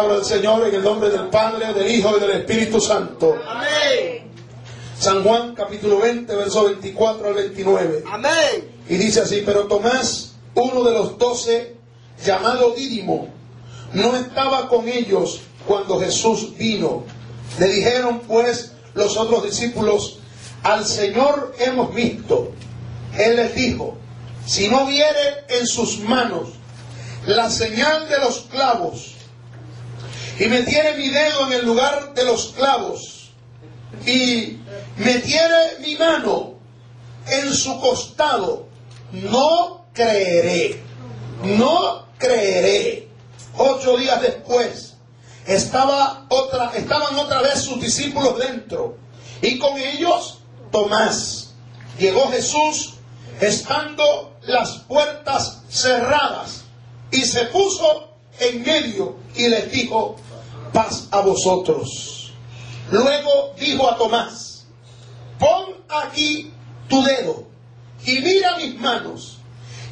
Palabra 0.00 0.16
del 0.16 0.24
Señor 0.24 0.66
en 0.66 0.74
el 0.76 0.82
nombre 0.82 1.10
del 1.10 1.28
Padre, 1.28 1.74
del 1.74 1.90
Hijo 1.90 2.16
y 2.16 2.20
del 2.20 2.30
Espíritu 2.30 2.80
Santo. 2.80 3.36
Amén. 3.46 4.30
San 4.98 5.22
Juan 5.22 5.54
capítulo 5.54 5.98
20, 5.98 6.34
verso 6.36 6.64
24 6.64 7.28
al 7.28 7.34
29. 7.34 8.04
Amén. 8.10 8.32
Y 8.88 8.94
dice 8.96 9.20
así, 9.20 9.42
pero 9.44 9.66
Tomás, 9.66 10.36
uno 10.54 10.84
de 10.84 10.92
los 10.92 11.18
doce, 11.18 11.76
llamado 12.24 12.70
Dídimo, 12.70 13.28
no 13.92 14.16
estaba 14.16 14.68
con 14.68 14.88
ellos 14.88 15.40
cuando 15.66 16.00
Jesús 16.00 16.56
vino. 16.56 17.04
Le 17.58 17.68
dijeron 17.68 18.20
pues 18.20 18.72
los 18.94 19.18
otros 19.18 19.44
discípulos, 19.44 20.20
al 20.62 20.86
Señor 20.86 21.54
hemos 21.58 21.94
visto. 21.94 22.52
Él 23.18 23.36
les 23.36 23.54
dijo, 23.54 23.98
si 24.46 24.70
no 24.70 24.86
viere 24.86 25.44
en 25.48 25.66
sus 25.66 25.98
manos 25.98 26.48
la 27.26 27.50
señal 27.50 28.08
de 28.08 28.18
los 28.18 28.46
clavos, 28.50 29.19
y 30.40 30.48
metiere 30.48 30.96
mi 30.96 31.10
dedo 31.10 31.46
en 31.48 31.52
el 31.52 31.66
lugar 31.66 32.14
de 32.14 32.24
los 32.24 32.54
clavos, 32.56 33.28
y 34.06 34.56
metiere 34.96 35.78
mi 35.80 35.96
mano 35.96 36.54
en 37.26 37.52
su 37.52 37.78
costado, 37.78 38.66
no 39.12 39.84
creeré, 39.92 40.82
no 41.42 42.06
creeré. 42.16 43.06
Ocho 43.58 43.98
días 43.98 44.22
después, 44.22 44.94
estaba 45.46 46.24
otra, 46.30 46.72
estaban 46.74 47.18
otra 47.18 47.42
vez 47.42 47.60
sus 47.60 47.78
discípulos 47.78 48.38
dentro, 48.38 48.96
y 49.42 49.58
con 49.58 49.76
ellos 49.76 50.38
Tomás. 50.72 51.52
Llegó 51.98 52.30
Jesús 52.30 52.94
estando 53.42 54.38
las 54.40 54.70
puertas 54.88 55.64
cerradas, 55.68 56.62
y 57.10 57.26
se 57.26 57.44
puso 57.46 58.08
en 58.38 58.62
medio 58.62 59.16
y 59.36 59.48
les 59.48 59.70
dijo, 59.70 60.16
paz 60.72 61.08
a 61.10 61.20
vosotros. 61.20 62.32
Luego 62.90 63.54
dijo 63.58 63.88
a 63.88 63.96
Tomás, 63.96 64.66
pon 65.38 65.76
aquí 65.88 66.52
tu 66.88 67.02
dedo 67.02 67.44
y 68.04 68.18
mira 68.20 68.56
mis 68.56 68.78
manos 68.80 69.38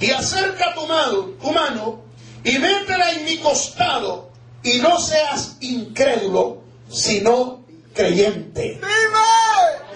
y 0.00 0.10
acerca 0.10 0.74
tu 0.74 0.86
mano, 0.86 1.30
tu 1.40 1.52
mano 1.52 2.00
y 2.44 2.58
métela 2.58 3.12
en 3.12 3.24
mi 3.24 3.38
costado 3.38 4.30
y 4.62 4.78
no 4.78 4.98
seas 4.98 5.56
incrédulo, 5.60 6.58
sino 6.88 7.64
creyente. 7.94 8.80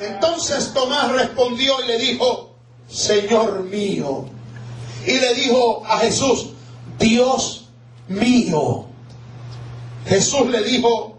Entonces 0.01 0.73
Tomás 0.73 1.13
respondió 1.13 1.83
y 1.85 1.87
le 1.87 1.99
dijo, 1.99 2.55
Señor 2.89 3.65
mío. 3.65 4.27
Y 5.07 5.19
le 5.19 5.35
dijo 5.35 5.83
a 5.87 5.99
Jesús, 5.99 6.51
Dios 6.99 7.67
mío. 8.09 8.87
Jesús 10.07 10.47
le 10.49 10.63
dijo, 10.63 11.19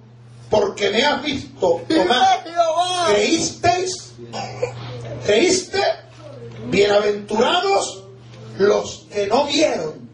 porque 0.49 0.89
me 0.89 1.05
has 1.05 1.23
visto, 1.23 1.81
Tomás. 1.87 2.39
¿creísteis? 3.07 4.13
¿Creíste? 5.25 5.81
Bienaventurados 6.65 8.03
los 8.57 9.05
que 9.11 9.27
no 9.27 9.45
vieron 9.45 10.09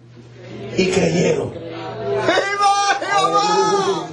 y 0.77 0.87
creyeron. 0.87 1.51
¡Viva 1.51 2.99
Jehová! 2.99 4.07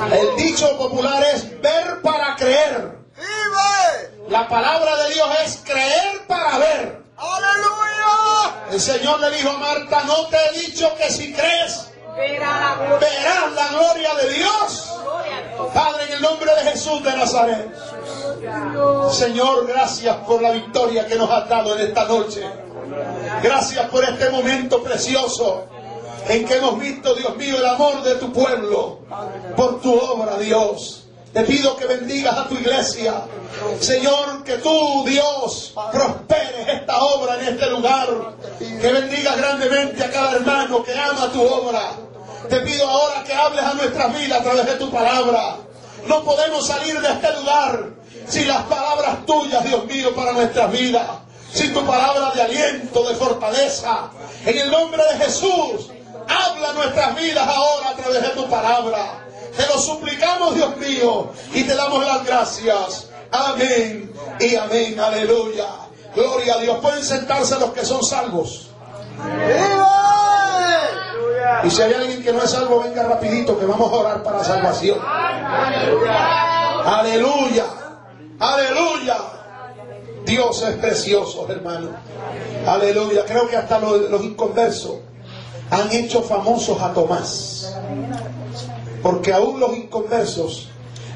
Aleluya. 0.00 0.20
El 0.20 0.36
dicho 0.36 0.76
popular 0.76 1.24
es 1.34 1.60
ver 1.60 2.00
para 2.02 2.36
creer. 2.36 2.98
La 4.28 4.48
palabra 4.48 4.96
de 5.04 5.14
Dios 5.14 5.28
es 5.44 5.56
creer 5.64 6.26
para 6.28 6.58
ver. 6.58 7.02
¡Aleluya! 7.16 8.70
El 8.70 8.80
Señor 8.80 9.20
le 9.20 9.30
dijo 9.36 9.50
a 9.50 9.58
Marta, 9.58 10.04
no 10.04 10.26
te 10.28 10.36
he 10.36 10.60
dicho 10.66 10.94
que 10.96 11.10
si 11.10 11.32
crees 11.32 11.89
verás 12.20 13.52
la 13.54 13.68
gloria 13.68 14.14
de 14.14 14.28
Dios. 14.30 14.90
Padre, 15.74 16.04
en 16.08 16.12
el 16.14 16.22
nombre 16.22 16.50
de 16.54 16.70
Jesús 16.70 17.02
de 17.02 17.16
Nazaret. 17.16 17.70
Señor, 19.10 19.66
gracias 19.66 20.16
por 20.26 20.42
la 20.42 20.50
victoria 20.50 21.06
que 21.06 21.16
nos 21.16 21.30
has 21.30 21.48
dado 21.48 21.76
en 21.76 21.86
esta 21.86 22.04
noche. 22.04 22.44
Gracias 23.42 23.86
por 23.90 24.04
este 24.04 24.30
momento 24.30 24.82
precioso 24.82 25.66
en 26.28 26.44
que 26.44 26.56
hemos 26.56 26.78
visto, 26.78 27.14
Dios 27.14 27.36
mío, 27.36 27.56
el 27.58 27.66
amor 27.66 28.02
de 28.02 28.16
tu 28.16 28.32
pueblo 28.32 29.00
por 29.56 29.80
tu 29.80 29.94
obra, 29.94 30.38
Dios. 30.38 31.04
Te 31.32 31.44
pido 31.44 31.76
que 31.76 31.86
bendigas 31.86 32.36
a 32.36 32.48
tu 32.48 32.54
iglesia. 32.54 33.22
Señor, 33.78 34.42
que 34.42 34.58
tú, 34.58 35.04
Dios, 35.06 35.72
prosperes 35.92 36.68
esta 36.68 37.04
obra 37.04 37.36
en 37.40 37.54
este 37.54 37.70
lugar. 37.70 38.08
Que 38.58 38.92
bendigas 38.92 39.36
grandemente 39.36 40.02
a 40.02 40.10
cada 40.10 40.32
hermano 40.36 40.82
que 40.82 40.92
ama 40.92 41.30
tu 41.32 41.42
obra. 41.42 42.09
Te 42.50 42.60
pido 42.62 42.88
ahora 42.88 43.22
que 43.22 43.32
hables 43.32 43.64
a 43.64 43.74
nuestras 43.74 44.18
vidas 44.18 44.40
a 44.40 44.42
través 44.42 44.66
de 44.66 44.72
tu 44.74 44.90
palabra. 44.90 45.58
No 46.06 46.24
podemos 46.24 46.66
salir 46.66 47.00
de 47.00 47.08
este 47.08 47.32
lugar 47.38 47.90
sin 48.26 48.48
las 48.48 48.64
palabras 48.64 49.24
tuyas, 49.24 49.62
Dios 49.64 49.84
mío, 49.84 50.12
para 50.16 50.32
nuestras 50.32 50.72
vidas. 50.72 51.06
Sin 51.52 51.72
tu 51.72 51.86
palabra 51.86 52.32
de 52.34 52.42
aliento, 52.42 53.08
de 53.08 53.14
fortaleza. 53.14 54.10
En 54.44 54.58
el 54.58 54.68
nombre 54.68 55.00
de 55.12 55.24
Jesús, 55.24 55.90
habla 56.28 56.72
nuestras 56.72 57.14
vidas 57.14 57.46
ahora 57.46 57.90
a 57.90 57.94
través 57.94 58.20
de 58.20 58.28
tu 58.30 58.48
palabra. 58.48 59.24
Te 59.56 59.66
lo 59.68 59.78
suplicamos, 59.78 60.56
Dios 60.56 60.76
mío, 60.76 61.30
y 61.54 61.62
te 61.62 61.74
damos 61.76 62.04
las 62.04 62.24
gracias. 62.24 63.10
Amén 63.30 64.12
y 64.40 64.56
amén. 64.56 64.98
Aleluya. 64.98 65.68
Gloria 66.16 66.54
a 66.54 66.58
Dios. 66.58 66.78
Pueden 66.80 67.04
sentarse 67.04 67.60
los 67.60 67.70
que 67.72 67.84
son 67.84 68.02
salvos. 68.02 68.70
Y 71.64 71.70
si 71.70 71.82
hay 71.82 71.92
alguien 71.92 72.22
que 72.22 72.32
no 72.32 72.42
es 72.42 72.50
salvo, 72.50 72.80
venga 72.82 73.02
rapidito 73.02 73.58
que 73.58 73.66
vamos 73.66 73.92
a 73.92 73.96
orar 73.96 74.22
para 74.22 74.42
salvación. 74.44 74.98
Aleluya. 76.84 77.66
Aleluya. 78.38 79.16
Dios 80.24 80.62
es 80.62 80.76
precioso, 80.76 81.46
hermano. 81.48 81.88
Aleluya. 82.66 83.24
Creo 83.26 83.48
que 83.48 83.56
hasta 83.56 83.78
los, 83.78 84.22
inconversos 84.22 84.96
han 85.70 85.90
hecho 85.92 86.22
famosos 86.22 86.80
a 86.80 86.92
Tomás. 86.92 87.76
Porque 89.02 89.32
aún 89.32 89.60
los 89.60 89.76
inconversos, 89.76 90.68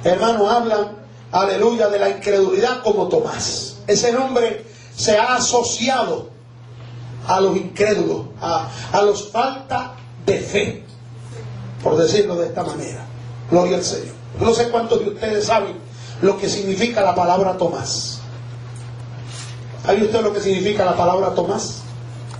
hermano, 0.02 0.48
hablan, 0.48 0.96
aleluya, 1.32 1.88
de 1.88 1.98
la 1.98 2.10
incredulidad 2.10 2.82
como 2.82 3.08
Tomás. 3.08 3.76
Ese 3.86 4.12
nombre 4.12 4.64
se 4.96 5.18
ha 5.18 5.36
asociado 5.36 6.28
a 7.26 7.40
los 7.40 7.56
incrédulos, 7.56 8.26
a, 8.40 8.68
a 8.92 9.02
los 9.02 9.30
falta 9.30 9.94
de 10.26 10.38
fe, 10.38 10.84
por 11.82 11.96
decirlo 11.96 12.36
de 12.36 12.46
esta 12.46 12.64
manera. 12.64 13.06
Gloria 13.50 13.76
al 13.76 13.84
Señor. 13.84 14.14
No 14.40 14.52
sé 14.52 14.70
cuántos 14.70 15.00
de 15.00 15.10
ustedes 15.10 15.44
saben 15.46 15.76
lo 16.22 16.38
que 16.38 16.48
significa 16.48 17.02
la 17.02 17.14
palabra 17.14 17.56
Tomás. 17.56 18.20
¿Sabe 19.84 20.04
usted 20.04 20.22
lo 20.22 20.32
que 20.32 20.40
significa 20.40 20.84
la 20.84 20.96
palabra 20.96 21.34
Tomás? 21.34 21.82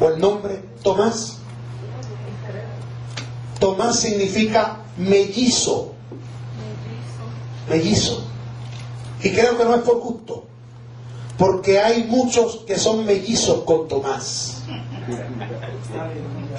¿O 0.00 0.08
el 0.08 0.18
nombre 0.18 0.62
Tomás? 0.82 1.38
Tomás 3.60 4.00
significa 4.00 4.78
mellizo. 4.96 5.92
Mellizo. 7.68 8.24
Y 9.22 9.30
creo 9.30 9.56
que 9.56 9.64
no 9.64 9.74
es 9.74 9.82
por 9.82 10.00
gusto. 10.00 10.44
Porque 11.38 11.80
hay 11.80 12.04
muchos 12.04 12.62
que 12.66 12.78
son 12.78 13.04
mellizos 13.04 13.64
con 13.64 13.88
Tomás. 13.88 14.53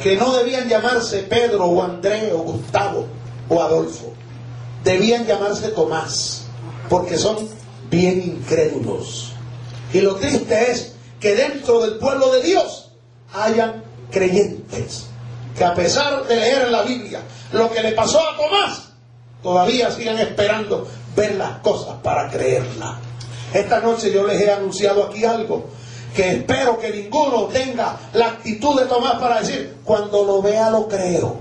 Que 0.02 0.18
no 0.18 0.34
debían 0.34 0.68
llamarse 0.68 1.24
Pedro 1.24 1.66
o 1.66 1.84
André 1.84 2.32
o 2.34 2.40
Gustavo 2.40 3.08
o 3.50 3.62
Adolfo. 3.62 4.14
Debían 4.84 5.26
llamarse 5.26 5.70
Tomás. 5.70 6.46
Porque 6.90 7.18
son 7.18 7.48
bien 7.90 8.22
incrédulos. 8.22 9.32
Y 9.94 10.02
lo 10.02 10.16
triste 10.16 10.72
es 10.72 10.96
que 11.20 11.36
dentro 11.36 11.82
del 11.82 11.98
pueblo 11.98 12.32
de 12.34 12.44
Dios 12.44 12.92
hayan 13.34 13.84
creyentes 14.12 15.08
que 15.58 15.64
a 15.64 15.74
pesar 15.74 16.26
de 16.28 16.36
leer 16.36 16.64
en 16.64 16.72
la 16.72 16.84
Biblia 16.84 17.22
lo 17.54 17.72
que 17.72 17.82
le 17.82 17.94
pasó 17.94 18.20
a 18.20 18.36
Tomás, 18.36 18.90
todavía 19.42 19.90
siguen 19.90 20.20
esperando 20.20 20.88
ver 21.16 21.36
las 21.36 21.60
cosas 21.60 21.96
para 22.04 22.30
creerla. 22.30 23.00
Esta 23.54 23.80
noche 23.80 24.12
yo 24.12 24.28
les 24.28 24.42
he 24.42 24.52
anunciado 24.52 25.06
aquí 25.06 25.24
algo 25.24 25.66
que 26.16 26.32
espero 26.32 26.80
que 26.80 26.90
ninguno 26.92 27.46
tenga 27.48 27.98
la 28.14 28.28
actitud 28.28 28.80
de 28.80 28.88
Tomás 28.88 29.16
para 29.20 29.42
decir, 29.42 29.76
cuando 29.84 30.24
lo 30.24 30.42
vea 30.42 30.70
lo 30.70 30.88
creo. 30.88 31.38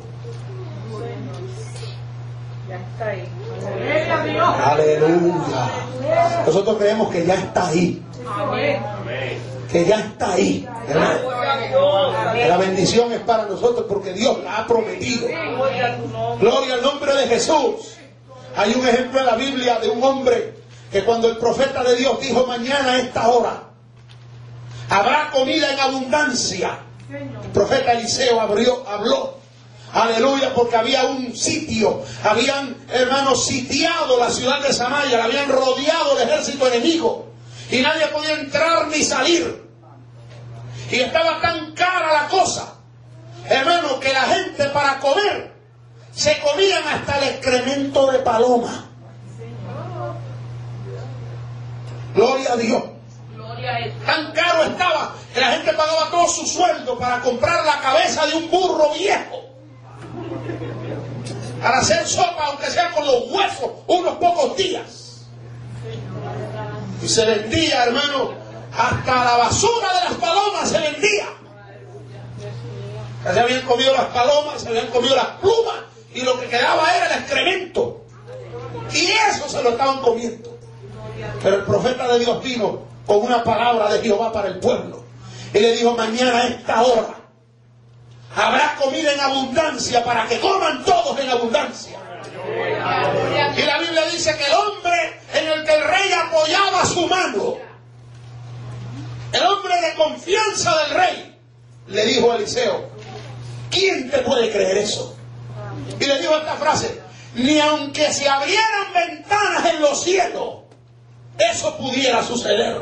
Ya 2.68 2.76
está 2.76 3.06
ahí. 3.06 3.28
Aleluya. 4.64 5.70
Nosotros 6.44 6.76
creemos 6.76 7.10
que 7.10 7.24
ya 7.24 7.34
está 7.34 7.68
ahí. 7.68 8.02
Que 9.70 9.84
ya 9.84 10.00
está 10.00 10.32
ahí. 10.32 10.68
La 12.48 12.56
bendición 12.58 13.12
es 13.12 13.20
para 13.20 13.46
nosotros 13.46 13.86
porque 13.88 14.12
Dios 14.12 14.42
la 14.42 14.58
ha 14.58 14.66
prometido. 14.66 15.28
Gloria 16.40 16.74
al 16.74 16.82
nombre 16.82 17.14
de 17.14 17.28
Jesús. 17.28 17.96
Hay 18.56 18.74
un 18.74 18.86
ejemplo 18.86 19.20
en 19.20 19.26
la 19.26 19.36
Biblia 19.36 19.78
de 19.78 19.88
un 19.88 20.02
hombre 20.02 20.54
que 20.90 21.04
cuando 21.04 21.28
el 21.28 21.36
profeta 21.38 21.82
de 21.82 21.96
Dios 21.96 22.20
dijo 22.20 22.46
mañana 22.46 22.92
a 22.92 22.98
esta 22.98 23.28
hora 23.28 23.73
habrá 24.88 25.30
comida 25.30 25.72
en 25.72 25.80
abundancia. 25.80 26.78
El 27.10 27.50
profeta 27.50 27.92
Eliseo 27.92 28.40
abrió, 28.40 28.88
habló. 28.88 29.38
Aleluya, 29.92 30.52
porque 30.52 30.76
había 30.76 31.04
un 31.04 31.36
sitio, 31.36 32.02
habían 32.24 32.76
hermanos 32.92 33.46
sitiado 33.46 34.18
la 34.18 34.28
ciudad 34.28 34.60
de 34.60 34.72
Samaria, 34.72 35.18
la 35.18 35.24
habían 35.24 35.48
rodeado 35.48 36.18
el 36.18 36.28
ejército 36.28 36.66
enemigo 36.66 37.28
y 37.70 37.80
nadie 37.80 38.08
podía 38.08 38.32
entrar 38.32 38.88
ni 38.88 39.04
salir. 39.04 39.62
Y 40.90 40.96
estaba 40.96 41.40
tan 41.40 41.72
cara 41.74 42.12
la 42.12 42.28
cosa, 42.28 42.74
hermano, 43.48 44.00
que 44.00 44.12
la 44.12 44.22
gente 44.22 44.64
para 44.70 44.98
comer 44.98 45.52
se 46.12 46.40
comían 46.40 46.82
hasta 46.88 47.18
el 47.18 47.34
excremento 47.34 48.10
de 48.10 48.18
paloma. 48.18 48.90
Gloria 52.14 52.52
a 52.52 52.56
Dios. 52.56 52.82
Tan 54.04 54.32
caro 54.32 54.64
estaba 54.64 55.14
que 55.32 55.40
la 55.40 55.52
gente 55.52 55.72
pagaba 55.72 56.10
todo 56.10 56.28
su 56.28 56.46
sueldo 56.46 56.98
para 56.98 57.20
comprar 57.20 57.64
la 57.64 57.80
cabeza 57.80 58.26
de 58.26 58.34
un 58.34 58.50
burro 58.50 58.92
viejo. 58.92 59.42
Para 61.62 61.78
hacer 61.78 62.06
sopa, 62.06 62.44
aunque 62.46 62.66
sea 62.66 62.90
con 62.90 63.06
los 63.06 63.30
huesos, 63.30 63.70
unos 63.86 64.16
pocos 64.16 64.56
días. 64.56 65.26
Y 67.02 67.08
se 67.08 67.24
vendía, 67.24 67.84
hermano, 67.84 68.34
hasta 68.76 69.24
la 69.24 69.36
basura 69.38 69.88
de 69.94 70.04
las 70.10 70.14
palomas 70.14 70.68
se 70.68 70.78
vendía. 70.78 71.26
Se 73.32 73.40
habían 73.40 73.62
comido 73.62 73.94
las 73.94 74.06
palomas, 74.06 74.60
se 74.60 74.68
habían 74.68 74.88
comido 74.88 75.16
las 75.16 75.38
plumas, 75.40 75.76
y 76.12 76.20
lo 76.20 76.38
que 76.38 76.48
quedaba 76.48 76.94
era 76.94 77.06
el 77.06 77.22
excremento. 77.22 78.04
Y 78.92 79.10
eso 79.30 79.48
se 79.48 79.62
lo 79.62 79.70
estaban 79.70 80.00
comiendo. 80.00 80.58
Pero 81.42 81.56
el 81.56 81.62
profeta 81.64 82.06
de 82.08 82.18
Dios 82.18 82.42
vino 82.42 82.93
con 83.06 83.18
una 83.22 83.42
palabra 83.42 83.92
de 83.92 84.00
Jehová 84.00 84.32
para 84.32 84.48
el 84.48 84.58
pueblo. 84.58 85.04
Y 85.52 85.58
le 85.58 85.76
dijo, 85.76 85.94
mañana 85.94 86.38
a 86.38 86.46
esta 86.48 86.82
hora 86.82 87.14
habrá 88.36 88.74
comida 88.76 89.12
en 89.12 89.20
abundancia 89.20 90.02
para 90.04 90.26
que 90.26 90.40
coman 90.40 90.84
todos 90.84 91.18
en 91.20 91.30
abundancia. 91.30 91.98
Y 93.56 93.62
la 93.62 93.78
Biblia 93.78 94.04
dice 94.10 94.36
que 94.36 94.44
el 94.44 94.54
hombre 94.54 95.20
en 95.34 95.46
el 95.46 95.64
que 95.64 95.74
el 95.74 95.84
rey 95.84 96.12
apoyaba 96.12 96.84
su 96.84 97.06
mano, 97.06 97.56
el 99.32 99.46
hombre 99.46 99.80
de 99.80 99.94
confianza 99.94 100.76
del 100.78 100.90
rey, 100.90 101.38
le 101.88 102.06
dijo 102.06 102.32
a 102.32 102.36
Eliseo, 102.36 102.88
¿quién 103.70 104.10
te 104.10 104.18
puede 104.18 104.50
creer 104.50 104.78
eso? 104.78 105.16
Y 106.00 106.04
le 106.04 106.18
dijo 106.20 106.36
esta 106.36 106.54
frase, 106.54 107.00
ni 107.34 107.58
aunque 107.60 108.12
se 108.12 108.28
abrieran 108.28 108.92
ventanas 108.94 109.66
en 109.66 109.80
los 109.80 110.02
cielos, 110.02 110.54
eso 111.38 111.76
pudiera 111.76 112.22
suceder. 112.22 112.80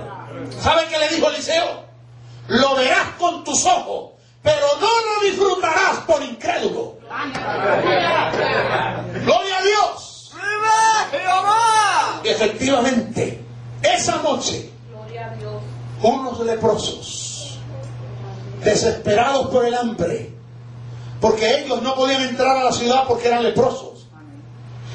¿Sabe 0.61 0.87
qué 0.88 0.99
le 0.99 1.08
dijo 1.08 1.29
Eliseo? 1.29 1.84
Lo 2.49 2.75
verás 2.76 3.08
con 3.19 3.44
tus 3.44 3.64
ojos, 3.67 4.12
pero 4.43 4.67
no 4.81 4.87
lo 4.87 5.20
disfrutarás 5.29 5.99
por 6.06 6.23
incrédulo. 6.23 6.96
Gloria 9.25 9.58
a 9.58 9.62
Dios. 9.62 10.32
Y 12.25 12.29
efectivamente, 12.29 13.44
esa 13.82 14.17
noche, 14.23 14.70
unos 16.02 16.40
leprosos, 16.40 17.58
desesperados 18.62 19.49
por 19.49 19.64
el 19.64 19.75
hambre, 19.75 20.32
porque 21.20 21.61
ellos 21.61 21.82
no 21.82 21.94
podían 21.94 22.23
entrar 22.23 22.56
a 22.56 22.64
la 22.64 22.73
ciudad 22.73 23.05
porque 23.06 23.29
eran 23.29 23.43
leprosos. 23.43 24.06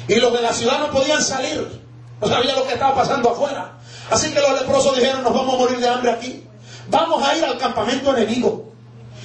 Y 0.08 0.16
los 0.16 0.32
de 0.32 0.42
la 0.42 0.52
ciudad 0.52 0.80
no 0.80 0.90
podían 0.90 1.22
salir. 1.22 1.82
No 2.20 2.26
sabían 2.28 2.56
lo 2.56 2.66
que 2.66 2.74
estaba 2.74 2.94
pasando 2.94 3.30
afuera. 3.30 3.77
Así 4.10 4.32
que 4.32 4.40
los 4.40 4.60
leprosos 4.60 4.96
dijeron, 4.96 5.22
nos 5.22 5.34
vamos 5.34 5.54
a 5.54 5.58
morir 5.58 5.78
de 5.78 5.88
hambre 5.88 6.10
aquí. 6.10 6.44
Vamos 6.88 7.22
a 7.22 7.36
ir 7.36 7.44
al 7.44 7.58
campamento 7.58 8.16
enemigo. 8.16 8.72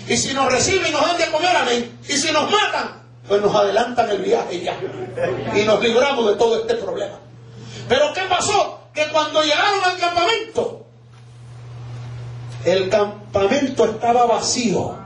Y 0.07 0.17
si 0.17 0.33
nos 0.33 0.51
reciben 0.51 0.87
y 0.87 0.91
nos 0.91 1.01
dan 1.01 1.17
de 1.17 1.31
comer, 1.31 1.55
amén. 1.55 1.99
Y 2.07 2.13
si 2.13 2.31
nos 2.31 2.51
matan, 2.51 3.03
pues 3.27 3.41
nos 3.41 3.55
adelantan 3.55 4.09
el 4.09 4.21
viaje 4.21 4.61
ya. 4.61 4.77
Y 5.55 5.63
nos 5.63 5.81
libramos 5.81 6.27
de 6.27 6.35
todo 6.35 6.59
este 6.59 6.75
problema. 6.75 7.19
Pero 7.87 8.13
¿qué 8.13 8.21
pasó? 8.29 8.81
Que 8.93 9.07
cuando 9.07 9.41
llegaron 9.41 9.83
al 9.83 9.97
campamento, 9.97 10.85
el 12.65 12.89
campamento 12.89 13.85
estaba 13.85 14.25
vacío. 14.25 14.97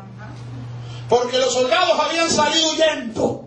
Porque 1.07 1.37
los 1.37 1.53
soldados 1.53 1.99
habían 1.99 2.29
salido 2.29 2.71
huyendo. 2.71 3.45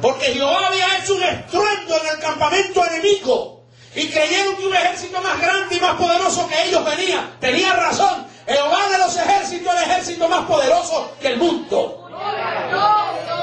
Porque 0.00 0.26
Jehová 0.26 0.68
había 0.68 0.98
hecho 0.98 1.14
un 1.14 1.22
estruendo 1.22 1.96
en 2.02 2.08
el 2.14 2.18
campamento 2.20 2.84
enemigo. 2.84 3.57
Y 3.94 4.08
creyeron 4.08 4.56
que 4.56 4.66
un 4.66 4.74
ejército 4.74 5.20
más 5.20 5.40
grande 5.40 5.76
y 5.76 5.80
más 5.80 5.94
poderoso 5.94 6.46
que 6.48 6.64
ellos 6.64 6.84
venía. 6.84 7.30
Tenía 7.40 7.72
razón. 7.72 8.26
Jehová 8.46 8.88
de 8.88 8.98
los 8.98 9.16
ejércitos 9.16 9.74
el 9.74 9.82
ejército 9.90 10.28
más 10.28 10.46
poderoso 10.46 11.12
que 11.20 11.28
el 11.28 11.36
mundo. 11.36 12.08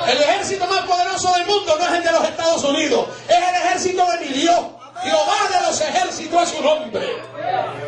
El 0.07 0.21
ejército 0.21 0.65
más 0.67 0.81
poderoso 0.85 1.33
del 1.33 1.45
mundo 1.45 1.75
no 1.77 1.85
es 1.85 1.91
el 1.91 2.03
de 2.03 2.11
los 2.11 2.23
Estados 2.23 2.63
Unidos. 2.63 3.07
Es 3.27 3.37
el 3.37 3.55
ejército 3.55 4.05
de 4.11 4.25
mi 4.25 4.33
Dios. 4.33 4.59
Jehová 5.03 5.35
de 5.51 5.67
los 5.67 5.81
ejércitos 5.81 6.43
es 6.43 6.49
su 6.49 6.63
nombre. 6.63 7.21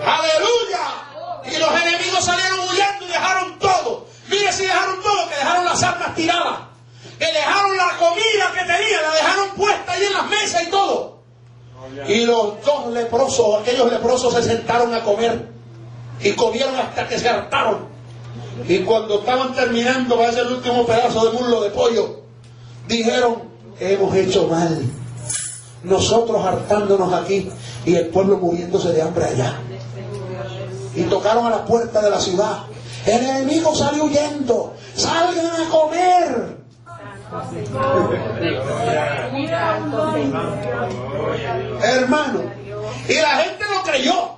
Aleluya. 0.06 1.08
Y 1.46 1.58
los 1.58 1.82
enemigos 1.82 2.24
salieron 2.24 2.60
huyendo 2.60 3.06
y 3.06 3.08
dejaron 3.08 3.60
todo. 3.60 4.06
Mire 4.28 4.52
si 4.52 4.64
dejaron 4.64 5.02
todo, 5.02 5.30
que 5.30 5.36
dejaron 5.36 5.66
las 5.66 5.82
armas 5.84 6.16
tiradas. 6.16 6.60
Que 7.18 7.26
dejaron 7.26 7.78
la 7.78 7.98
comida 7.98 8.52
que 8.54 8.60
tenían, 8.60 9.02
la 9.02 9.12
dejaron 9.12 9.50
puesta 9.52 9.92
ahí 9.94 10.06
en 10.06 10.14
las 10.14 10.26
mesas 10.28 10.64
y 10.64 10.66
todo. 10.68 11.17
Y 12.08 12.26
los 12.26 12.64
dos 12.66 12.88
leprosos, 12.92 13.62
aquellos 13.62 13.92
leprosos 13.92 14.34
se 14.34 14.44
sentaron 14.44 14.94
a 14.94 15.04
comer. 15.04 15.48
Y 16.22 16.32
comieron 16.34 16.76
hasta 16.76 17.08
que 17.08 17.18
se 17.18 17.30
hartaron. 17.30 17.88
Y 18.68 18.80
cuando 18.80 19.20
estaban 19.20 19.54
terminando, 19.54 20.18
va 20.18 20.28
a 20.28 20.32
ser 20.32 20.48
el 20.48 20.54
último 20.54 20.86
pedazo 20.86 21.26
de 21.26 21.38
muslo 21.38 21.62
de 21.62 21.70
pollo, 21.70 22.22
dijeron, 22.88 23.44
hemos 23.80 24.16
hecho 24.16 24.48
mal. 24.48 24.82
Nosotros 25.84 26.44
hartándonos 26.44 27.14
aquí 27.14 27.50
y 27.86 27.96
el 27.96 28.08
pueblo 28.08 28.38
muriéndose 28.38 28.92
de 28.94 29.02
hambre 29.02 29.26
allá. 29.26 29.60
Y 30.96 31.04
tocaron 31.04 31.46
a 31.46 31.52
la 31.52 31.66
puerta 31.66 32.02
de 32.02 32.10
la 32.10 32.20
ciudad. 32.20 32.64
El 33.06 33.24
enemigo 33.24 33.76
salió 33.76 34.06
huyendo. 34.06 34.74
Salgan 34.96 35.46
a 35.46 35.70
comer. 35.70 36.58
Hermano. 41.84 42.42
Y 43.08 43.14
la 43.16 43.30
gente 43.38 43.66
lo 43.70 43.84
creyó. 43.84 44.38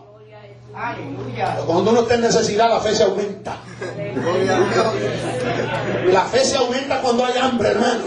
Pero 1.35 1.65
Cuando 1.65 1.91
uno 1.91 2.01
está 2.01 2.15
en 2.15 2.21
necesidad, 2.21 2.69
la 2.69 2.79
fe 2.79 2.95
se 2.95 3.03
aumenta. 3.03 3.57
La 6.11 6.25
fe 6.25 6.45
se 6.45 6.57
aumenta 6.57 7.01
cuando 7.01 7.25
hay 7.25 7.37
hambre, 7.37 7.69
hermano. 7.69 8.05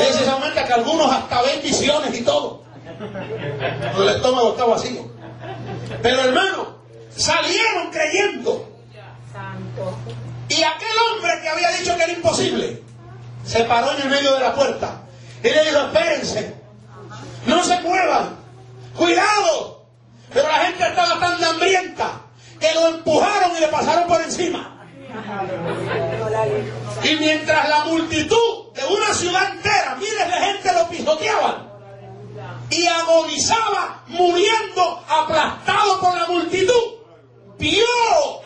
Y 0.00 0.12
se 0.12 0.30
aumenta 0.30 0.64
que 0.64 0.72
algunos 0.72 1.10
hasta 1.10 1.42
ven 1.42 1.62
visiones 1.62 2.18
y 2.18 2.22
todo. 2.22 2.62
El 3.98 4.08
estómago 4.08 4.50
está 4.50 4.64
vacío. 4.64 5.02
Pero 6.02 6.20
hermano, 6.22 6.76
salieron 7.10 7.90
creyendo. 7.90 8.68
Y 10.48 10.62
aquel 10.62 10.96
hombre 11.10 11.32
que 11.42 11.48
había 11.48 11.70
dicho 11.72 11.96
que 11.96 12.04
era 12.04 12.12
imposible, 12.12 12.82
se 13.46 13.64
paró 13.64 13.92
en 13.92 14.02
el 14.02 14.08
medio 14.08 14.34
de 14.34 14.40
la 14.40 14.54
puerta 14.54 15.02
y 15.42 15.48
le 15.48 15.64
dijo, 15.64 15.78
espérense, 15.78 16.54
no 17.46 17.62
se 17.62 17.80
muevan, 17.80 18.36
cuidado. 18.96 19.86
Pero 20.32 20.48
la 20.48 20.66
gente 20.66 20.86
estaba 20.86 21.20
tan 21.20 21.42
hambrienta 21.42 22.20
que 22.58 22.74
lo 22.74 22.88
empujaron 22.88 23.56
y 23.56 23.60
le 23.60 23.68
pasaron 23.68 24.08
por 24.08 24.20
encima. 24.20 24.72
Y 27.04 27.14
mientras 27.16 27.68
la 27.68 27.84
multitud 27.84 28.72
de 28.74 28.84
una 28.84 29.14
ciudad 29.14 29.50
entera, 29.52 29.96
miles 29.96 30.26
de 30.26 30.46
gente 30.46 30.72
lo 30.72 30.88
pisoteaban 30.88 31.66
y 32.70 32.86
agonizaba 32.86 34.02
muriendo 34.08 35.04
aplastado 35.08 36.00
por 36.00 36.18
la 36.18 36.26
multitud, 36.26 36.96
vio 37.58 37.84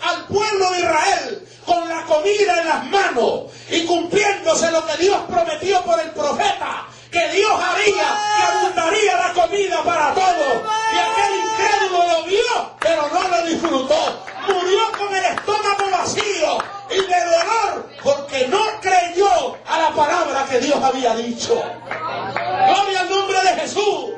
al 0.03 0.27
pueblo 0.27 0.71
de 0.73 0.79
Israel 0.81 1.49
con 1.71 1.89
la 1.89 2.05
comida 2.05 2.61
en 2.61 2.67
las 2.69 2.85
manos 2.87 3.43
y 3.71 3.87
cumpliéndose 3.87 4.73
lo 4.73 4.85
que 4.87 4.97
Dios 4.97 5.19
prometió 5.29 5.81
por 5.83 6.01
el 6.01 6.11
profeta, 6.11 6.87
que 7.13 7.29
Dios 7.29 7.53
haría, 7.53 8.09
que 8.37 8.43
abundaría 8.43 9.17
la 9.17 9.33
comida 9.33 9.83
para 9.85 10.13
todos. 10.13 10.63
Y 10.93 10.99
aquel 10.99 11.33
incrédulo 11.39 12.09
lo 12.09 12.25
vio, 12.25 12.75
pero 12.81 13.09
no 13.13 13.29
lo 13.29 13.47
disfrutó. 13.47 14.25
Murió 14.49 14.81
con 14.99 15.15
el 15.15 15.25
estómago 15.27 15.91
vacío 15.93 16.59
y 16.91 16.97
de 16.97 17.25
dolor 17.25 17.89
porque 18.03 18.49
no 18.49 18.63
creyó 18.81 19.57
a 19.69 19.79
la 19.79 19.91
palabra 19.91 20.47
que 20.51 20.59
Dios 20.59 20.83
había 20.83 21.15
dicho. 21.15 21.55
Gloria 21.55 23.01
al 23.01 23.11
nombre 23.11 23.41
de 23.43 23.61
Jesús. 23.61 24.11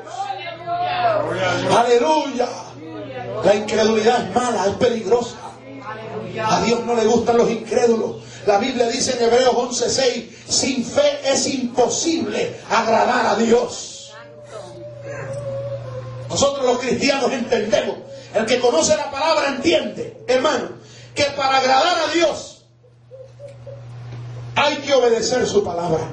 Aleluya. 1.77 2.47
La 3.43 3.53
incredulidad 3.53 4.23
es 4.23 4.35
mala, 4.35 4.65
es 4.65 4.75
peligrosa. 4.75 5.52
A 6.41 6.61
Dios 6.61 6.83
no 6.85 6.95
le 6.95 7.05
gustan 7.05 7.37
los 7.37 7.49
incrédulos. 7.49 8.17
La 8.45 8.57
Biblia 8.57 8.87
dice 8.87 9.17
en 9.17 9.23
Hebreos 9.23 9.53
11:6, 9.53 10.29
sin 10.47 10.85
fe 10.85 11.19
es 11.25 11.47
imposible 11.47 12.55
agradar 12.69 13.27
a 13.27 13.35
Dios. 13.35 14.13
Nosotros 16.29 16.65
los 16.65 16.79
cristianos 16.79 17.31
entendemos, 17.31 17.97
el 18.33 18.45
que 18.45 18.59
conoce 18.59 18.97
la 18.97 19.11
palabra 19.11 19.49
entiende, 19.49 20.23
hermano, 20.27 20.69
que 21.13 21.25
para 21.37 21.59
agradar 21.59 22.09
a 22.09 22.13
Dios 22.13 22.65
hay 24.55 24.77
que 24.77 24.93
obedecer 24.93 25.45
su 25.47 25.63
palabra. 25.63 26.09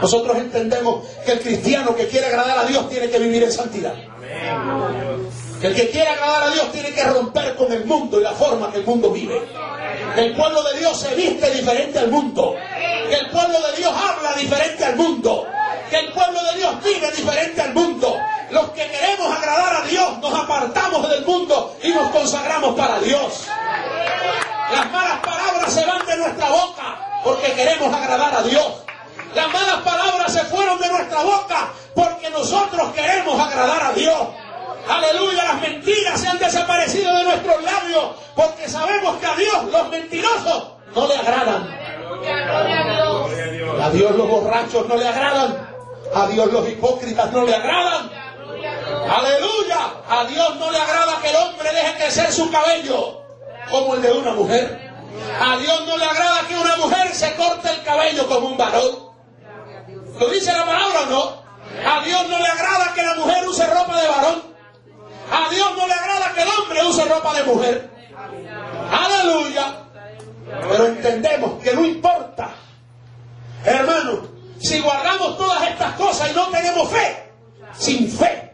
Nosotros 0.00 0.36
entendemos 0.36 1.04
que 1.24 1.32
el 1.32 1.40
cristiano 1.40 1.94
que 1.94 2.08
quiere 2.08 2.26
agradar 2.26 2.58
a 2.58 2.64
Dios 2.64 2.88
tiene 2.88 3.08
que 3.08 3.18
vivir 3.18 3.42
en 3.44 3.52
santidad. 3.52 3.94
Que 5.60 5.66
el 5.66 5.74
que 5.74 5.90
quiere 5.90 6.08
agradar 6.08 6.44
a 6.44 6.50
Dios 6.50 6.72
tiene 6.72 6.90
que 6.92 7.04
romper 7.04 7.54
con 7.54 7.70
el 7.70 7.84
mundo 7.84 8.18
y 8.18 8.22
la 8.22 8.32
forma 8.32 8.70
que 8.72 8.78
el 8.78 8.86
mundo 8.86 9.10
vive. 9.10 9.46
Que 10.14 10.20
el 10.22 10.34
pueblo 10.34 10.62
de 10.62 10.78
Dios 10.78 10.98
se 10.98 11.14
viste 11.14 11.50
diferente 11.50 11.98
al 11.98 12.10
mundo. 12.10 12.56
Que 13.08 13.14
el 13.14 13.28
pueblo 13.28 13.60
de 13.60 13.76
Dios 13.76 13.92
habla 13.94 14.32
diferente 14.34 14.84
al 14.86 14.96
mundo. 14.96 15.46
Que 15.90 15.98
el 15.98 16.12
pueblo 16.12 16.42
de 16.44 16.58
Dios 16.58 16.82
vive 16.82 17.10
diferente 17.10 17.60
al 17.60 17.74
mundo. 17.74 18.16
Los 18.50 18.70
que 18.70 18.90
queremos 18.90 19.36
agradar 19.36 19.82
a 19.82 19.86
Dios 19.86 20.18
nos 20.18 20.34
apartamos 20.34 21.08
del 21.10 21.26
mundo 21.26 21.76
y 21.82 21.90
nos 21.90 22.10
consagramos 22.10 22.74
para 22.74 22.98
Dios. 23.00 23.46
Las 24.72 24.90
malas 24.90 25.18
palabras 25.18 25.72
se 25.72 25.84
van 25.84 26.06
de 26.06 26.16
nuestra 26.16 26.48
boca 26.48 27.20
porque 27.22 27.52
queremos 27.52 27.92
agradar 27.92 28.34
a 28.34 28.42
Dios. 28.42 28.66
Las 29.34 29.52
malas 29.52 29.82
palabras 29.82 30.32
se 30.32 30.40
fueron 30.44 30.80
de 30.80 30.88
nuestra 30.88 31.22
boca 31.22 31.68
porque 31.94 32.30
nosotros 32.30 32.92
queremos 32.94 33.38
agradar 33.38 33.84
a 33.84 33.92
Dios. 33.92 34.28
Aleluya, 34.88 35.44
las 35.44 35.60
mentiras 35.60 36.20
se 36.20 36.28
han 36.28 36.38
desaparecido 36.38 37.14
de 37.16 37.24
nuestros 37.24 37.62
labios 37.62 38.04
porque 38.34 38.68
sabemos 38.68 39.16
que 39.18 39.26
a 39.26 39.34
Dios 39.36 39.64
los 39.70 39.88
mentirosos 39.88 40.68
no 40.94 41.06
le 41.06 41.16
agradan. 41.16 41.78
A 43.80 43.90
Dios 43.90 44.16
los 44.16 44.28
borrachos 44.28 44.86
no 44.88 44.96
le 44.96 45.08
agradan. 45.08 45.68
A 46.14 46.26
Dios 46.26 46.52
los 46.52 46.68
hipócritas 46.68 47.30
no 47.32 47.44
le 47.44 47.54
agradan. 47.54 48.10
Aleluya. 49.08 49.78
A 50.08 50.24
Dios 50.24 50.56
no 50.56 50.70
le 50.70 50.78
agrada 50.78 51.20
que 51.20 51.30
el 51.30 51.36
hombre 51.36 51.72
deje 51.72 51.94
crecer 51.96 52.32
su 52.32 52.50
cabello 52.50 53.22
como 53.70 53.94
el 53.94 54.02
de 54.02 54.12
una 54.12 54.32
mujer. 54.32 54.90
A 55.40 55.56
Dios 55.56 55.86
no 55.86 55.96
le 55.96 56.04
agrada 56.04 56.40
que 56.48 56.56
una 56.56 56.76
mujer 56.76 57.14
se 57.14 57.34
corte 57.36 57.70
el 57.70 57.82
cabello 57.82 58.26
como 58.26 58.48
un 58.48 58.56
varón. 58.56 59.10
¿Lo 60.18 60.28
dice 60.28 60.52
la 60.52 60.66
palabra 60.66 61.00
o 61.02 61.06
no? 61.06 61.40
A 61.88 62.04
Dios 62.04 62.28
no 62.28 62.38
le 62.38 62.46
agrada 62.46 62.92
que 62.94 63.02
la 63.02 63.14
mujer 63.14 63.48
use 63.48 63.66
ropa 63.66 64.00
de 64.00 64.08
varón. 64.08 64.49
A 65.30 65.48
Dios 65.50 65.68
no 65.76 65.86
le 65.86 65.92
agrada 65.92 66.32
que 66.34 66.42
el 66.42 66.48
hombre 66.48 66.84
use 66.84 67.04
ropa 67.04 67.34
de 67.34 67.44
mujer. 67.44 67.90
Aleluya. 68.90 69.84
Pero 70.68 70.86
entendemos 70.86 71.62
que 71.62 71.72
no 71.72 71.84
importa. 71.84 72.50
Hermano, 73.64 74.22
si 74.60 74.80
guardamos 74.80 75.38
todas 75.38 75.68
estas 75.68 75.94
cosas 75.94 76.30
y 76.30 76.34
no 76.34 76.48
tenemos 76.48 76.90
fe, 76.90 77.30
sin 77.78 78.10
fe, 78.10 78.52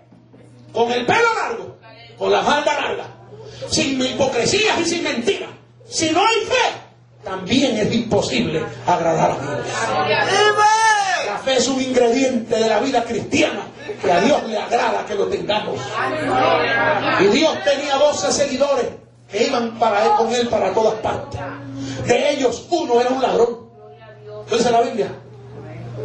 con 0.72 0.90
el 0.92 1.06
pelo 1.06 1.34
largo, 1.34 1.78
con 2.18 2.30
la 2.30 2.42
falda 2.42 2.74
larga, 2.74 3.04
sin 3.68 4.00
hipocresías 4.00 4.78
y 4.80 4.84
sin 4.84 5.04
mentiras, 5.04 5.50
si 5.88 6.10
no 6.10 6.20
hay 6.20 6.44
fe, 6.44 6.76
también 7.24 7.76
es 7.78 7.92
imposible 7.92 8.64
agradar 8.86 9.32
a 9.32 9.34
Dios. 9.34 9.66
La 11.26 11.38
fe 11.38 11.56
es 11.56 11.68
un 11.68 11.80
ingrediente 11.80 12.56
de 12.56 12.68
la 12.68 12.80
vida 12.80 13.02
cristiana 13.04 13.62
que 14.02 14.12
a 14.12 14.20
Dios 14.20 14.42
le 14.48 14.58
agrada 14.58 15.04
que 15.06 15.14
lo 15.14 15.26
tengamos. 15.26 15.80
Y 17.20 17.24
Dios 17.26 17.54
tenía 17.64 17.96
12 17.96 18.32
seguidores 18.32 18.86
que 19.30 19.46
iban 19.46 19.78
para 19.78 20.04
él, 20.04 20.10
con 20.16 20.34
él 20.34 20.48
para 20.48 20.72
todas 20.72 20.94
partes. 21.00 21.40
De 22.06 22.30
ellos 22.32 22.66
uno 22.70 23.00
era 23.00 23.10
un 23.10 23.22
ladrón. 23.22 23.66
¿Lo 24.48 24.56
dice 24.56 24.70
la 24.70 24.82
Biblia? 24.82 25.08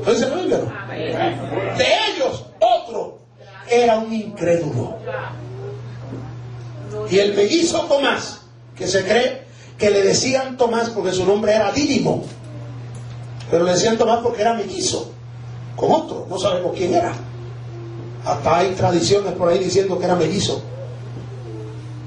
¿Lo 0.06 0.14
dice 0.14 0.28
la 0.28 0.36
Biblia? 0.36 0.58
De 1.78 1.86
ellos 2.10 2.46
otro 2.60 3.20
era 3.70 3.98
un 3.98 4.14
incrédulo. 4.14 4.98
Y 7.10 7.20
el 7.20 7.36
mellizo 7.36 7.82
Tomás, 7.82 8.42
que 8.76 8.88
se 8.88 9.04
cree 9.04 9.46
que 9.78 9.90
le 9.90 10.02
decían 10.04 10.58
Tomás 10.58 10.90
porque 10.90 11.12
su 11.12 11.26
nombre 11.26 11.54
era 11.54 11.72
Dídimo, 11.72 12.24
pero 13.50 13.64
le 13.64 13.74
decían 13.74 13.98
Tomás 13.98 14.20
porque 14.22 14.42
era 14.42 14.54
mellizo, 14.54 15.12
con 15.76 15.92
otro, 15.92 16.28
no 16.30 16.38
sabemos 16.38 16.74
quién 16.76 16.94
era. 16.94 17.14
Hasta 18.26 18.58
hay 18.58 18.74
tradiciones 18.74 19.34
por 19.34 19.50
ahí 19.50 19.60
diciendo 19.60 19.98
que 19.98 20.06
era 20.06 20.16
mellizo 20.16 20.62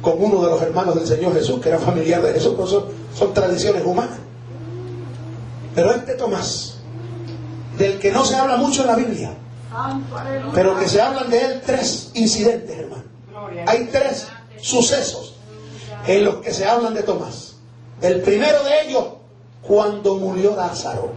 con 0.01 0.23
uno 0.23 0.43
de 0.43 0.51
los 0.51 0.63
hermanos 0.63 0.95
del 0.95 1.07
Señor 1.07 1.33
Jesús, 1.33 1.61
que 1.61 1.71
era 1.71 1.79
familiar 1.79 2.23
de 2.23 2.35
Jesús, 2.35 2.55
son, 2.69 2.85
son 3.15 3.33
tradiciones 3.33 3.83
humanas. 3.85 4.19
Pero 5.75 5.93
este 5.93 6.15
Tomás, 6.15 6.77
del 7.79 7.99
que 7.99 8.13
no 8.13 8.25
se 8.25 8.37
habla 8.37 8.57
mucho 8.57 8.83
en 8.83 8.87
la 8.87 8.97
Biblia, 8.97 9.35
pero 10.55 10.79
que 10.79 10.89
se 10.89 11.01
hablan 11.01 11.31
de 11.31 11.45
él 11.45 11.63
tres 11.65 12.11
incidentes, 12.15 12.79
hermano. 12.79 13.03
Hay 13.67 13.89
tres 13.91 14.29
sucesos 14.61 15.35
en 16.07 16.25
los 16.25 16.37
que 16.37 16.53
se 16.53 16.65
hablan 16.65 16.95
de 16.95 17.03
Tomás. 17.03 17.57
El 18.01 18.21
primero 18.21 18.63
de 18.63 18.83
ellos, 18.83 19.05
cuando 19.63 20.17
murió 20.17 20.55
Lázaro. 20.55 21.13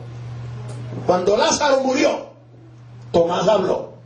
Cuando 1.05 1.35
Lázaro 1.37 1.81
murió, 1.81 2.27
Tomás 3.11 3.47
habló. 3.47 3.96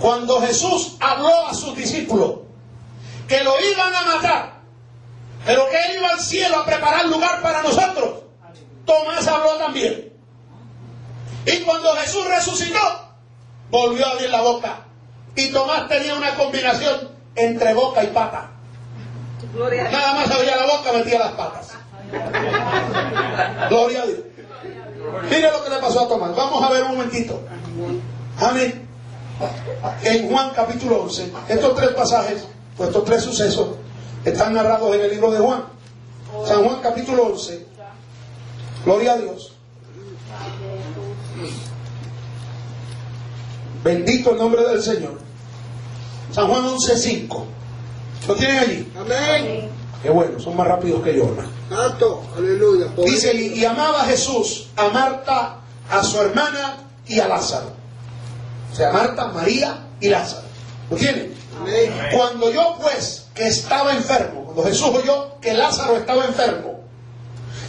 Cuando 0.00 0.40
Jesús 0.40 0.96
habló 1.00 1.46
a 1.46 1.54
sus 1.54 1.76
discípulos 1.76 2.40
que 3.28 3.42
lo 3.42 3.54
iban 3.60 3.94
a 3.94 4.02
matar, 4.02 4.60
pero 5.44 5.68
que 5.70 5.76
él 5.76 5.98
iba 5.98 6.08
al 6.08 6.20
cielo 6.20 6.58
a 6.58 6.66
preparar 6.66 7.06
lugar 7.06 7.40
para 7.42 7.62
nosotros, 7.62 8.22
Tomás 8.84 9.26
habló 9.26 9.54
también. 9.54 10.12
Y 11.44 11.58
cuando 11.60 11.94
Jesús 11.96 12.26
resucitó, 12.26 12.78
volvió 13.70 14.06
a 14.06 14.10
abrir 14.12 14.30
la 14.30 14.42
boca. 14.42 14.84
Y 15.34 15.48
Tomás 15.50 15.88
tenía 15.88 16.14
una 16.14 16.34
combinación 16.34 17.10
entre 17.34 17.74
boca 17.74 18.02
y 18.02 18.08
pata. 18.08 18.50
Nada 19.92 20.14
más 20.14 20.30
abría 20.30 20.56
la 20.56 20.66
boca, 20.66 20.92
metía 20.92 21.18
las 21.18 21.32
patas. 21.32 21.74
Gloria 23.68 24.02
a 24.02 24.06
Dios. 24.06 24.20
Mire 25.30 25.50
lo 25.50 25.64
que 25.64 25.70
le 25.70 25.78
pasó 25.78 26.04
a 26.04 26.08
Tomás. 26.08 26.34
Vamos 26.34 26.62
a 26.62 26.70
ver 26.70 26.84
un 26.84 26.92
momentito. 26.92 27.40
Amén. 28.40 28.85
En 30.02 30.30
Juan 30.30 30.50
capítulo 30.54 31.02
11, 31.02 31.32
estos 31.48 31.74
tres 31.74 31.90
pasajes, 31.90 32.44
estos 32.78 33.04
tres 33.04 33.22
sucesos, 33.22 33.68
están 34.24 34.54
narrados 34.54 34.94
en 34.94 35.02
el 35.02 35.10
libro 35.10 35.30
de 35.30 35.38
Juan. 35.38 35.64
San 36.46 36.64
Juan 36.64 36.80
capítulo 36.82 37.24
11. 37.26 37.66
Gloria 38.84 39.12
a 39.12 39.18
Dios. 39.18 39.52
Bendito 43.84 44.30
el 44.30 44.38
nombre 44.38 44.66
del 44.66 44.82
Señor. 44.82 45.18
San 46.32 46.48
Juan 46.48 46.64
11.5. 46.64 47.44
¿Lo 48.28 48.34
tienen 48.34 48.58
allí? 48.58 48.92
Amén. 48.98 49.68
Qué 50.02 50.10
bueno, 50.10 50.40
son 50.40 50.56
más 50.56 50.66
rápidos 50.66 51.02
que 51.02 51.16
yo. 51.16 51.30
Santo, 51.68 52.22
aleluya. 52.36 52.86
Dice, 53.04 53.34
y, 53.34 53.60
y 53.60 53.64
amaba 53.64 54.02
a 54.02 54.04
Jesús, 54.06 54.68
a 54.76 54.88
Marta, 54.88 55.58
a 55.90 56.02
su 56.02 56.20
hermana 56.20 56.78
y 57.06 57.20
a 57.20 57.28
Lázaro. 57.28 57.75
O 58.76 58.78
sea, 58.78 58.92
Marta, 58.92 59.28
María 59.28 59.78
y 59.98 60.10
Lázaro. 60.10 60.42
¿Lo 60.90 60.98
tienen? 60.98 61.34
Cuando 62.14 62.52
yo 62.52 62.76
pues, 62.78 63.24
que 63.32 63.46
estaba 63.46 63.94
enfermo, 63.94 64.44
cuando 64.44 64.64
Jesús 64.64 64.88
oyó 64.88 65.40
que 65.40 65.54
Lázaro 65.54 65.96
estaba 65.96 66.26
enfermo, 66.26 66.80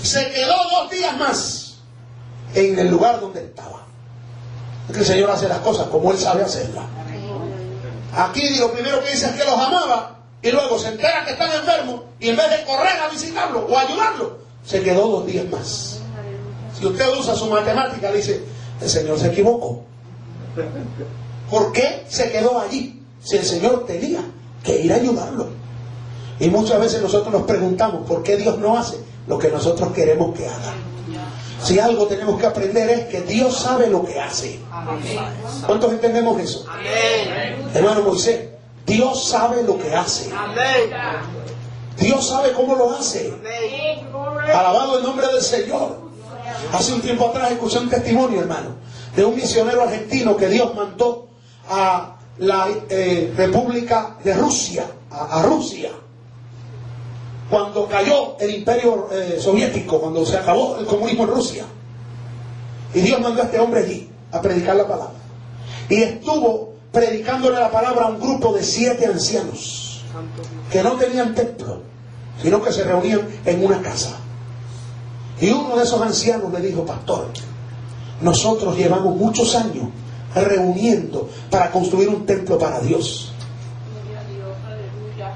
se 0.04 0.30
quedó 0.32 0.56
dos 0.70 0.92
días 0.92 1.16
más 1.16 1.76
en 2.54 2.78
el 2.78 2.90
lugar 2.90 3.22
donde 3.22 3.42
estaba. 3.42 3.86
Es 4.90 4.96
que 4.96 5.00
el 5.00 5.06
Señor 5.06 5.32
hace 5.32 5.48
las 5.48 5.60
cosas 5.60 5.88
como 5.88 6.12
Él 6.12 6.18
sabe 6.18 6.44
hacerlas. 6.44 6.84
Aquí 8.14 8.58
lo 8.60 8.74
primero 8.74 9.02
que 9.02 9.12
dice 9.12 9.28
es 9.28 9.32
que 9.32 9.46
los 9.46 9.58
amaba 9.58 10.20
y 10.42 10.52
luego 10.52 10.78
se 10.78 10.90
entera 10.90 11.24
que 11.24 11.32
están 11.32 11.54
enfermos 11.54 12.02
y 12.20 12.28
en 12.28 12.36
vez 12.36 12.50
de 12.50 12.66
correr 12.66 13.00
a 13.00 13.08
visitarlo 13.08 13.66
o 13.66 13.78
ayudarlo, 13.78 14.40
se 14.66 14.84
quedó 14.84 15.08
dos 15.08 15.26
días 15.26 15.46
más. 15.50 16.00
Si 16.78 16.86
usted 16.86 17.06
usa 17.18 17.34
su 17.34 17.46
matemática, 17.46 18.12
dice, 18.12 18.44
el 18.82 18.90
Señor 18.90 19.18
se 19.18 19.28
equivocó. 19.28 19.88
¿Por 21.50 21.72
qué 21.72 22.06
se 22.08 22.32
quedó 22.32 22.60
allí? 22.60 23.02
Si 23.24 23.38
el 23.38 23.46
Señor 23.46 23.86
tenía 23.86 24.22
que 24.64 24.82
ir 24.82 24.92
a 24.92 24.96
ayudarlo. 24.96 25.48
Y 26.40 26.50
muchas 26.50 26.80
veces 26.80 27.02
nosotros 27.02 27.34
nos 27.34 27.44
preguntamos 27.44 28.08
por 28.08 28.24
qué 28.24 28.38
Dios 28.38 28.58
no 28.60 28.78
hace 28.78 28.98
lo 29.28 29.38
que 29.38 29.50
nosotros 29.50 29.92
queremos 29.92 30.36
que 30.36 30.48
haga. 30.48 30.74
Si 31.62 31.80
algo 31.80 32.06
tenemos 32.06 32.40
que 32.40 32.46
aprender 32.46 32.90
es 32.90 33.06
que 33.08 33.22
Dios 33.22 33.58
sabe 33.58 33.88
lo 33.88 34.06
que 34.06 34.20
hace. 34.20 34.60
¿Cuántos 35.66 35.92
entendemos 35.92 36.40
eso? 36.40 36.66
Hermano 37.74 38.04
Moisés, 38.04 38.50
Dios 38.86 39.28
sabe 39.30 39.64
lo 39.64 39.78
que 39.78 39.94
hace. 39.96 40.30
Dios 41.98 42.28
sabe 42.28 42.52
cómo 42.52 42.76
lo 42.76 42.92
hace. 42.92 43.34
Alabado 44.54 45.00
el 45.00 45.04
nombre 45.04 45.28
del 45.28 45.42
Señor. 45.42 46.08
Hace 46.72 46.94
un 46.94 47.02
tiempo 47.02 47.28
atrás 47.28 47.52
escuché 47.52 47.80
un 47.80 47.90
testimonio, 47.90 48.42
hermano, 48.42 48.76
de 49.18 49.26
un 49.26 49.36
misionero 49.36 49.82
argentino 49.82 50.38
que 50.38 50.48
Dios 50.48 50.76
mandó 50.76 51.28
a 51.68 52.18
la 52.38 52.68
eh, 52.88 53.34
República 53.36 54.16
de 54.24 54.32
Rusia, 54.36 54.86
a, 55.10 55.42
Rusia, 55.42 55.90
cuando 57.50 57.88
cayó 57.88 58.38
el 58.40 58.52
imperio 58.58 59.10
eh, 59.12 59.40
soviético, 59.42 60.00
cuando 60.00 60.24
se 60.24 60.38
acabó 60.38 60.78
el 60.78 60.86
comunismo 60.86 61.24
en 61.24 61.30
Rusia. 61.32 61.66
Y 62.94 63.00
Dios 63.00 63.20
mandó 63.20 63.42
a 63.42 63.46
este 63.46 63.60
hombre 63.60 63.80
allí 63.80 64.08
a 64.32 64.40
predicar 64.40 64.76
la 64.76 64.88
palabra. 64.88 65.16
Y 65.90 65.96
estuvo 65.96 66.74
predicándole 66.92 67.60
la 67.60 67.72
palabra 67.72 68.06
a 68.06 68.10
un 68.10 68.20
grupo 68.20 68.54
de 68.54 68.64
siete 68.64 69.08
ancianos 69.08 70.04
que 70.72 70.84
no 70.84 70.92
tenían 70.92 71.34
templo, 71.34 71.82
sino 72.40 72.62
que 72.62 72.72
se 72.72 72.84
reunían 72.84 73.28
en 73.46 73.66
una 73.66 73.82
casa. 73.82 74.16
Y 75.42 75.50
uno 75.50 75.76
de 75.76 75.84
esos 75.84 76.00
ancianos 76.00 76.54
le 76.54 76.60
dijo, 76.60 76.86
pastor, 76.86 77.32
nosotros 78.22 78.76
llevamos 78.78 79.16
muchos 79.16 79.56
años 79.56 79.88
reuniendo 80.36 81.30
para 81.50 81.72
construir 81.72 82.10
un 82.10 82.26
templo 82.26 82.58
para 82.58 82.80
Dios. 82.80 83.32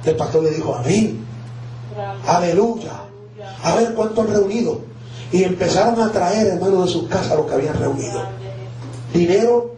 El 0.05 0.15
pastor 0.15 0.43
le 0.43 0.51
dijo, 0.51 0.75
amén, 0.75 1.23
aleluya. 2.25 2.91
A 3.63 3.75
ver 3.75 3.93
cuánto 3.93 4.21
han 4.21 4.27
reunido. 4.27 4.81
Y 5.31 5.43
empezaron 5.43 6.01
a 6.01 6.11
traer, 6.11 6.47
hermano, 6.47 6.83
de 6.83 6.91
sus 6.91 7.07
casas 7.07 7.37
lo 7.37 7.45
que 7.45 7.53
habían 7.53 7.77
reunido. 7.79 8.21
Dinero 9.13 9.75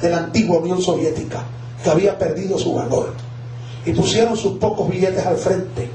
de 0.00 0.10
la 0.10 0.18
antigua 0.18 0.58
Unión 0.58 0.80
Soviética, 0.80 1.44
que 1.82 1.90
había 1.90 2.18
perdido 2.18 2.58
su 2.58 2.74
valor. 2.74 3.12
Y 3.84 3.92
pusieron 3.92 4.36
sus 4.36 4.58
pocos 4.58 4.88
billetes 4.88 5.24
al 5.24 5.36
frente. 5.36 5.88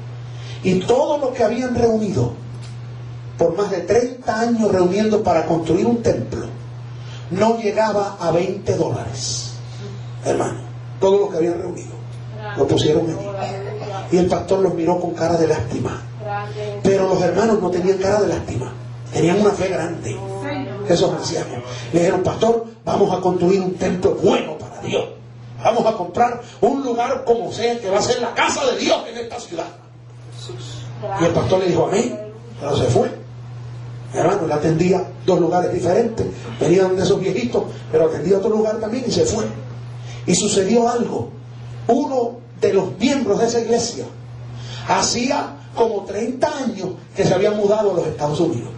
Y 0.64 0.80
todo 0.82 1.18
lo 1.18 1.34
que 1.34 1.44
habían 1.44 1.76
reunido, 1.76 2.34
por 3.42 3.58
más 3.58 3.72
de 3.72 3.82
30 3.82 4.40
años 4.40 4.72
reuniendo 4.72 5.24
para 5.24 5.48
construir 5.48 5.88
un 5.88 6.04
templo, 6.04 6.46
no 7.32 7.58
llegaba 7.58 8.18
a 8.20 8.30
20 8.30 8.76
dólares. 8.76 9.54
Hermano, 10.24 10.60
todo 11.00 11.22
lo 11.22 11.30
que 11.30 11.38
habían 11.38 11.58
reunido. 11.58 11.90
Lo 12.56 12.68
pusieron 12.68 13.06
allí. 13.10 14.16
Y 14.16 14.18
el 14.18 14.28
pastor 14.28 14.60
los 14.60 14.76
miró 14.76 15.00
con 15.00 15.16
cara 15.16 15.38
de 15.38 15.48
lástima. 15.48 16.04
Pero 16.84 17.08
los 17.08 17.20
hermanos 17.20 17.60
no 17.60 17.72
tenían 17.72 17.98
cara 17.98 18.22
de 18.22 18.28
lástima. 18.28 18.74
Tenían 19.12 19.42
una 19.42 19.50
fe 19.50 19.70
grande. 19.70 20.16
Esos 20.88 21.12
ancianos. 21.12 21.64
Le 21.94 22.00
dijeron, 22.00 22.22
pastor, 22.22 22.68
vamos 22.86 23.12
a 23.12 23.22
construir 23.22 23.60
un 23.60 23.74
templo 23.74 24.12
bueno 24.22 24.56
para 24.60 24.82
Dios. 24.82 25.06
Vamos 25.64 25.84
a 25.88 25.94
comprar 25.94 26.42
un 26.62 26.84
lugar 26.84 27.24
como 27.26 27.52
sea 27.52 27.80
que 27.80 27.90
va 27.90 27.98
a 27.98 28.04
ser 28.04 28.22
la 28.22 28.36
casa 28.36 28.64
de 28.68 28.78
Dios 28.78 29.02
en 29.10 29.18
esta 29.18 29.40
ciudad. 29.40 29.68
Y 31.20 31.26
el 31.26 31.32
pastor 31.32 31.60
le 31.62 31.70
dijo, 31.70 31.88
amén. 31.88 32.20
Pero 32.60 32.78
se 32.78 32.86
fue. 32.86 33.21
Hermano, 34.14 34.46
le 34.46 34.54
atendía 34.54 35.08
dos 35.26 35.40
lugares 35.40 35.74
diferentes. 35.74 36.28
Venía 36.60 36.84
donde 36.84 37.04
esos 37.04 37.20
viejitos, 37.20 37.64
pero 37.92 38.06
atendía 38.06 38.38
otro 38.38 38.50
lugar 38.50 38.78
también 38.80 39.06
y 39.08 39.12
se 39.12 39.26
fue. 39.26 39.46
Y 40.26 40.36
sucedió 40.36 40.90
algo. 40.90 41.30
Uno 41.88 42.38
de 42.60 42.74
los 42.74 42.98
miembros 42.98 43.40
de 43.40 43.48
esa 43.48 43.60
iglesia 43.60 44.06
hacía 44.88 45.56
como 45.76 46.04
30 46.04 46.58
años 46.58 46.90
que 47.16 47.24
se 47.24 47.34
había 47.34 47.52
mudado 47.52 47.92
a 47.92 47.94
los 47.96 48.08
Estados 48.08 48.40
Unidos. 48.40 48.70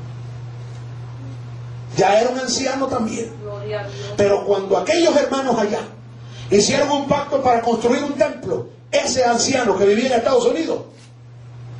Ya 1.97 2.19
era 2.19 2.29
un 2.29 2.39
anciano 2.39 2.87
también. 2.87 3.31
Pero 4.17 4.45
cuando 4.45 4.77
aquellos 4.77 5.15
hermanos 5.15 5.57
allá 5.57 5.81
hicieron 6.49 6.91
un 6.91 7.07
pacto 7.07 7.41
para 7.41 7.61
construir 7.61 8.03
un 8.03 8.13
templo, 8.13 8.67
ese 8.91 9.23
anciano 9.23 9.77
que 9.77 9.85
vivía 9.85 10.07
en 10.07 10.13
Estados 10.13 10.45
Unidos 10.45 10.79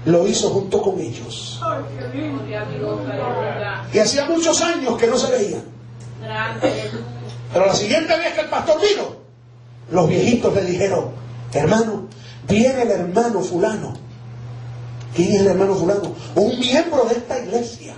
lo 0.06 0.28
hizo 0.28 0.50
junto 0.50 0.82
con 0.82 1.00
ellos. 1.00 1.62
Y 3.94 4.00
hacía 4.00 4.26
muchos 4.26 4.62
años 4.62 4.98
que 4.98 5.08
no 5.08 5.18
se 5.18 5.32
veían. 5.32 5.64
Pero 7.52 7.66
la 7.66 7.74
siguiente 7.74 8.18
vez 8.18 8.34
que 8.34 8.42
el 8.42 8.50
pastor 8.50 8.82
vino, 8.82 9.16
los 9.92 10.10
viejitos 10.10 10.54
le 10.54 10.64
dijeron, 10.64 11.12
hermano, 11.54 12.08
viene 12.48 12.82
el 12.82 12.92
hermano 12.92 13.42
fulano. 13.42 13.94
¿Quién 15.16 15.34
es 15.34 15.42
el 15.42 15.48
hermano 15.48 15.76
fulano? 15.76 16.16
Un 16.36 16.60
miembro 16.60 17.06
de 17.06 17.16
esta 17.16 17.40
iglesia. 17.40 17.94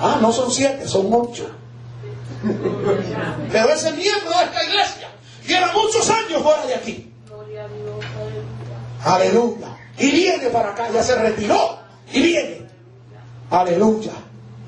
Ah, 0.00 0.18
no 0.20 0.32
son 0.32 0.50
siete, 0.50 0.88
son 0.88 1.08
ocho. 1.12 1.48
Pero 3.52 3.68
ese 3.68 3.92
miembro 3.92 4.30
de 4.30 4.44
esta 4.44 4.64
iglesia 4.64 5.08
lleva 5.46 5.72
muchos 5.72 6.10
años 6.10 6.42
fuera 6.42 6.66
de 6.66 6.74
aquí. 6.74 7.12
Aleluya. 9.04 9.81
Y 10.02 10.10
viene 10.10 10.48
para 10.48 10.70
acá, 10.70 10.90
ya 10.92 11.00
se 11.00 11.14
retiró. 11.14 11.78
Y 12.12 12.20
viene. 12.20 12.66
Aleluya. 13.50 14.10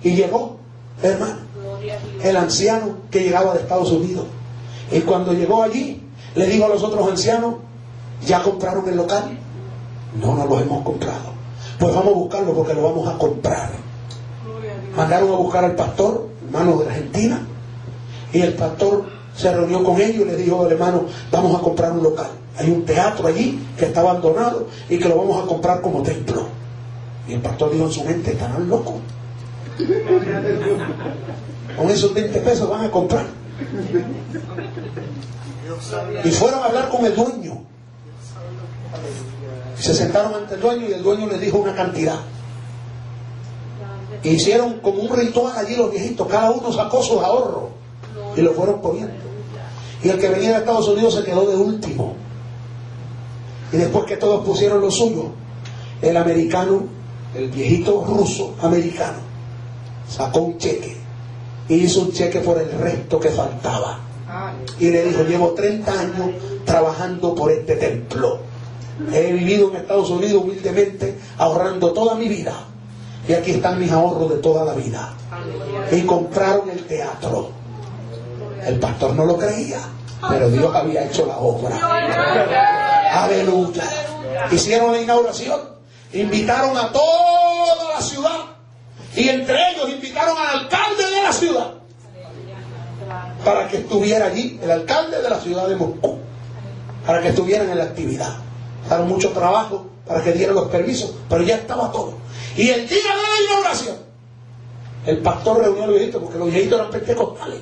Y 0.01 0.14
llegó, 0.14 0.59
hermano, 1.03 1.38
el 2.23 2.37
anciano 2.37 2.99
que 3.11 3.25
llegaba 3.25 3.55
de 3.55 3.62
Estados 3.62 3.90
Unidos. 3.90 4.27
Y 4.92 5.01
cuando 5.01 5.33
llegó 5.33 5.64
allí, 5.64 6.01
le 6.37 6.47
dijo 6.47 6.66
a 6.66 6.68
los 6.68 6.85
otros 6.85 7.11
ancianos, 7.11 7.57
¿ya 8.25 8.44
compraron 8.44 8.88
el 8.88 8.97
local? 8.97 9.37
No, 10.20 10.37
no 10.37 10.47
lo 10.47 10.61
hemos 10.61 10.85
comprado. 10.85 11.35
Pues 11.81 11.92
vamos 11.92 12.12
a 12.12 12.16
buscarlo 12.16 12.55
porque 12.55 12.75
lo 12.75 12.85
vamos 12.85 13.09
a 13.09 13.18
comprar. 13.18 13.70
Mandaron 14.97 15.33
a 15.33 15.37
buscar 15.37 15.64
al 15.64 15.75
pastor, 15.75 16.29
hermano 16.47 16.79
de 16.79 16.87
Argentina, 16.87 17.44
y 18.33 18.40
el 18.40 18.55
pastor 18.55 19.07
se 19.37 19.53
reunió 19.53 19.83
con 19.83 20.01
ellos 20.01 20.23
y 20.23 20.25
le 20.25 20.37
dijo 20.37 20.64
al 20.64 20.73
hermano, 20.73 21.07
vamos 21.31 21.59
a 21.59 21.62
comprar 21.62 21.92
un 21.92 22.03
local. 22.03 22.29
Hay 22.57 22.70
un 22.70 22.85
teatro 22.85 23.27
allí 23.27 23.61
que 23.77 23.87
está 23.87 24.01
abandonado 24.01 24.68
y 24.88 24.99
que 24.99 25.09
lo 25.09 25.16
vamos 25.16 25.42
a 25.42 25.47
comprar 25.47 25.81
como 25.81 26.03
templo. 26.03 26.47
Y 27.27 27.35
el 27.35 27.40
pastor 27.40 27.73
dijo 27.73 27.87
en 27.87 27.92
su 27.92 28.05
mente, 28.05 28.33
estarán 28.33 28.68
locos. 28.68 28.94
Con 31.77 31.90
esos 31.90 32.14
20 32.14 32.40
pesos 32.40 32.70
van 32.70 32.85
a 32.85 32.90
comprar. 32.90 33.27
Y 36.25 36.31
fueron 36.31 36.61
a 36.61 36.66
hablar 36.66 36.88
con 36.88 37.05
el 37.05 37.16
dueño. 37.16 37.62
Se 39.77 39.94
sentaron 39.94 40.35
ante 40.35 40.55
el 40.55 40.61
dueño 40.61 40.88
y 40.88 40.92
el 40.92 41.03
dueño 41.03 41.27
les 41.27 41.40
dijo 41.40 41.59
una 41.59 41.75
cantidad. 41.75 42.20
E 44.23 44.31
hicieron 44.31 44.79
como 44.79 45.01
un 45.01 45.16
ritual 45.16 45.53
allí 45.57 45.75
los 45.75 45.90
viejitos. 45.90 46.29
Cada 46.29 46.53
uno 46.53 46.73
sacó 46.73 47.03
sus 47.03 47.20
ahorros 47.20 47.84
y 48.37 48.40
lo 48.42 48.53
fueron 48.53 48.81
poniendo. 48.81 49.14
Y 50.03 50.09
el 50.11 50.18
que 50.18 50.29
venía 50.29 50.51
de 50.51 50.59
Estados 50.59 50.88
Unidos 50.88 51.14
se 51.14 51.25
quedó 51.25 51.49
de 51.49 51.57
último. 51.57 52.14
Y 53.73 53.77
después 53.77 54.05
que 54.05 54.16
todos 54.16 54.44
pusieron 54.44 54.81
lo 54.81 54.90
suyo, 54.90 55.33
el 56.03 56.16
americano, 56.16 56.85
el 57.35 57.49
viejito 57.49 58.05
ruso 58.05 58.55
americano, 58.61 59.18
sacó 60.09 60.40
un 60.40 60.59
cheque 60.59 60.97
y 61.68 61.75
hizo 61.77 62.03
un 62.03 62.12
cheque 62.12 62.40
por 62.40 62.59
el 62.61 62.70
resto 62.70 63.18
que 63.18 63.31
faltaba. 63.31 64.01
Y 64.79 64.90
le 64.90 65.05
dijo, 65.05 65.23
llevo 65.23 65.51
30 65.53 65.92
años 65.92 66.31
trabajando 66.64 67.35
por 67.35 67.51
este 67.51 67.77
templo. 67.77 68.38
He 69.12 69.33
vivido 69.33 69.70
en 69.70 69.77
Estados 69.77 70.11
Unidos 70.11 70.44
humildemente, 70.44 71.18
ahorrando 71.38 71.92
toda 71.92 72.14
mi 72.14 72.29
vida. 72.29 72.55
Y 73.29 73.33
aquí 73.33 73.53
están 73.53 73.81
mis 73.81 73.90
ahorros 73.90 74.31
de 74.31 74.37
toda 74.37 74.64
la 74.64 74.75
vida. 74.75 75.14
Y 75.90 76.03
compraron 76.03 76.70
el 76.70 76.85
teatro. 76.85 77.63
El 78.66 78.79
pastor 78.79 79.14
no 79.14 79.24
lo 79.24 79.37
creía, 79.37 79.81
pero 80.29 80.48
Dios 80.48 80.74
había 80.74 81.05
hecho 81.05 81.27
la 81.27 81.38
obra. 81.38 81.77
Aleluya. 83.12 83.85
Hicieron 84.50 84.92
la 84.92 85.00
inauguración, 85.00 85.61
invitaron 86.12 86.77
a 86.77 86.90
toda 86.92 87.94
la 87.94 88.00
ciudad 88.00 88.40
y 89.14 89.29
entre 89.29 89.57
ellos 89.70 89.90
invitaron 89.90 90.37
al 90.37 90.61
alcalde 90.61 91.05
de 91.11 91.22
la 91.22 91.33
ciudad 91.33 91.74
para 93.44 93.68
que 93.68 93.79
estuviera 93.79 94.27
allí, 94.27 94.59
el 94.62 94.70
alcalde 94.70 95.20
de 95.20 95.29
la 95.29 95.38
ciudad 95.38 95.68
de 95.68 95.77
Moscú, 95.77 96.18
para 97.07 97.20
que 97.20 97.29
estuvieran 97.29 97.68
en 97.70 97.79
la 97.79 97.85
actividad. 97.85 98.37
Daron 98.88 99.09
mucho 99.09 99.31
trabajo 99.31 99.87
para 100.07 100.22
que 100.22 100.33
dieran 100.33 100.55
los 100.55 100.68
permisos, 100.68 101.14
pero 101.29 101.42
ya 101.42 101.57
estaba 101.57 101.92
todo. 101.92 102.14
Y 102.57 102.68
el 102.68 102.88
día 102.88 102.98
de 102.98 103.22
la 103.22 103.44
inauguración, 103.46 103.96
el 105.07 105.18
pastor 105.18 105.59
reunió 105.59 105.85
a 105.85 105.87
los 105.87 105.96
viejitos, 105.96 106.22
porque 106.22 106.38
los 106.38 106.50
viejitos 106.50 106.79
eran 106.79 106.90
pentecostales, 106.90 107.61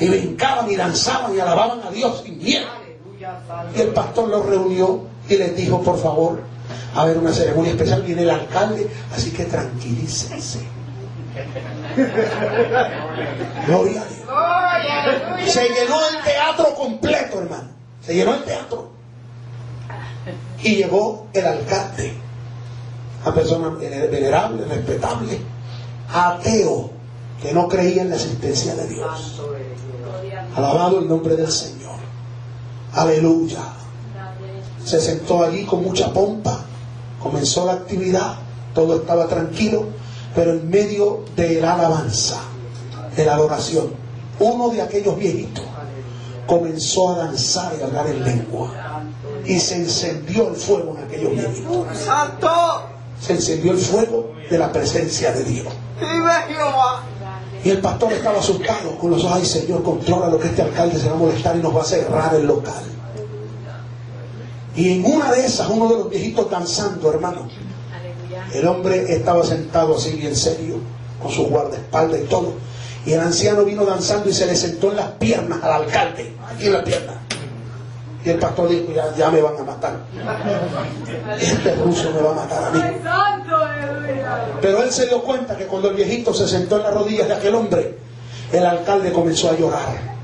y 0.00 0.08
brincaban 0.08 0.70
y 0.70 0.76
danzaban 0.76 1.34
y 1.34 1.40
alababan 1.40 1.82
a 1.82 1.90
Dios 1.90 2.22
sin 2.24 2.38
miedo. 2.38 2.66
Y 3.76 3.80
el 3.80 3.88
pastor 3.88 4.28
los 4.28 4.46
reunió 4.46 5.02
y 5.28 5.36
les 5.36 5.56
dijo, 5.56 5.82
por 5.82 5.98
favor, 5.98 6.40
a 6.94 7.04
ver 7.04 7.18
una 7.18 7.32
ceremonia 7.32 7.72
especial, 7.72 8.02
viene 8.02 8.22
el 8.22 8.30
alcalde, 8.30 8.88
así 9.14 9.30
que 9.32 9.44
tranquilícense. 9.44 10.60
Gloria 13.66 14.02
a 14.02 14.06
Dios. 14.06 15.52
Se 15.52 15.68
llenó 15.68 15.98
el 16.08 16.22
teatro 16.24 16.74
completo, 16.74 17.40
hermano. 17.40 17.68
Se 18.04 18.14
llenó 18.14 18.34
el 18.34 18.44
teatro. 18.44 18.90
Y 20.62 20.76
llegó 20.76 21.26
el 21.32 21.46
alcalde, 21.46 22.12
una 23.22 23.34
persona 23.34 23.68
venerable, 23.70 24.64
respetable, 24.64 25.38
ateo, 26.12 26.90
que 27.40 27.52
no 27.52 27.68
creía 27.68 28.02
en 28.02 28.10
la 28.10 28.16
existencia 28.16 28.74
de 28.74 28.88
Dios. 28.88 29.40
Alabado 30.58 30.98
el 30.98 31.08
nombre 31.08 31.36
del 31.36 31.52
Señor. 31.52 31.94
Aleluya. 32.92 33.60
Se 34.84 35.00
sentó 35.00 35.44
allí 35.44 35.64
con 35.64 35.84
mucha 35.84 36.12
pompa, 36.12 36.64
comenzó 37.22 37.64
la 37.64 37.74
actividad, 37.74 38.34
todo 38.74 38.96
estaba 38.96 39.28
tranquilo, 39.28 39.86
Pero 40.34 40.52
en 40.52 40.68
medio 40.68 41.24
de 41.36 41.60
la 41.60 41.74
alabanza, 41.74 42.40
de 43.16 43.24
la 43.24 43.34
adoración, 43.34 43.86
uno 44.40 44.68
de 44.70 44.82
aquellos 44.82 45.16
viejitos 45.16 45.64
comenzó 46.46 47.10
a 47.10 47.18
danzar 47.18 47.72
y 47.78 47.82
a 47.82 47.86
hablar 47.86 48.08
en 48.08 48.24
lengua. 48.24 48.70
Y 49.44 49.58
se 49.60 49.76
encendió 49.76 50.48
el 50.48 50.56
fuego 50.56 50.96
en 50.96 51.04
aquellos 51.04 51.32
viejitos. 51.32 51.86
¡Santo! 51.96 52.50
Se 53.20 53.34
encendió 53.34 53.72
el 53.72 53.78
fuego 53.78 54.32
de 54.50 54.58
la 54.58 54.72
presencia 54.72 55.32
de 55.32 55.44
Dios. 55.44 55.72
Y 57.64 57.70
el 57.70 57.80
pastor 57.80 58.12
estaba 58.12 58.38
asustado 58.38 58.96
con 58.98 59.10
los 59.10 59.24
ojos, 59.24 59.36
ay 59.36 59.44
Señor, 59.44 59.82
controla 59.82 60.28
lo 60.28 60.38
que 60.38 60.48
este 60.48 60.62
alcalde 60.62 60.98
se 60.98 61.08
va 61.08 61.14
a 61.14 61.18
molestar 61.18 61.56
y 61.56 61.60
nos 61.60 61.74
va 61.74 61.82
a 61.82 61.84
cerrar 61.84 62.34
el 62.34 62.46
local. 62.46 62.82
Y 64.76 64.92
en 64.92 65.04
una 65.04 65.32
de 65.32 65.44
esas, 65.44 65.68
uno 65.68 65.88
de 65.88 65.96
los 65.96 66.10
viejitos 66.10 66.48
danzando, 66.50 67.10
hermano, 67.10 67.48
el 68.54 68.66
hombre 68.66 69.12
estaba 69.12 69.44
sentado 69.44 69.96
así 69.96 70.12
bien 70.12 70.36
serio, 70.36 70.76
con 71.20 71.32
su 71.32 71.46
guardaespaldas 71.46 72.20
y 72.20 72.24
todo. 72.24 72.52
Y 73.04 73.12
el 73.12 73.20
anciano 73.20 73.64
vino 73.64 73.84
danzando 73.84 74.30
y 74.30 74.32
se 74.32 74.46
le 74.46 74.54
sentó 74.54 74.90
en 74.90 74.96
las 74.96 75.10
piernas 75.12 75.62
al 75.62 75.82
alcalde, 75.82 76.34
aquí 76.48 76.66
en 76.66 76.72
las 76.72 76.82
piernas. 76.84 77.16
Y 78.24 78.30
el 78.30 78.38
pastor 78.38 78.68
dijo, 78.68 78.92
ya, 79.16 79.30
me 79.30 79.40
van 79.40 79.56
a 79.58 79.62
matar. 79.62 79.96
Este 81.40 81.74
ruso 81.76 82.12
me 82.12 82.20
va 82.20 82.30
a 82.32 82.34
matar 82.34 82.64
a 82.64 82.70
mí. 82.70 82.82
Pero 84.60 84.82
él 84.82 84.90
se 84.90 85.06
dio 85.06 85.22
cuenta 85.22 85.56
que 85.56 85.66
cuando 85.66 85.90
el 85.90 85.96
viejito 85.96 86.34
se 86.34 86.48
sentó 86.48 86.76
en 86.76 86.82
las 86.82 86.94
rodillas 86.94 87.28
de 87.28 87.34
aquel 87.34 87.54
hombre, 87.54 87.98
el 88.52 88.66
alcalde 88.66 89.12
comenzó 89.12 89.50
a 89.50 89.56
llorar. 89.56 90.18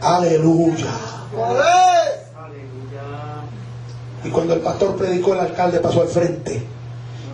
Aleluya. 0.00 0.90
Y 4.24 4.30
cuando 4.30 4.54
el 4.54 4.60
pastor 4.60 4.96
predicó, 4.96 5.34
el 5.34 5.40
alcalde 5.40 5.80
pasó 5.80 6.02
al 6.02 6.08
frente 6.08 6.62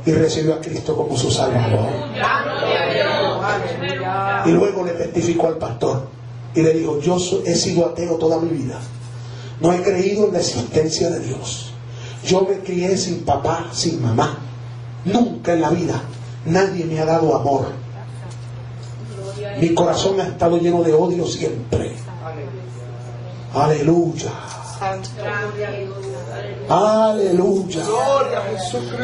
y 0.04 0.12
recibió 0.12 0.54
a 0.54 0.60
Cristo 0.60 0.96
como 0.96 1.16
su 1.16 1.30
Salvador. 1.30 1.88
Y 4.44 4.50
luego 4.50 4.84
le 4.84 4.92
testificó 4.92 5.48
al 5.48 5.58
pastor 5.58 6.16
y 6.56 6.62
le 6.62 6.72
dijo, 6.72 6.98
yo 7.00 7.18
he 7.44 7.54
sido 7.54 7.86
ateo 7.86 8.16
toda 8.16 8.40
mi 8.40 8.48
vida. 8.48 8.80
No 9.60 9.72
he 9.72 9.82
creído 9.82 10.26
en 10.26 10.32
la 10.32 10.38
existencia 10.38 11.10
de 11.10 11.20
Dios. 11.20 11.72
Yo 12.24 12.42
me 12.42 12.58
crié 12.60 12.96
sin 12.96 13.24
papá, 13.24 13.68
sin 13.72 14.02
mamá. 14.02 14.38
Nunca 15.04 15.52
en 15.52 15.60
la 15.60 15.70
vida 15.70 16.02
nadie 16.46 16.84
me 16.86 16.98
ha 16.98 17.04
dado 17.04 17.36
amor. 17.36 17.66
Mi 19.60 19.74
corazón 19.74 20.18
ha 20.20 20.28
estado 20.28 20.58
lleno 20.58 20.82
de 20.82 20.92
odio 20.94 21.26
siempre. 21.26 21.92
Aleluya. 23.54 24.32
Aleluya. 26.68 27.82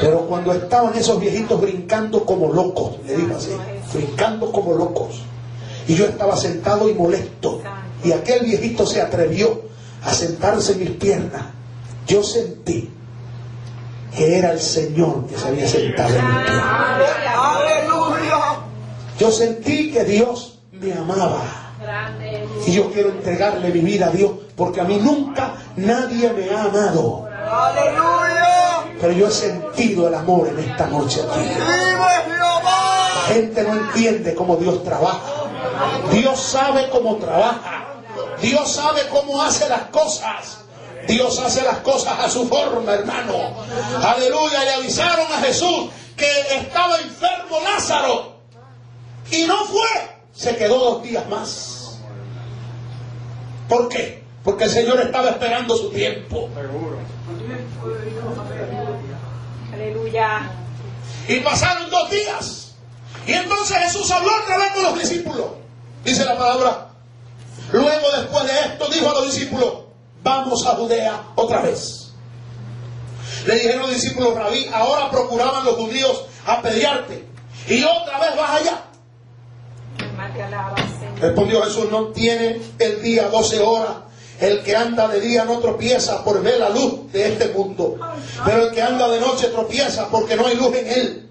Pero 0.01 0.27
cuando 0.27 0.53
estaban 0.53 0.95
esos 0.95 1.21
viejitos 1.21 1.61
brincando 1.61 2.25
como 2.25 2.53
locos, 2.53 2.97
le 3.07 3.17
digo 3.17 3.37
así, 3.37 3.51
brincando 3.93 4.51
como 4.51 4.75
locos, 4.75 5.23
y 5.89 5.95
yo 5.95 6.07
estaba 6.07 6.37
sentado 6.37 6.89
y 6.89 6.95
molesto, 6.95 7.61
y 8.05 8.13
aquel 8.13 8.45
viejito 8.45 8.87
se 8.87 9.01
atrevió 9.01 9.63
a 10.05 10.13
sentarse 10.13 10.73
en 10.73 10.81
mis 10.81 10.91
piernas, 10.91 11.43
yo 12.07 12.23
sentí 12.23 12.91
que 14.17 14.39
era 14.39 14.53
el 14.53 14.61
Señor 14.61 15.27
que 15.27 15.39
se 15.39 15.49
había 15.49 15.69
sentado 15.69 16.15
en 16.15 16.27
mis 16.27 16.45
piernas. 16.45 16.83
Yo 19.19 19.31
sentí 19.31 19.93
que 19.93 20.05
Dios 20.05 20.59
me 20.73 20.93
amaba. 20.93 21.41
Y 22.67 22.73
yo 22.73 22.91
quiero 22.93 23.11
entregarle 23.11 23.71
mi 23.71 23.81
vida 23.81 24.07
a 24.07 24.11
Dios 24.11 24.33
porque 24.57 24.81
a 24.81 24.85
mí 24.85 24.99
nunca 24.99 25.55
nadie 25.77 26.33
me 26.33 26.51
ha 26.51 26.65
amado. 26.65 27.29
Pero 29.01 29.13
yo 29.13 29.29
he 29.29 29.31
sentido 29.31 30.09
el 30.09 30.15
amor 30.15 30.49
en 30.49 30.59
esta 30.59 30.87
noche 30.87 31.21
aquí. 31.23 31.41
La 31.99 33.35
gente 33.35 33.63
no 33.63 33.73
entiende 33.75 34.35
cómo 34.35 34.57
Dios 34.57 34.85
trabaja. 34.85 35.21
Dios 36.13 36.41
sabe 36.41 36.89
cómo 36.91 37.17
trabaja. 37.17 37.87
Dios 38.41 38.73
sabe 38.73 39.09
cómo 39.09 39.43
hace 39.43 39.69
las 39.69 39.83
cosas. 39.87 40.59
Dios 41.07 41.39
hace 41.39 41.63
las 41.63 41.79
cosas 41.79 42.19
a 42.19 42.29
su 42.29 42.47
forma, 42.49 42.95
hermano. 42.95 43.35
Aleluya. 44.03 44.65
Le 44.65 44.75
avisaron 44.75 45.27
a 45.33 45.39
Jesús 45.41 45.91
que 46.17 46.57
estaba 46.57 46.99
enfermo 46.99 47.59
Lázaro. 47.63 48.37
Y 49.31 49.45
no 49.45 49.65
fue. 49.65 49.89
Se 50.33 50.57
quedó 50.57 50.79
dos 50.79 51.03
días 51.03 51.29
más. 51.29 51.99
¿Por 53.69 53.89
qué? 53.89 54.23
Porque 54.45 54.65
el 54.65 54.71
Señor 54.71 55.01
estaba 55.01 55.31
esperando 55.31 55.77
su 55.77 55.91
tiempo. 55.91 56.49
Aleluya. 59.73 60.51
Y 61.29 61.41
pasaron 61.41 61.91
dos 61.91 62.11
días. 62.11 62.62
Y 63.27 63.33
entonces 63.33 63.77
Jesús 63.79 64.11
habló 64.11 64.31
otra 64.43 64.59
vez 64.59 64.73
con 64.73 64.83
los 64.83 64.99
discípulos. 64.99 65.47
Dice 66.05 66.25
la 66.25 66.37
palabra. 66.37 66.89
Luego 67.73 68.11
después 68.17 68.45
de 68.45 68.53
esto 68.53 68.89
dijo 68.89 69.11
a 69.11 69.15
los 69.15 69.27
discípulos, 69.27 69.75
vamos 70.23 70.67
a 70.67 70.71
Judea 70.71 71.23
otra 71.37 71.63
vez. 71.63 72.13
Le 73.47 73.55
dijeron 73.55 73.83
los 73.83 73.95
discípulos, 73.95 74.35
Rabí, 74.35 74.69
ahora 74.73 75.11
procuraban 75.11 75.65
los 75.65 75.77
judíos 75.77 76.25
apedrearte. 76.47 77.27
Y 77.69 77.83
otra 77.83 78.19
vez 78.19 78.37
vas 78.37 78.61
allá. 78.61 78.85
Respondió 81.21 81.63
Jesús, 81.63 81.91
no 81.91 82.09
tiene 82.09 82.61
el 82.79 83.03
día 83.03 83.29
12 83.29 83.61
horas. 83.61 83.95
El 84.41 84.63
que 84.65 84.75
anda 84.75 85.07
de 85.07 85.21
día 85.21 85.45
no 85.45 85.59
tropieza 85.61 86.25
por 86.25 86.43
ver 86.43 86.59
la 86.59 86.69
luz 86.69 87.13
de 87.13 87.33
este 87.33 87.49
mundo. 87.51 87.97
Pero 88.45 88.67
el 88.67 88.75
que 88.75 88.83
anda 88.83 89.09
de 89.09 89.21
noche 89.21 89.49
tropieza 89.49 90.09
porque 90.09 90.37
no 90.37 90.47
hay 90.47 90.57
luz 90.57 90.75
en 90.75 90.87
él. 90.89 91.31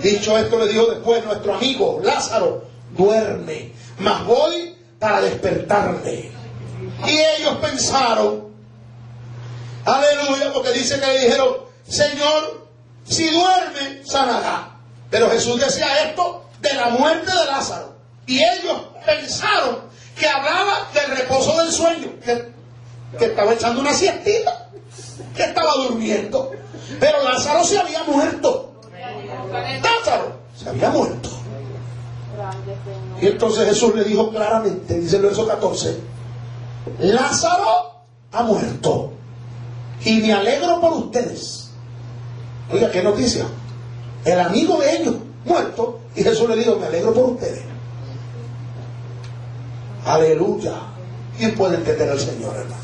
Dicho 0.00 0.38
esto 0.38 0.58
le 0.58 0.68
dijo 0.68 0.86
después 0.86 1.24
nuestro 1.24 1.54
amigo 1.54 2.00
Lázaro, 2.02 2.64
duerme, 2.96 3.72
mas 3.98 4.24
voy 4.26 4.76
para 4.98 5.20
despertarle. 5.20 6.30
Y 7.06 7.10
ellos 7.10 7.56
pensaron, 7.60 8.48
aleluya, 9.84 10.52
porque 10.52 10.72
dice 10.72 11.00
que 11.00 11.06
le 11.06 11.18
dijeron, 11.24 11.56
Señor, 11.88 12.68
si 13.04 13.30
duerme, 13.30 14.02
sanará. 14.04 14.76
Pero 15.10 15.28
Jesús 15.30 15.60
decía 15.60 16.08
esto 16.08 16.44
de 16.60 16.72
la 16.74 16.90
muerte 16.90 17.30
de 17.30 17.44
Lázaro. 17.46 17.96
Y 18.26 18.38
ellos 18.42 18.80
pensaron 19.04 19.80
que 20.16 20.26
hablaba 20.26 20.88
del 20.94 21.16
reposo 21.16 21.58
del 21.62 21.72
sueño, 21.72 22.12
que, 22.24 22.52
que 23.18 23.24
estaba 23.26 23.52
echando 23.52 23.80
una 23.80 23.92
siestita, 23.92 24.68
que 25.34 25.42
estaba 25.42 25.74
durmiendo. 25.74 26.52
Pero 27.00 27.22
Lázaro 27.24 27.64
se 27.64 27.78
había 27.78 28.02
muerto. 28.04 28.71
Lázaro 29.52 30.32
se 30.56 30.68
había 30.68 30.90
muerto. 30.90 31.28
Y 33.20 33.26
entonces 33.26 33.68
Jesús 33.68 33.94
le 33.94 34.04
dijo 34.04 34.30
claramente, 34.30 34.98
dice 34.98 35.16
el 35.16 35.22
verso 35.22 35.46
14, 35.46 35.98
Lázaro 37.00 37.92
ha 38.32 38.42
muerto. 38.42 39.12
Y 40.04 40.20
me 40.20 40.32
alegro 40.32 40.80
por 40.80 40.92
ustedes. 40.94 41.70
Oiga, 42.72 42.90
qué 42.90 43.02
noticia. 43.02 43.44
El 44.24 44.40
amigo 44.40 44.78
de 44.78 44.96
ellos, 44.96 45.14
muerto. 45.44 46.00
Y 46.16 46.22
Jesús 46.22 46.48
le 46.48 46.56
dijo, 46.56 46.76
me 46.76 46.86
alegro 46.86 47.12
por 47.14 47.30
ustedes. 47.30 47.62
Aleluya. 50.04 50.74
¿Quién 51.38 51.54
puede 51.54 51.76
entender 51.76 52.10
al 52.10 52.18
Señor, 52.18 52.56
hermano? 52.56 52.82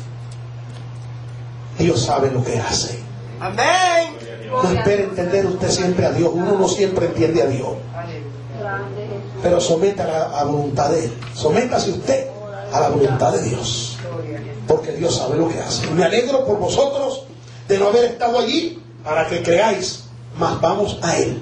Dios 1.77 2.01
sabe 2.01 2.31
lo 2.31 2.43
que 2.43 2.57
hace. 2.57 2.99
Amén. 3.39 4.28
No 4.49 4.71
espere 4.71 5.03
entender 5.03 5.45
usted 5.45 5.69
siempre 5.69 6.05
a 6.05 6.11
Dios. 6.11 6.31
Uno 6.33 6.57
no 6.57 6.67
siempre 6.67 7.05
entiende 7.07 7.43
a 7.43 7.47
Dios. 7.47 7.69
Pero 9.41 9.61
someta 9.61 10.03
a 10.03 10.37
la 10.37 10.43
voluntad 10.43 10.89
de 10.91 11.05
Él. 11.05 11.13
Sométase 11.33 11.91
usted 11.91 12.27
a 12.73 12.79
la 12.79 12.89
voluntad 12.89 13.31
de 13.33 13.43
Dios. 13.43 13.97
Porque 14.67 14.93
Dios 14.93 15.15
sabe 15.15 15.37
lo 15.37 15.47
que 15.47 15.59
hace. 15.59 15.89
Me 15.91 16.03
alegro 16.03 16.45
por 16.45 16.59
vosotros 16.59 17.23
de 17.67 17.77
no 17.77 17.87
haber 17.87 18.05
estado 18.05 18.39
allí 18.39 18.81
para 19.03 19.27
que 19.27 19.41
creáis. 19.41 20.03
Mas 20.37 20.59
vamos 20.61 20.97
a 21.01 21.17
Él. 21.17 21.41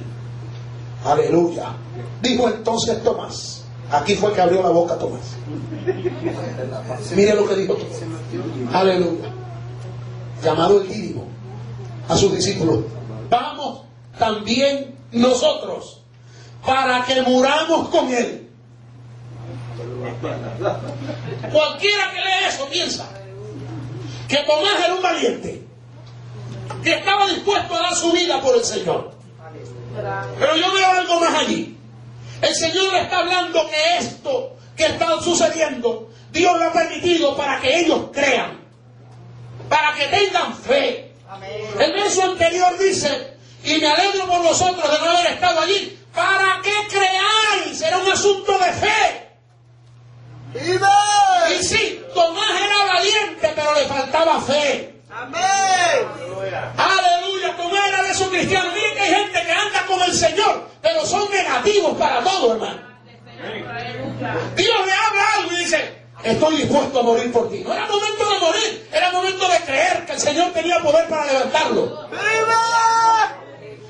Aleluya. 1.05 1.75
Dijo 2.21 2.49
entonces 2.49 3.03
Tomás. 3.03 3.63
Aquí 3.91 4.15
fue 4.15 4.33
que 4.33 4.41
abrió 4.41 4.61
la 4.61 4.69
boca 4.69 4.97
Tomás. 4.97 5.35
Mire 7.15 7.35
lo 7.35 7.47
que 7.47 7.55
dijo 7.55 7.73
Tomás. 7.73 8.73
Aleluya. 8.73 9.31
Llamado 10.43 10.81
el 10.81 10.87
Dídimo 10.87 11.25
a 12.07 12.15
sus 12.15 12.33
discípulos. 12.33 12.79
Vamos 13.29 13.81
también 14.17 14.95
nosotros 15.11 16.01
para 16.65 17.03
que 17.05 17.21
muramos 17.21 17.89
con 17.89 18.11
Él. 18.13 18.49
Cualquiera 21.51 22.11
que 22.11 22.21
lea 22.21 22.49
eso 22.49 22.67
piensa 22.69 23.09
que 24.27 24.37
Tomás 24.37 24.83
era 24.83 24.93
un 24.93 25.01
valiente, 25.01 25.63
que 26.83 26.93
estaba 26.93 27.27
dispuesto 27.27 27.75
a 27.75 27.79
dar 27.79 27.95
su 27.95 28.11
vida 28.11 28.41
por 28.41 28.55
el 28.55 28.63
Señor. 28.63 29.11
Pero 30.39 30.55
yo 30.55 30.73
veo 30.73 30.91
algo 30.91 31.19
más 31.19 31.33
allí. 31.35 31.77
El 32.41 32.53
Señor 32.53 32.95
está 32.95 33.19
hablando 33.19 33.67
que 33.69 33.97
esto 33.97 34.57
que 34.75 34.85
está 34.85 35.19
sucediendo, 35.21 36.09
Dios 36.31 36.57
lo 36.57 36.65
ha 36.65 36.73
permitido 36.73 37.35
para 37.35 37.59
que 37.59 37.79
ellos 37.79 38.09
crean, 38.13 38.59
para 39.67 39.93
que 39.95 40.05
tengan 40.05 40.53
fe. 40.53 41.06
El 41.79 41.91
verso 41.91 42.23
anterior 42.23 42.77
dice 42.77 43.37
y 43.63 43.79
me 43.79 43.87
alegro 43.87 44.27
por 44.27 44.43
vosotros 44.43 44.91
de 44.91 44.99
no 44.99 45.11
haber 45.11 45.33
estado 45.33 45.59
allí. 45.59 45.99
¿Para 46.13 46.61
qué 46.63 46.73
creáis? 46.89 47.81
Era 47.81 47.97
un 47.97 48.09
asunto 48.09 48.57
de 48.57 48.71
fe. 48.73 49.27
Y 50.55 51.63
sí, 51.63 52.01
Tomás 52.13 52.61
era 52.61 52.85
valiente, 52.85 53.51
pero 53.55 53.75
le 53.75 53.85
faltaba 53.85 54.41
fe. 54.41 55.01
Amén. 55.09 55.41
Aleluya, 56.77 57.57
Tomás 57.57 57.87
era 57.89 58.03
de 58.03 58.11
esos 58.11 58.29
cristianos. 58.29 58.73
Miren 58.73 58.93
que 58.93 59.01
hay 59.01 59.13
gente 59.13 59.43
que 59.45 59.51
anda 59.51 59.85
con 59.85 60.01
el 60.01 60.13
Señor, 60.13 60.69
pero 60.81 61.05
son 61.05 61.29
negativos 61.29 61.97
para 61.97 62.23
todo, 62.23 62.53
hermano. 62.53 62.87
Dios 64.55 64.85
le 64.85 64.93
habla 64.93 65.33
algo 65.35 65.53
y 65.53 65.57
dice, 65.57 66.06
estoy 66.31 66.57
dispuesto 66.57 66.99
a 66.99 67.03
morir 67.03 67.31
por 67.31 67.49
ti. 67.49 67.63
No 67.65 67.73
era 67.73 67.87
momento 67.87 68.29
de 68.29 68.39
morir, 68.39 68.87
era 68.91 69.11
momento 69.11 69.47
de 69.47 69.57
creer 69.59 70.05
que 70.05 70.13
el 70.13 70.19
Señor 70.19 70.51
tenía 70.51 70.79
poder 70.81 71.07
para 71.07 71.25
levantarlo. 71.25 72.07
¡Viva! 72.09 73.37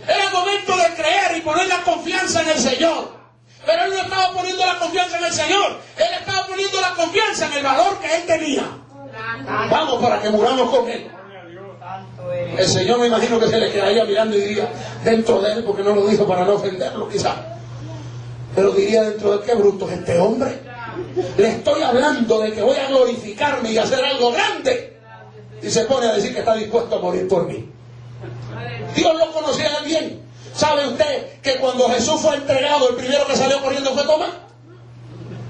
Era 0.07 0.29
momento 0.31 0.77
de 0.77 0.93
creer 0.95 1.37
y 1.37 1.41
poner 1.41 1.67
la 1.67 1.83
confianza 1.83 2.41
en 2.41 2.49
el 2.49 2.59
Señor. 2.59 3.17
Pero 3.65 3.83
él 3.83 3.89
no 3.91 3.97
estaba 3.97 4.31
poniendo 4.31 4.65
la 4.65 4.79
confianza 4.79 5.17
en 5.17 5.25
el 5.25 5.33
Señor, 5.33 5.77
él 5.97 6.07
estaba 6.19 6.47
poniendo 6.47 6.81
la 6.81 6.93
confianza 6.93 7.45
en 7.47 7.53
el 7.53 7.63
valor 7.63 7.99
que 7.99 8.15
él 8.15 8.25
tenía. 8.25 8.63
Vamos 9.69 10.01
para 10.01 10.21
que 10.21 10.29
muramos 10.29 10.69
con 10.69 10.89
él. 10.89 11.11
El 12.57 12.67
Señor 12.67 12.99
me 12.99 13.07
imagino 13.07 13.39
que 13.39 13.47
se 13.47 13.57
le 13.57 13.71
quedaría 13.71 14.05
mirando 14.05 14.37
y 14.37 14.41
diría 14.41 14.69
dentro 15.03 15.41
de 15.41 15.53
él, 15.53 15.63
porque 15.63 15.83
no 15.83 15.93
lo 15.95 16.07
dijo 16.07 16.27
para 16.27 16.45
no 16.45 16.53
ofenderlo 16.53 17.09
quizás. 17.09 17.35
Pero 18.55 18.71
diría 18.71 19.03
dentro 19.03 19.31
de 19.31 19.37
él, 19.37 19.43
qué 19.45 19.55
bruto 19.55 19.87
es 19.89 19.97
este 19.99 20.19
hombre. 20.19 20.66
Le 21.37 21.47
estoy 21.47 21.81
hablando 21.81 22.39
de 22.39 22.53
que 22.53 22.61
voy 22.61 22.77
a 22.77 22.87
glorificarme 22.87 23.71
y 23.71 23.77
hacer 23.77 24.03
algo 24.03 24.31
grande. 24.31 24.97
Y 25.61 25.69
se 25.69 25.85
pone 25.85 26.07
a 26.07 26.13
decir 26.13 26.33
que 26.33 26.39
está 26.39 26.55
dispuesto 26.55 26.95
a 26.97 26.99
morir 26.99 27.27
por 27.27 27.47
mí. 27.47 27.69
Dios 28.95 29.15
lo 29.17 29.31
conocía 29.31 29.79
bien. 29.85 30.21
¿Sabe 30.53 30.87
usted 30.87 31.39
que 31.41 31.57
cuando 31.57 31.89
Jesús 31.89 32.21
fue 32.21 32.35
entregado, 32.35 32.89
el 32.89 32.95
primero 32.95 33.25
que 33.27 33.35
salió 33.35 33.61
corriendo 33.61 33.93
fue 33.93 34.03
Tomás? 34.03 34.29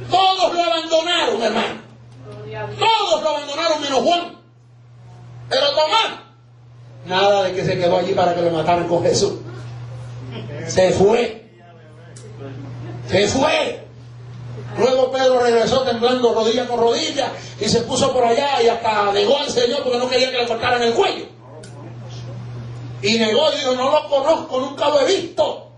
Todos 0.10 0.54
lo 0.54 0.64
abandonaron, 0.64 1.42
hermano. 1.42 1.82
Todos 2.78 3.24
lo 3.24 3.30
abandonaron 3.30 3.82
menos 3.82 4.00
Juan. 4.00 4.38
Pero 5.50 5.70
Tomás, 5.70 6.20
nada 7.06 7.44
de 7.44 7.54
que 7.54 7.66
se 7.66 7.78
quedó 7.78 7.98
allí 7.98 8.14
para 8.14 8.36
que 8.36 8.42
lo 8.42 8.52
mataran 8.52 8.88
con 8.88 9.04
Jesús. 9.04 9.34
Se 10.68 10.92
fue. 10.92 11.50
Se 13.10 13.28
fue. 13.28 13.87
Luego 14.78 15.12
Pedro 15.12 15.40
regresó 15.40 15.82
temblando 15.82 16.34
rodilla 16.34 16.68
con 16.68 16.80
rodilla 16.80 17.32
y 17.60 17.68
se 17.68 17.82
puso 17.82 18.14
por 18.14 18.24
allá 18.24 18.62
y 18.62 18.68
hasta 18.68 19.12
negó 19.12 19.38
al 19.38 19.50
Señor 19.50 19.84
porque 19.84 19.98
no 19.98 20.10
quería 20.10 20.32
que 20.32 20.38
le 20.38 20.48
cortaran 20.48 20.82
el 20.84 20.94
cuello. 20.94 21.26
Y 23.02 23.18
negó 23.18 23.52
dijo, 23.52 23.74
no 23.74 23.92
lo 23.92 24.08
conozco, 24.08 24.60
nunca 24.60 24.90
lo 24.90 25.02
he 25.02 25.06
visto. 25.06 25.72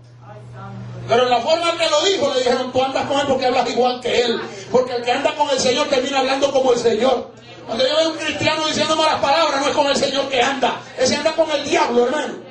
Pero 1.08 1.24
en 1.24 1.30
la 1.30 1.40
forma 1.40 1.76
que 1.76 1.90
lo 1.90 2.02
dijo, 2.02 2.32
le 2.32 2.40
dijeron, 2.40 2.72
tú 2.72 2.82
andas 2.82 3.06
con 3.06 3.18
él 3.18 3.26
porque 3.26 3.46
hablas 3.46 3.68
igual 3.68 4.00
que 4.00 4.22
él. 4.22 4.40
Porque 4.70 4.94
el 4.94 5.02
que 5.02 5.12
anda 5.12 5.34
con 5.34 5.50
el 5.50 5.58
Señor 5.58 5.88
termina 5.88 6.20
hablando 6.20 6.52
como 6.52 6.72
el 6.72 6.78
Señor. 6.78 7.30
Cuando 7.66 7.86
yo 7.86 7.96
veo 7.96 8.08
a 8.08 8.10
un 8.10 8.16
cristiano 8.16 8.66
diciendo 8.66 8.96
malas 8.96 9.20
palabras, 9.20 9.60
no 9.60 9.68
es 9.68 9.74
con 9.74 9.86
el 9.86 9.96
Señor 9.96 10.28
que 10.28 10.40
anda. 10.40 10.80
Ese 10.98 11.16
anda 11.16 11.32
con 11.32 11.50
el 11.50 11.64
diablo, 11.64 12.04
hermano. 12.04 12.49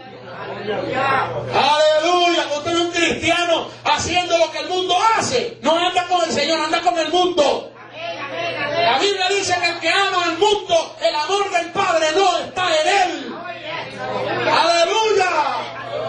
Aleluya. 0.73 2.47
Usted 2.57 2.73
ve 2.73 2.81
un 2.81 2.91
cristiano 2.91 3.67
haciendo 3.83 4.37
lo 4.37 4.51
que 4.51 4.59
el 4.59 4.69
mundo 4.69 4.95
hace, 5.17 5.57
no 5.61 5.77
anda 5.77 6.07
con 6.07 6.23
el 6.23 6.31
Señor, 6.31 6.59
anda 6.59 6.81
con 6.81 6.97
el 6.97 7.11
mundo. 7.11 7.71
La 8.71 8.99
Biblia 8.99 9.29
dice 9.29 9.55
que 9.59 9.69
el 9.69 9.79
que 9.79 9.89
ama 9.89 10.23
al 10.25 10.37
mundo, 10.37 10.95
el 11.01 11.15
amor 11.15 11.51
del 11.51 11.71
Padre 11.71 12.07
no 12.15 12.37
está 12.39 12.67
en 12.81 12.87
él. 12.87 13.35
Aleluya. 14.49 15.29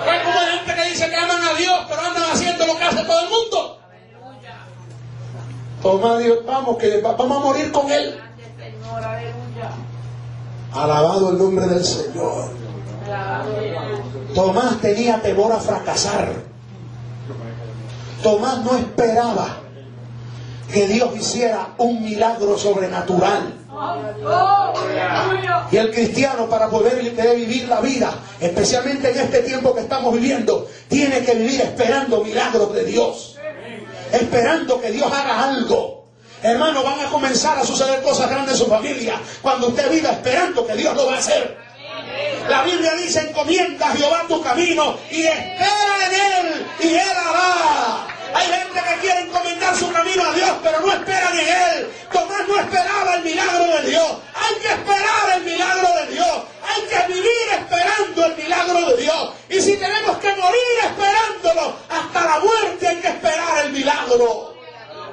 Hay 0.08 0.18
como 0.20 0.38
gente 0.38 0.74
que 0.74 0.90
dice 0.90 1.10
que 1.10 1.16
aman 1.16 1.42
a 1.42 1.54
Dios, 1.54 1.78
pero 1.88 2.00
andan 2.00 2.30
haciendo 2.30 2.66
lo 2.66 2.76
que 2.78 2.84
hace 2.84 3.04
todo 3.04 3.20
el 3.20 3.28
mundo. 3.28 3.80
Toma 5.82 6.18
Dios, 6.18 6.38
vamos, 6.46 6.76
que 6.76 7.00
vamos 7.00 7.36
a 7.36 7.40
morir 7.40 7.72
con 7.72 7.90
Él. 7.90 8.20
Alabado 10.72 11.30
el 11.30 11.38
nombre 11.38 11.66
del 11.66 11.84
Señor. 11.84 12.69
Tomás 14.34 14.80
tenía 14.80 15.20
temor 15.20 15.52
a 15.52 15.58
fracasar. 15.58 16.32
Tomás 18.22 18.58
no 18.64 18.76
esperaba 18.76 19.60
que 20.72 20.86
Dios 20.86 21.16
hiciera 21.16 21.74
un 21.78 22.02
milagro 22.02 22.56
sobrenatural. 22.56 23.54
Y 25.70 25.76
el 25.76 25.90
cristiano 25.92 26.48
para 26.48 26.68
poder 26.68 27.02
vivir 27.02 27.68
la 27.68 27.80
vida, 27.80 28.12
especialmente 28.40 29.10
en 29.10 29.18
este 29.18 29.40
tiempo 29.40 29.74
que 29.74 29.80
estamos 29.80 30.14
viviendo, 30.14 30.68
tiene 30.88 31.24
que 31.24 31.34
vivir 31.34 31.60
esperando 31.60 32.22
milagros 32.22 32.72
de 32.74 32.84
Dios. 32.84 33.36
Esperando 34.12 34.80
que 34.80 34.90
Dios 34.90 35.10
haga 35.12 35.50
algo. 35.50 36.00
Hermano, 36.42 36.82
van 36.82 37.00
a 37.00 37.10
comenzar 37.10 37.58
a 37.58 37.64
suceder 37.64 38.02
cosas 38.02 38.30
grandes 38.30 38.54
en 38.54 38.58
su 38.60 38.66
familia 38.66 39.20
cuando 39.42 39.68
usted 39.68 39.90
viva 39.90 40.10
esperando 40.10 40.66
que 40.66 40.74
Dios 40.74 40.96
lo 40.96 41.06
va 41.06 41.16
a 41.16 41.18
hacer. 41.18 41.59
La 42.48 42.62
Biblia 42.62 42.94
dice, 42.94 43.20
encomienda 43.20 43.88
a 43.88 43.96
Jehová 43.96 44.24
tu 44.28 44.42
camino 44.42 44.98
y 45.10 45.22
espera 45.22 46.06
en 46.06 46.14
él 46.14 46.66
y 46.80 46.88
él 46.94 47.16
hará. 47.16 48.06
Hay 48.34 48.46
gente 48.46 48.80
que 48.80 49.00
quiere 49.00 49.20
encomendar 49.22 49.76
su 49.76 49.92
camino 49.92 50.24
a 50.24 50.32
Dios, 50.32 50.50
pero 50.62 50.80
no 50.80 50.92
esperan 50.92 51.38
en 51.38 51.48
Él. 51.48 51.90
Tomás 52.12 52.48
no 52.48 52.60
esperaba 52.60 53.14
el 53.14 53.22
milagro 53.24 53.64
de 53.64 53.90
Dios. 53.90 54.18
Hay 54.34 54.54
que 54.60 54.68
esperar 54.68 55.36
el 55.36 55.42
milagro 55.44 55.88
de 55.94 56.14
Dios. 56.14 56.42
Hay 56.62 56.82
que 56.82 57.12
vivir 57.12 57.48
esperando 57.58 58.26
el 58.26 58.36
milagro 58.36 58.90
de 58.90 59.02
Dios. 59.02 59.30
Y 59.48 59.60
si 59.60 59.76
tenemos 59.76 60.16
que 60.18 60.28
morir 60.36 60.60
esperándolo, 60.84 61.76
hasta 61.88 62.24
la 62.24 62.40
muerte 62.40 62.86
hay 62.86 62.96
que 62.96 63.08
esperar 63.08 63.66
el 63.66 63.72
milagro. 63.72 64.49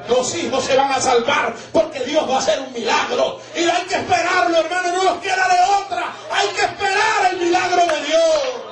Los 0.08 0.34
hijos 0.36 0.64
se 0.64 0.76
van 0.76 0.92
a 0.92 1.02
salvar 1.02 1.54
porque 1.74 2.00
Dios 2.02 2.30
va 2.30 2.36
a 2.36 2.40
hacer 2.40 2.60
un 2.60 2.72
milagro. 2.74 3.40
Y 3.56 3.60
hay 3.60 3.84
que 3.84 3.96
esperarlo, 3.96 4.58
hermano, 4.58 4.92
no 4.94 5.04
nos 5.04 5.22
queda 5.22 5.48
de 5.48 5.84
otra. 5.84 6.14
Hay 6.32 6.48
que 6.50 6.62
esperar 6.62 7.32
el 7.32 7.38
milagro 7.38 7.86
de 7.88 8.06
Dios. 8.06 8.68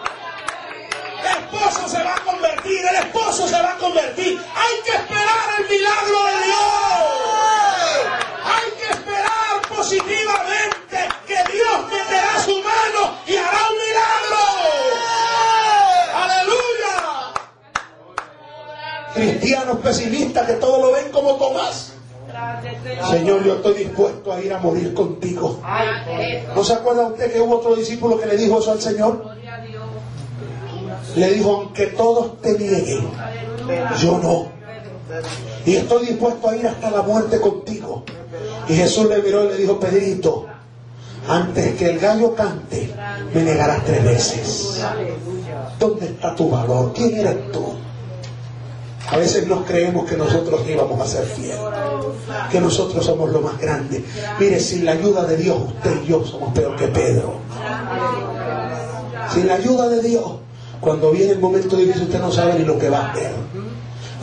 El 1.22 1.44
esposo 1.44 1.90
se 1.90 2.04
va 2.04 2.16
a 2.16 2.22
convertir, 2.22 2.86
el 2.86 2.96
esposo 2.96 3.48
se 3.48 3.62
va 3.62 3.74
a 3.74 3.78
convertir. 3.78 4.42
Hay 4.56 4.84
que 4.84 4.98
esperar 4.98 5.15
Pesimistas 19.78 20.48
que 20.48 20.54
todo 20.54 20.86
lo 20.86 20.94
ven 20.94 21.12
como 21.12 21.36
Tomás. 21.36 21.94
Señor, 23.10 23.44
yo 23.44 23.56
estoy 23.56 23.74
dispuesto 23.76 24.34
a 24.34 24.42
ir 24.42 24.54
a 24.54 24.60
morir 24.60 24.94
contigo. 24.94 25.60
¿No 26.56 26.64
se 26.64 26.74
acuerda 26.74 27.08
usted 27.08 27.32
que 27.32 27.40
hubo 27.40 27.58
otro 27.58 27.76
discípulo 27.76 28.20
que 28.20 28.26
le 28.26 28.38
dijo 28.38 28.60
eso 28.60 28.72
al 28.72 28.82
Señor? 28.82 29.24
Le 31.16 31.32
dijo, 31.32 31.56
aunque 31.56 31.88
todos 31.88 32.42
te 32.42 32.58
nieguen, 32.58 33.10
yo 34.02 34.18
no. 34.20 34.48
Y 35.66 35.76
estoy 35.76 36.08
dispuesto 36.08 36.50
a 36.50 36.56
ir 36.56 36.68
hasta 36.68 36.92
la 36.92 37.02
muerte 37.02 37.40
contigo. 37.40 38.04
Y 38.68 38.74
Jesús 38.76 39.08
le 39.08 39.22
miró 39.22 39.46
y 39.46 39.50
le 39.50 39.58
dijo, 39.58 39.80
Pedrito, 39.80 40.46
antes 41.28 41.76
que 41.76 41.92
el 41.92 42.00
gallo 42.00 42.36
cante, 42.36 42.94
me 43.34 43.44
negarás 43.44 43.84
tres 43.86 44.04
veces. 44.04 44.84
¿Dónde 45.80 46.08
está 46.08 46.36
tu 46.36 46.50
valor? 46.50 46.92
¿Quién 46.94 47.20
eres 47.20 47.52
tú? 47.52 47.76
A 49.08 49.18
veces 49.18 49.48
nos 49.48 49.66
creemos 49.66 50.10
que 50.10 50.18
nosotros 50.18 50.62
íbamos 50.68 51.00
a 51.00 51.06
ser 51.06 51.26
fieles, 51.26 51.60
que 52.52 52.60
nosotros 52.60 53.06
somos 53.06 53.30
lo 53.30 53.42
más 53.42 53.60
grande. 53.60 54.04
Mire, 54.40 54.60
sin 54.60 54.84
la 54.84 54.94
ayuda 54.94 55.26
de 55.26 55.38
Dios, 55.38 55.58
usted 55.68 56.02
y 56.04 56.08
yo 56.08 56.26
somos 56.26 56.54
peor 56.54 56.76
que 56.76 56.88
Pedro. 56.88 57.36
Sin 59.32 59.48
la 59.48 59.56
ayuda 59.56 59.90
de 59.90 60.02
Dios, 60.02 60.24
cuando 60.82 61.12
viene 61.12 61.34
el 61.34 61.40
momento 61.40 61.78
difícil, 61.78 62.04
usted 62.04 62.20
no 62.20 62.32
sabe 62.32 62.58
ni 62.58 62.66
lo 62.66 62.80
que 62.80 62.90
va 62.90 63.00
a 63.00 63.12
hacer. 63.12 63.32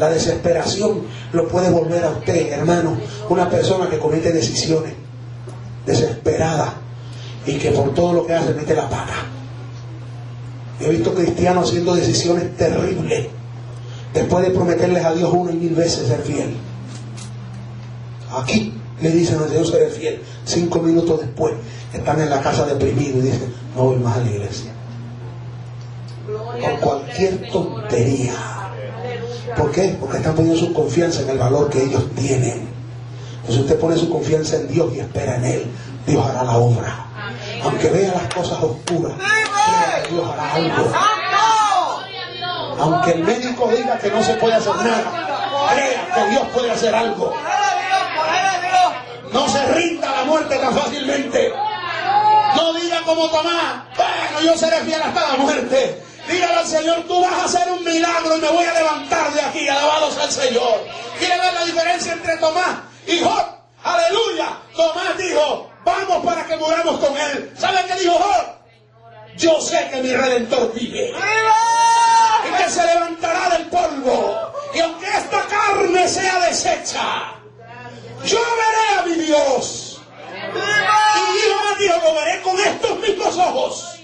La 0.01 0.11
desesperación 0.11 1.03
lo 1.33 1.47
puede 1.49 1.71
volver 1.71 2.03
a 2.05 2.11
usted, 2.11 2.53
hermano, 2.53 2.97
una 3.29 3.49
persona 3.49 3.89
que 3.89 3.99
comete 3.99 4.33
decisiones 4.33 4.95
desesperadas 5.87 6.71
y 7.47 7.57
que 7.59 7.71
por 7.71 7.95
todo 7.95 8.13
lo 8.13 8.27
que 8.27 8.35
hace 8.35 8.53
mete 8.55 8.75
la 8.75 8.89
pata. 8.89 9.15
He 10.81 10.89
visto 10.89 11.15
cristianos 11.15 11.69
haciendo 11.69 11.95
decisiones 11.95 12.57
terribles 12.57 13.29
después 14.13 14.45
de 14.45 14.51
prometerles 14.51 15.05
a 15.05 15.13
Dios 15.15 15.31
una 15.33 15.53
y 15.53 15.57
mil 15.57 15.75
veces 15.75 16.09
ser 16.09 16.21
fiel. 16.23 16.55
Aquí 18.31 18.75
le 19.01 19.11
dicen 19.11 19.39
al 19.39 19.49
Señor 19.49 19.67
ser 19.67 19.91
fiel. 19.91 20.23
Cinco 20.45 20.79
minutos 20.81 21.21
después 21.21 21.55
están 21.93 22.21
en 22.21 22.31
la 22.31 22.41
casa 22.41 22.67
deprimidos 22.67 23.17
y 23.17 23.21
dicen, 23.21 23.55
no 23.77 23.85
voy 23.85 23.97
más 23.97 24.17
a 24.17 24.21
la 24.21 24.31
iglesia. 24.31 24.73
Por 26.27 26.81
cualquier 26.81 27.51
tontería. 27.51 28.35
¿Por 29.57 29.71
qué? 29.71 29.97
Porque 30.01 30.19
están 30.19 30.35
poniendo 30.35 30.59
su 30.59 30.73
confianza 30.73 31.23
en 31.23 31.31
el 31.31 31.39
valor 31.39 31.69
que 31.69 31.83
ellos 31.83 32.05
tienen. 32.15 32.69
Entonces 33.41 33.65
usted 33.65 33.79
pone 33.79 33.97
su 33.97 34.09
confianza 34.09 34.57
en 34.57 34.69
Dios 34.69 34.93
y 34.95 35.01
espera 35.01 35.37
en 35.37 35.45
Él. 35.45 35.67
Dios 36.07 36.25
hará 36.25 36.45
la 36.45 36.57
obra. 36.57 37.07
Aunque 37.63 37.89
vea 37.91 38.15
las 38.15 38.35
cosas 38.35 38.63
oscuras, 38.63 39.15
Dios 40.11 40.29
hará 40.29 40.55
algo. 40.55 40.93
Aunque 42.79 43.13
el 43.13 43.25
médico 43.25 43.69
diga 43.69 43.99
que 43.99 44.11
no 44.11 44.23
se 44.23 44.35
puede 44.35 44.55
hacer 44.55 44.75
nada, 44.77 45.69
crea 45.73 46.15
que 46.15 46.31
Dios 46.31 46.43
puede 46.55 46.71
hacer 46.71 46.95
algo. 46.95 47.35
No 49.33 49.49
se 49.49 49.65
rinda 49.73 50.11
la 50.11 50.25
muerte 50.25 50.57
tan 50.57 50.75
fácilmente. 50.75 51.53
No 52.57 52.75
diga 52.75 53.01
como 53.05 53.29
Tomás, 53.31 53.85
bueno, 53.97 54.41
yo 54.45 54.59
seré 54.59 54.79
fiel 54.81 55.01
hasta 55.03 55.21
la 55.29 55.37
muerte. 55.37 56.03
Dígale 56.29 56.55
al 56.55 56.67
Señor, 56.67 57.05
tú 57.09 57.21
vas 57.23 57.33
a 57.33 57.45
hacer 57.45 57.73
un 57.73 57.85
milagro 57.85 58.37
y 58.37 58.41
me 58.41 58.49
voy 58.49 58.65
a 58.65 58.75
levantar 58.75 59.33
de 59.33 59.41
aquí, 59.41 59.69
alabado 59.69 60.11
sea 60.11 60.25
el 60.25 60.31
Señor. 60.31 60.87
¿Quiere 61.19 61.39
ver 61.39 61.55
la 61.55 61.65
diferencia 61.65 62.13
entre 62.13 62.37
Tomás 62.37 62.79
y 63.07 63.21
Job? 63.21 63.47
Aleluya. 63.83 64.59
Tomás 64.77 65.17
dijo, 65.19 65.71
vamos 65.85 66.25
para 66.25 66.47
que 66.47 66.57
muramos 66.57 67.01
con 67.01 67.17
él. 67.17 67.53
¿Sabe 67.59 67.85
qué 67.87 67.95
dijo 68.01 68.15
Job? 68.15 68.63
Yo 69.37 69.61
sé 69.61 69.89
que 69.91 70.03
mi 70.03 70.15
redentor 70.15 70.73
vive. 70.75 71.09
Y 71.09 71.13
que 72.57 72.71
se 72.71 72.87
levantará 72.87 73.51
del 73.57 73.67
polvo. 73.69 74.53
Y 74.75 74.81
aunque 74.81 75.07
esta 75.07 75.43
carne 75.47 76.09
sea 76.09 76.41
deshecha, 76.41 77.35
yo 78.25 78.39
veré 78.39 78.99
a 78.99 79.03
mi 79.07 79.25
Dios. 79.25 80.01
Y 80.55 81.37
dijo 81.37 81.57
Matías, 81.71 82.03
lo 82.03 82.15
veré 82.15 82.43
con 82.43 82.61
estos 82.61 82.99
mismos 83.01 83.39
ojos. 83.39 83.95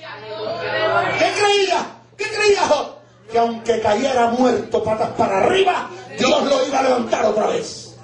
¿Qué 1.19 1.33
creía? 1.33 1.87
¿Qué 2.17 2.25
creía 2.29 2.67
Job? 2.67 2.97
Que 3.31 3.39
aunque 3.39 3.81
cayera 3.81 4.27
muerto 4.29 4.83
patas 4.83 5.11
para 5.11 5.39
arriba, 5.39 5.91
Dios 6.19 6.43
lo 6.45 6.67
iba 6.67 6.79
a 6.79 6.83
levantar 6.83 7.27
otra 7.27 7.49
vez. 7.49 7.97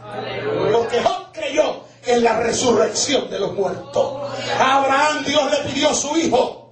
Porque 0.72 1.02
Job 1.02 1.32
creyó 1.32 1.84
en 2.06 2.22
la 2.22 2.38
resurrección 2.40 3.30
de 3.30 3.38
los 3.38 3.52
muertos. 3.54 4.30
A 4.58 4.78
Abraham 4.78 5.24
Dios 5.24 5.50
le 5.50 5.70
pidió 5.70 5.94
su 5.94 6.16
hijo. 6.16 6.63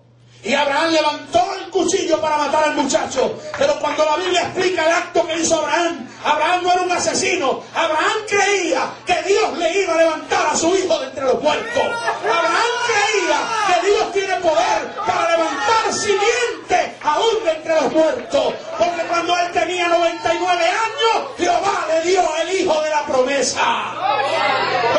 Y 0.45 0.55
Abraham 0.55 0.91
levantó 0.91 1.41
el 1.57 1.71
cuchillo 1.71 2.21
para 2.21 2.37
matar 2.37 2.65
al 2.65 2.75
muchacho. 2.75 3.39
Pero 3.57 3.79
cuando 3.79 4.05
la 4.05 4.17
Biblia 4.17 4.43
explica 4.43 4.87
el 4.87 4.93
acto 4.93 5.25
que 5.25 5.39
hizo 5.39 5.57
Abraham, 5.61 6.09
Abraham 6.25 6.63
no 6.65 6.73
era 6.73 6.83
un 6.83 6.93
asesino. 6.93 7.63
Abraham 7.73 8.27
creía 8.29 8.91
que 9.07 9.23
Dios 9.23 9.57
le 9.57 9.83
iba 9.83 9.95
a 9.95 9.99
levantar 9.99 10.47
a 10.49 10.57
su 10.57 10.75
hijo 10.75 10.99
de 10.99 11.07
entre 11.07 11.25
los 11.27 11.41
muertos. 11.41 11.83
Abraham 11.85 12.73
creía 12.89 13.39
que 13.69 13.87
Dios 13.87 14.13
tiene 14.13 14.35
poder 14.41 14.95
para 15.07 15.31
levantar 15.31 15.93
simiente 15.93 16.97
aún 17.05 17.45
de 17.45 17.53
entre 17.53 17.75
los 17.77 17.93
muertos. 17.93 18.55
Porque 18.79 19.03
cuando 19.09 19.39
él 19.39 19.53
tenía 19.53 19.89
99 19.89 20.65
años, 20.65 21.31
Jehová 21.39 21.87
le 21.87 22.11
dio 22.11 22.23
el 22.43 22.61
hijo 22.61 22.83
de 22.83 22.91
la 22.91 23.07
promesa. 23.07 23.63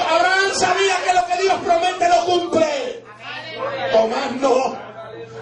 Abraham 0.10 0.52
sabía 0.56 0.96
que 1.06 1.14
lo 1.14 1.26
que 1.26 1.42
Dios 1.44 1.56
promete 1.66 2.08
lo 2.08 2.26
cumple. 2.26 3.04
Tomás 3.92 4.32
no. 4.40 4.93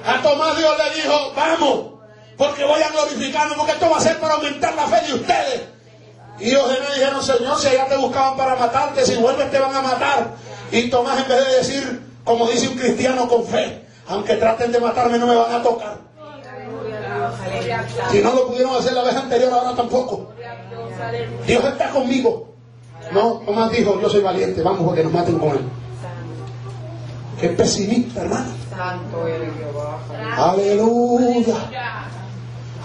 A 0.05 0.21
Tomás 0.21 0.57
Dios 0.57 0.73
le 0.77 1.01
dijo, 1.01 1.33
vamos, 1.35 1.91
porque 2.37 2.63
voy 2.63 2.81
a 2.81 2.89
glorificarme, 2.89 3.55
porque 3.55 3.73
esto 3.73 3.89
va 3.89 3.97
a 3.97 4.01
ser 4.01 4.19
para 4.19 4.33
aumentar 4.35 4.73
la 4.75 4.87
fe 4.87 5.07
de 5.07 5.13
ustedes. 5.13 5.61
Y 6.39 6.49
ellos 6.49 6.67
me 6.69 6.95
dijeron, 6.95 7.21
Señor, 7.23 7.59
si 7.59 7.67
allá 7.67 7.87
te 7.87 7.97
buscaban 7.97 8.35
para 8.35 8.55
matarte, 8.55 9.05
si 9.05 9.15
vuelves 9.17 9.51
te 9.51 9.59
van 9.59 9.75
a 9.75 9.81
matar. 9.81 10.31
Y 10.71 10.89
Tomás 10.89 11.21
en 11.21 11.27
vez 11.29 11.45
de 11.45 11.57
decir, 11.57 12.01
como 12.23 12.47
dice 12.47 12.67
un 12.67 12.77
cristiano 12.77 13.27
con 13.27 13.45
fe, 13.45 13.85
aunque 14.07 14.35
traten 14.35 14.71
de 14.71 14.79
matarme 14.79 15.19
no 15.19 15.27
me 15.27 15.35
van 15.35 15.53
a 15.53 15.61
tocar. 15.61 15.97
Si 18.11 18.19
no 18.19 18.33
lo 18.33 18.47
pudieron 18.47 18.75
hacer 18.75 18.93
la 18.93 19.03
vez 19.03 19.15
anterior, 19.15 19.53
ahora 19.53 19.75
tampoco. 19.75 20.31
Dios 21.45 21.63
está 21.63 21.89
conmigo. 21.89 22.47
No, 23.11 23.41
Tomás 23.45 23.71
dijo, 23.71 23.99
yo 24.01 24.09
soy 24.09 24.21
valiente, 24.21 24.61
vamos 24.61 24.83
porque 24.83 25.03
nos 25.03 25.13
maten 25.13 25.37
con 25.37 25.49
él. 25.51 25.69
Qué 27.41 27.49
pesimista, 27.49 28.21
hermano. 28.21 28.51
Santo 28.69 29.27
eres 29.27 29.49
Jehová. 29.58 29.97
Aleluya. 30.38 31.56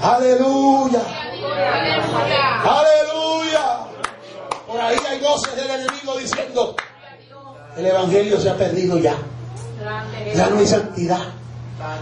Aleluya. 0.03 1.01
Aleluya. 2.64 3.87
Por 4.66 4.81
ahí 4.81 4.97
hay 5.11 5.21
voces 5.21 5.57
del 5.57 5.71
enemigo 5.71 6.16
diciendo, 6.19 6.75
el 7.77 7.87
Evangelio 7.87 8.40
se 8.40 8.49
ha 8.49 8.57
perdido 8.57 8.97
ya. 8.97 9.14
Ya 10.35 10.49
no 10.49 10.59
hay 10.59 10.66
santidad. 10.66 11.21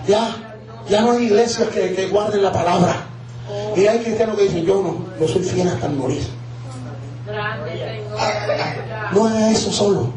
Ya, 0.07 0.31
ya 0.89 1.01
no 1.01 1.13
hay 1.13 1.25
iglesias 1.25 1.69
que, 1.71 1.93
que 1.93 2.07
guarden 2.07 2.41
la 2.41 2.53
palabra. 2.53 3.07
Y 3.77 3.85
hay 3.85 3.99
cristianos 3.99 4.37
que 4.37 4.45
dicen, 4.45 4.65
yo 4.65 4.81
no, 4.81 5.19
yo 5.19 5.27
soy 5.27 5.43
fiel 5.43 5.67
hasta 5.69 5.89
morir. 5.89 6.25
No 9.13 9.27
haga 9.27 9.51
eso 9.51 9.73
solo. 9.73 10.13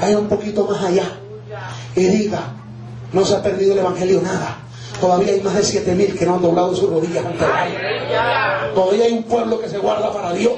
Vaya 0.00 0.18
un 0.18 0.28
poquito 0.28 0.66
más 0.66 0.82
allá. 0.82 1.04
Y 1.96 2.04
diga, 2.04 2.40
no 3.12 3.24
se 3.24 3.34
ha 3.34 3.42
perdido 3.42 3.72
el 3.72 3.78
Evangelio 3.80 4.20
nada. 4.22 4.58
Todavía 5.00 5.32
hay 5.32 5.40
más 5.40 5.54
de 5.54 5.62
siete 5.62 5.94
mil 5.94 6.16
que 6.16 6.24
no 6.24 6.36
han 6.36 6.42
doblado 6.42 6.74
sus 6.74 6.88
rodillas 6.88 7.24
ante 7.24 7.44
el 7.44 8.74
Todavía 8.74 9.04
hay 9.04 9.12
un 9.12 9.24
pueblo 9.24 9.60
que 9.60 9.68
se 9.68 9.78
guarda 9.78 10.12
para 10.12 10.32
Dios. 10.32 10.54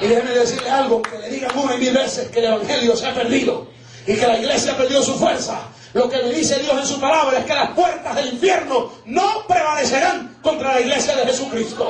Y 0.00 0.06
déjeme 0.06 0.30
decirle 0.30 0.70
algo, 0.70 1.00
que 1.02 1.18
le 1.18 1.30
digan 1.30 1.56
una 1.56 1.74
y 1.74 1.78
mil 1.78 1.92
veces 1.94 2.28
que 2.28 2.40
el 2.40 2.46
Evangelio 2.46 2.96
se 2.96 3.06
ha 3.06 3.14
perdido 3.14 3.66
y 4.06 4.14
que 4.14 4.26
la 4.26 4.38
iglesia 4.38 4.72
ha 4.72 4.76
perdido 4.76 5.02
su 5.02 5.14
fuerza. 5.14 5.60
Lo 5.94 6.08
que 6.08 6.16
me 6.22 6.32
dice 6.32 6.58
Dios 6.58 6.74
en 6.78 6.86
su 6.86 7.00
palabra 7.00 7.38
es 7.38 7.44
que 7.44 7.54
las 7.54 7.70
puertas 7.70 8.14
del 8.16 8.32
infierno 8.32 8.90
no 9.04 9.46
prevalecerán 9.46 10.38
contra 10.42 10.74
la 10.74 10.80
iglesia 10.80 11.14
de 11.16 11.26
Jesucristo. 11.26 11.88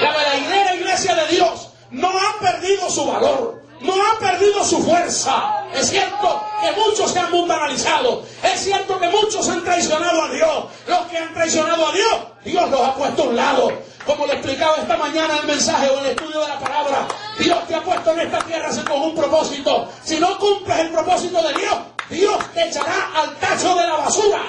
La 0.00 0.12
verdadera 0.12 0.74
iglesia 0.74 1.14
de 1.14 1.34
Dios 1.34 1.70
no 1.90 2.08
ha 2.08 2.40
perdido 2.40 2.90
su 2.90 3.06
valor, 3.06 3.62
no 3.80 3.94
ha 3.94 4.18
perdido 4.18 4.64
su 4.64 4.82
fuerza. 4.82 5.64
Es 5.74 5.88
cierto 5.88 6.44
que 6.60 6.72
muchos 6.72 7.12
se 7.12 7.18
han 7.18 7.30
mundanalizado. 7.30 8.22
Es 8.42 8.60
cierto 8.60 8.98
que 8.98 9.08
muchos 9.08 9.48
han 9.48 9.64
traicionado 9.64 10.22
a 10.22 10.30
Dios. 10.30 10.64
Los 10.86 11.06
que 11.06 11.18
han 11.18 11.32
traicionado 11.34 11.86
a 11.86 11.92
Dios, 11.92 12.16
Dios 12.44 12.70
los 12.70 12.80
ha 12.80 12.94
puesto 12.94 13.22
a 13.22 13.26
un 13.26 13.36
lado. 13.36 13.72
Como 14.06 14.26
le 14.26 14.34
explicaba 14.34 14.76
esta 14.76 14.96
mañana 14.96 15.34
en 15.34 15.40
el 15.40 15.46
mensaje 15.46 15.88
o 15.90 15.98
en 15.98 16.04
el 16.06 16.10
estudio 16.12 16.40
de 16.40 16.48
la 16.48 16.58
palabra, 16.58 17.06
Dios 17.38 17.58
te 17.68 17.74
ha 17.74 17.82
puesto 17.82 18.12
en 18.12 18.20
esta 18.20 18.38
tierra 18.40 18.68
con 18.88 19.02
un 19.02 19.14
propósito. 19.14 19.88
Si 20.02 20.18
no 20.18 20.38
cumples 20.38 20.78
el 20.78 20.90
propósito 20.90 21.42
de 21.42 21.54
Dios, 21.54 21.76
Dios 22.08 22.38
te 22.54 22.68
echará 22.68 23.12
al 23.14 23.36
tacho 23.36 23.74
de 23.74 23.86
la 23.86 23.96
basura, 23.96 24.42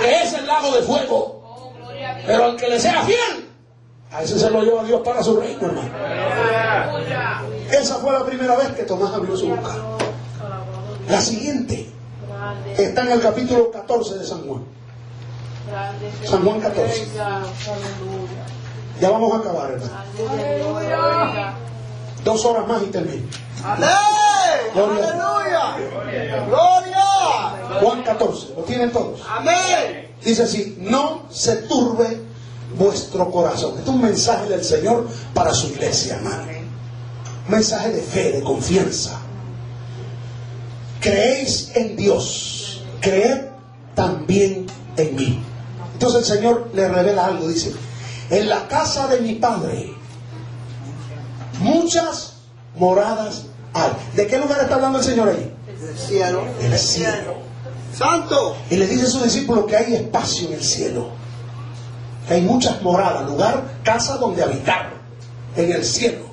que 0.00 0.22
es 0.22 0.32
el 0.32 0.46
lago 0.46 0.70
de 0.72 0.82
fuego. 0.82 1.72
Pero 2.26 2.44
al 2.44 2.56
que 2.56 2.68
le 2.68 2.80
sea 2.80 3.02
fiel, 3.02 3.49
a 4.12 4.22
ese 4.22 4.38
se 4.38 4.50
lo 4.50 4.62
lleva 4.62 4.84
Dios 4.84 5.00
para 5.04 5.22
su 5.22 5.40
reino, 5.40 5.66
hermano. 5.66 5.88
Esa 7.70 7.96
fue 7.96 8.12
la 8.12 8.24
primera 8.24 8.56
vez 8.56 8.68
que 8.70 8.82
Tomás 8.82 9.12
abrió 9.14 9.36
su 9.36 9.48
boca. 9.48 9.76
La 11.08 11.20
siguiente 11.20 11.88
está 12.76 13.02
en 13.02 13.12
el 13.12 13.20
capítulo 13.20 13.70
14 13.70 14.18
de 14.18 14.26
San 14.26 14.46
Juan. 14.46 14.64
San 16.24 16.44
Juan 16.44 16.60
14. 16.60 17.06
Ya 19.00 19.10
vamos 19.10 19.32
a 19.32 19.36
acabar, 19.36 19.70
hermano. 19.70 19.92
Dos 22.24 22.44
horas 22.44 22.66
más 22.66 22.82
y 22.82 22.86
termino. 22.86 23.28
¡Aleluya! 23.64 25.06
¡Gloria! 26.48 27.80
Juan 27.80 28.02
14. 28.02 28.54
¿Lo 28.56 28.62
tienen 28.64 28.90
todos? 28.90 29.22
¡Amén! 29.28 30.10
Dice 30.22 30.42
así, 30.42 30.76
no 30.80 31.22
se 31.30 31.56
turbe 31.62 32.29
vuestro 32.80 33.30
corazón. 33.30 33.72
Este 33.78 33.82
es 33.82 33.88
un 33.88 34.00
mensaje 34.00 34.48
del 34.48 34.64
Señor 34.64 35.06
para 35.34 35.52
su 35.52 35.68
iglesia, 35.68 36.16
hermano. 36.16 36.44
Un 37.46 37.52
mensaje 37.52 37.90
de 37.90 38.00
fe, 38.00 38.32
de 38.32 38.42
confianza. 38.42 39.20
Creéis 41.00 41.70
en 41.74 41.96
Dios, 41.96 42.82
creed 43.00 43.42
también 43.94 44.66
en 44.96 45.14
mí. 45.14 45.42
Entonces 45.92 46.20
el 46.20 46.36
Señor 46.36 46.70
le 46.72 46.88
revela 46.88 47.26
algo, 47.26 47.46
dice, 47.48 47.74
en 48.30 48.48
la 48.48 48.66
casa 48.66 49.08
de 49.08 49.20
mi 49.20 49.34
Padre 49.34 49.92
muchas 51.60 52.34
moradas 52.76 53.42
hay. 53.74 53.90
¿De 54.16 54.26
qué 54.26 54.38
lugar 54.38 54.60
está 54.62 54.76
hablando 54.76 54.98
el 54.98 55.04
Señor 55.04 55.28
ahí? 55.28 55.52
El 55.68 55.98
cielo. 55.98 56.44
El 56.60 56.78
cielo. 56.78 57.34
Santo. 57.94 58.56
Y 58.70 58.76
le 58.76 58.86
dice 58.86 59.06
a 59.06 59.10
sus 59.10 59.24
discípulos 59.24 59.66
que 59.66 59.76
hay 59.76 59.94
espacio 59.94 60.48
en 60.48 60.54
el 60.54 60.64
cielo. 60.64 61.19
Hay 62.30 62.42
muchas 62.42 62.80
moradas, 62.80 63.28
lugar, 63.28 63.64
casa 63.82 64.16
donde 64.16 64.42
habitar. 64.42 64.90
En 65.56 65.72
el 65.72 65.84
cielo. 65.84 66.30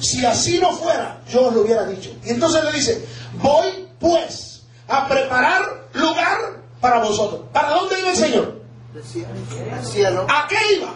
Si 0.00 0.26
así 0.26 0.58
no 0.58 0.72
fuera, 0.72 1.20
yo 1.30 1.46
os 1.46 1.54
lo 1.54 1.60
hubiera 1.60 1.84
dicho. 1.86 2.10
Y 2.24 2.30
entonces 2.30 2.64
le 2.64 2.72
dice, 2.72 3.06
voy 3.40 3.88
pues 4.00 4.62
a 4.88 5.06
preparar 5.06 5.62
lugar 5.92 6.38
para 6.80 6.98
vosotros. 6.98 7.42
¿Para 7.52 7.70
dónde 7.70 8.00
iba 8.00 8.10
el 8.10 8.16
Señor? 8.16 8.60
El 8.92 9.86
cielo. 9.86 10.26
¿A 10.28 10.48
qué 10.48 10.56
iba? 10.76 10.94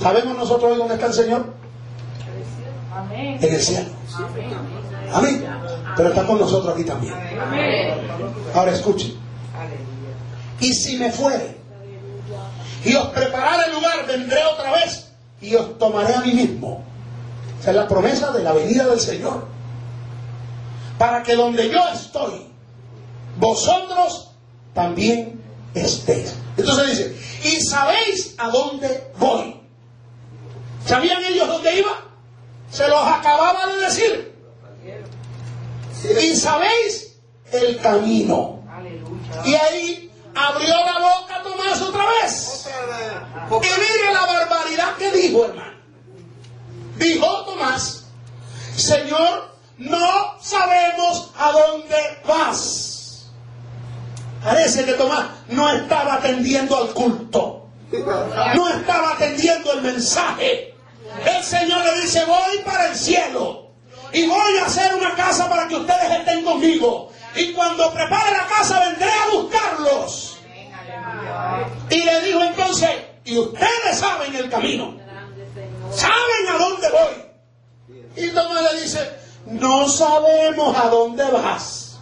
¿Sabemos 0.00 0.38
nosotros 0.38 0.72
hoy 0.72 0.78
dónde 0.78 0.94
está 0.94 1.06
el 1.08 1.12
Señor? 1.12 1.46
En 3.12 3.54
el 3.54 3.60
cielo. 3.60 3.90
Amén. 5.12 5.44
Pero 5.94 6.08
está 6.08 6.26
con 6.26 6.38
nosotros 6.38 6.72
aquí 6.74 6.84
también. 6.84 7.14
Ahora 8.54 8.72
escuchen. 8.72 9.20
Y 10.62 10.72
si 10.72 10.96
me 10.96 11.10
fuere 11.10 11.56
y 12.84 12.94
os 12.94 13.08
prepararé 13.08 13.66
el 13.66 13.74
lugar, 13.74 14.06
vendré 14.06 14.44
otra 14.44 14.72
vez 14.72 15.08
y 15.40 15.54
os 15.56 15.76
tomaré 15.76 16.14
a 16.14 16.20
mí 16.20 16.32
mismo. 16.32 16.84
Esa 17.60 17.70
es 17.70 17.76
la 17.76 17.88
promesa 17.88 18.30
de 18.30 18.44
la 18.44 18.52
venida 18.52 18.86
del 18.86 19.00
Señor. 19.00 19.46
Para 20.98 21.24
que 21.24 21.34
donde 21.34 21.68
yo 21.68 21.80
estoy, 21.92 22.46
vosotros 23.38 24.30
también 24.72 25.42
estéis. 25.74 26.34
Entonces 26.56 26.90
dice, 26.90 27.48
y 27.48 27.60
sabéis 27.60 28.36
a 28.38 28.48
dónde 28.48 29.10
voy. 29.18 29.60
¿Sabían 30.86 31.24
ellos 31.24 31.48
dónde 31.48 31.76
iba? 31.76 32.04
Se 32.70 32.86
los 32.88 33.04
acababa 33.04 33.66
de 33.66 33.80
decir. 33.80 34.32
Y 36.22 36.36
sabéis 36.36 37.16
el 37.50 37.80
camino. 37.80 38.60
Y 39.44 39.54
ahí 39.54 40.11
abrió 40.34 40.74
la 40.84 40.98
boca 40.98 41.42
Tomás 41.42 41.80
otra 41.82 42.04
vez. 42.06 42.66
Otra 43.50 43.66
vez. 43.66 43.78
Y 43.78 43.80
mire 43.80 44.14
la 44.14 44.26
barbaridad 44.26 44.96
que 44.96 45.10
dijo, 45.12 45.44
hermano. 45.44 45.72
Dijo 46.96 47.44
Tomás, 47.44 48.04
Señor, 48.76 49.56
no 49.78 50.38
sabemos 50.40 51.30
a 51.36 51.52
dónde 51.52 51.96
vas. 52.26 53.30
Parece 54.42 54.84
que 54.84 54.92
Tomás 54.94 55.26
no 55.48 55.70
estaba 55.72 56.14
atendiendo 56.14 56.76
al 56.76 56.88
culto. 56.92 57.66
No 58.54 58.68
estaba 58.68 59.12
atendiendo 59.12 59.72
el 59.72 59.82
mensaje. 59.82 60.74
El 61.24 61.42
Señor 61.44 61.84
le 61.84 62.02
dice, 62.02 62.24
voy 62.24 62.58
para 62.64 62.88
el 62.88 62.96
cielo. 62.96 63.70
Y 64.12 64.26
voy 64.26 64.58
a 64.58 64.66
hacer 64.66 64.94
una 64.94 65.14
casa 65.14 65.48
para 65.48 65.68
que 65.68 65.76
ustedes 65.76 66.10
estén 66.10 66.44
conmigo. 66.44 67.10
Y 67.34 67.52
cuando 67.52 67.92
prepare 67.92 68.36
la 68.36 68.46
casa 68.46 68.80
vendré 68.80 69.10
a 69.10 69.34
buscarlos. 69.34 70.38
Y 71.90 72.04
le 72.04 72.20
dijo 72.22 72.42
entonces, 72.42 72.90
y 73.24 73.38
ustedes 73.38 73.98
saben 73.98 74.34
el 74.34 74.50
camino. 74.50 74.94
Saben 75.90 76.48
a 76.50 76.58
dónde 76.58 76.88
voy. 76.90 78.24
Y 78.24 78.30
Tomás 78.30 78.72
le 78.72 78.80
dice, 78.80 79.10
no 79.46 79.88
sabemos 79.88 80.76
a 80.76 80.88
dónde 80.88 81.24
vas. 81.30 82.00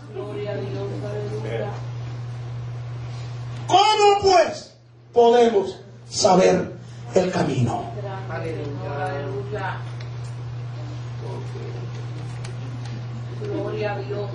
¿Cómo 3.67 4.21
pues 4.23 4.75
podemos 5.13 5.77
saber 6.09 6.73
el 7.15 7.31
camino? 7.31 7.91
Gloria 13.43 13.95
a 13.95 13.99
Dios. 13.99 14.31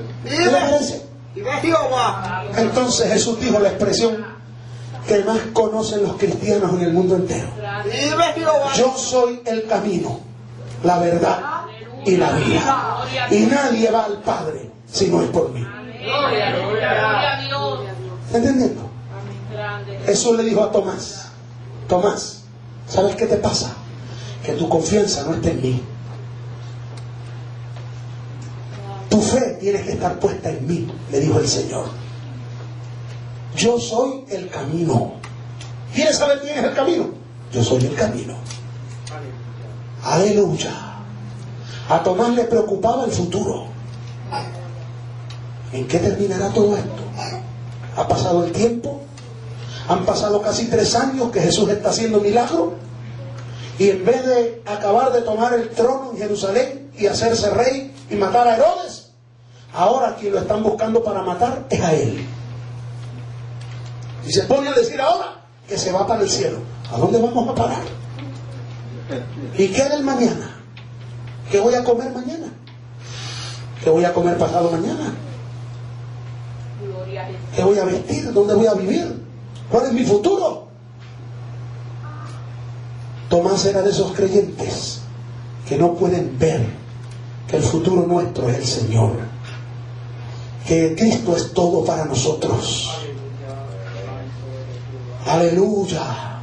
Entonces 2.58 3.12
Jesús 3.12 3.39
dijo 3.39 3.60
la 3.60 3.70
expresión 3.70 4.26
que 5.08 5.24
más 5.24 5.39
conocen 5.53 6.03
los 6.03 6.16
cristianos 6.18 6.74
en 6.74 6.82
el 6.82 6.93
mundo 6.93 7.16
entero. 7.16 7.47
Yo 8.76 8.93
soy 8.97 9.41
el 9.45 9.68
camino, 9.68 10.20
la 10.84 10.99
verdad 10.99 11.41
y 12.06 12.18
la 12.18 12.32
vida. 12.32 13.06
Y 13.32 13.39
nadie 13.45 13.91
va 13.91 14.06
al 14.06 14.22
Padre 14.22 14.72
si 14.91 15.08
no 15.08 15.22
es 15.22 15.30
por 15.30 15.49
mí. 15.51 15.66
¿Está 18.26 18.38
entendiendo? 18.38 18.82
Jesús 20.06 20.38
le 20.38 20.43
dijo 20.43 20.64
a 20.64 20.72
Tomás, 20.72 21.30
Tomás, 21.88 22.43
¿sabes 22.88 23.16
qué 23.16 23.26
te 23.26 23.38
pasa? 23.38 23.74
Que 24.43 24.53
tu 24.53 24.70
confianza 24.70 25.24
no 25.24 25.36
está 25.36 25.49
en 25.49 25.62
mí. 25.62 25.84
Tu 29.16 29.22
fe 29.22 29.57
tiene 29.61 29.82
que 29.82 29.93
estar 29.93 30.20
puesta 30.20 30.49
en 30.49 30.68
mí, 30.68 30.86
le 31.09 31.22
dijo 31.22 31.39
el 31.39 31.47
Señor. 31.47 31.86
Yo 33.55 33.80
soy 33.80 34.26
el 34.30 34.49
camino. 34.49 35.13
¿Quieres 35.93 36.18
saber 36.18 36.41
quién 36.41 36.57
es 36.57 36.66
el 36.66 36.74
camino? 36.74 37.05
Yo 37.49 37.63
soy 37.63 37.86
el 37.86 37.95
camino. 37.95 38.34
Aleluya. 40.03 40.70
A 41.88 42.03
Tomás 42.03 42.32
le 42.32 42.43
preocupaba 42.43 43.05
el 43.05 43.11
futuro. 43.11 43.68
¿En 45.72 45.88
qué 45.88 45.99
terminará 45.99 46.49
todo 46.49 46.76
esto? 46.76 47.03
Ha 47.95 48.05
pasado 48.09 48.43
el 48.43 48.51
tiempo, 48.51 48.99
han 49.88 50.03
pasado 50.03 50.41
casi 50.41 50.66
tres 50.66 50.93
años 50.93 51.32
que 51.32 51.39
Jesús 51.39 51.70
está 51.70 51.91
haciendo 51.91 52.20
milagros 52.20 52.74
y 53.80 53.91
en 53.91 54.03
vez 54.03 54.26
de 54.26 54.61
acabar 54.66 55.13
de 55.13 55.22
tomar 55.22 55.53
el 55.53 55.70
trono 55.70 56.11
en 56.11 56.18
Jerusalén 56.18 56.91
y 56.97 57.05
hacerse 57.05 57.49
rey 57.51 57.95
y 58.09 58.16
matar 58.16 58.49
a 58.49 58.55
Herodes, 58.57 59.05
ahora 59.76 60.15
quien 60.15 60.34
lo 60.34 60.39
están 60.39 60.63
buscando 60.63 61.03
para 61.03 61.21
matar 61.21 61.65
es 61.69 61.82
a 61.82 61.93
él. 61.93 62.26
Y 64.26 64.32
se 64.32 64.43
pone 64.43 64.69
a 64.69 64.73
decir 64.73 64.99
ahora 64.99 65.41
que 65.67 65.78
se 65.78 65.91
va 65.91 66.07
para 66.07 66.23
el 66.23 66.30
cielo. 66.30 66.59
¿A 66.91 66.97
dónde 66.97 67.19
vamos 67.19 67.49
a 67.49 67.55
parar? 67.55 67.84
¿Y 69.57 69.67
qué 69.67 69.84
hará 69.84 69.95
el 69.95 70.03
mañana? 70.03 70.51
¿Qué 71.51 71.59
voy 71.59 71.76
a 71.76 71.84
comer 71.84 72.11
mañana? 72.11 72.47
¿Qué 73.84 73.89
voy 73.89 74.03
a 74.03 74.13
comer 74.13 74.38
pasado 74.38 74.71
mañana? 74.71 75.13
¿Qué 77.55 77.63
voy 77.63 77.78
a 77.78 77.86
vestir? 77.86 78.34
¿Dónde 78.34 78.55
voy 78.55 78.67
a 78.67 78.73
vivir? 78.73 79.23
¿Cuál 79.69 79.86
es 79.86 79.93
mi 79.93 80.03
futuro? 80.03 80.67
Tomás 83.30 83.65
era 83.65 83.82
de 83.82 83.89
esos 83.89 84.11
creyentes 84.13 85.01
que 85.67 85.78
no 85.78 85.93
pueden 85.93 86.38
ver 86.38 86.65
que 87.47 87.57
el 87.57 87.63
futuro 87.63 88.05
nuestro 88.07 88.49
es 88.49 88.57
el 88.57 88.65
Señor, 88.65 89.13
que 90.68 90.95
Cristo 90.95 91.36
es 91.36 91.53
todo 91.53 91.86
para 91.86 92.05
nosotros. 92.05 92.89
Aleluya. 95.26 96.39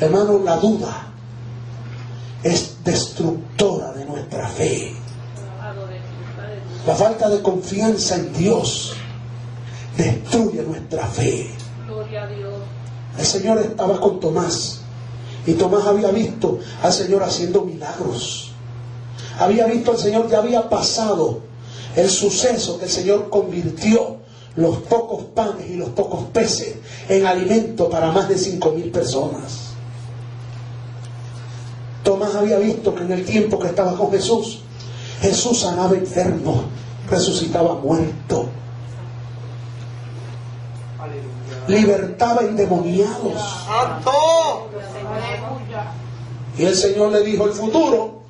Hermano, 0.00 0.40
la 0.44 0.56
duda 0.56 1.06
es 2.42 2.76
destructora 2.84 3.92
de 3.92 4.04
nuestra 4.04 4.46
fe. 4.48 4.94
La 6.86 6.94
falta 6.94 7.28
de 7.28 7.42
confianza 7.42 8.16
en 8.16 8.32
Dios 8.34 8.94
destruye 9.96 10.62
nuestra 10.62 11.06
fe. 11.06 11.50
El 13.18 13.24
Señor 13.24 13.58
estaba 13.58 13.98
con 13.98 14.20
Tomás 14.20 14.82
y 15.46 15.54
Tomás 15.54 15.86
había 15.86 16.10
visto 16.10 16.58
al 16.82 16.92
Señor 16.92 17.22
haciendo 17.22 17.62
milagros. 17.62 18.52
Había 19.38 19.66
visto 19.66 19.92
al 19.92 19.98
Señor, 19.98 20.28
ya 20.28 20.38
había 20.38 20.68
pasado 20.68 21.45
el 21.96 22.10
suceso 22.10 22.78
que 22.78 22.84
el 22.84 22.90
Señor 22.90 23.30
convirtió 23.30 24.16
los 24.56 24.76
pocos 24.78 25.24
panes 25.34 25.68
y 25.68 25.76
los 25.76 25.90
pocos 25.90 26.24
peces 26.32 26.76
en 27.08 27.26
alimento 27.26 27.88
para 27.88 28.12
más 28.12 28.28
de 28.28 28.38
cinco 28.38 28.70
mil 28.72 28.90
personas. 28.90 29.70
Tomás 32.04 32.34
había 32.34 32.58
visto 32.58 32.94
que 32.94 33.02
en 33.02 33.12
el 33.12 33.24
tiempo 33.24 33.58
que 33.58 33.68
estaba 33.68 33.96
con 33.96 34.10
Jesús, 34.10 34.60
Jesús 35.20 35.60
sanaba 35.60 35.94
enfermos, 35.96 36.64
resucitaba 37.10 37.74
muertos, 37.74 38.46
libertaba 41.66 42.42
endemoniados. 42.42 43.42
Y 46.58 46.64
el 46.64 46.74
Señor 46.74 47.12
le 47.12 47.22
dijo, 47.22 47.46
el 47.46 47.52
futuro 47.52 48.20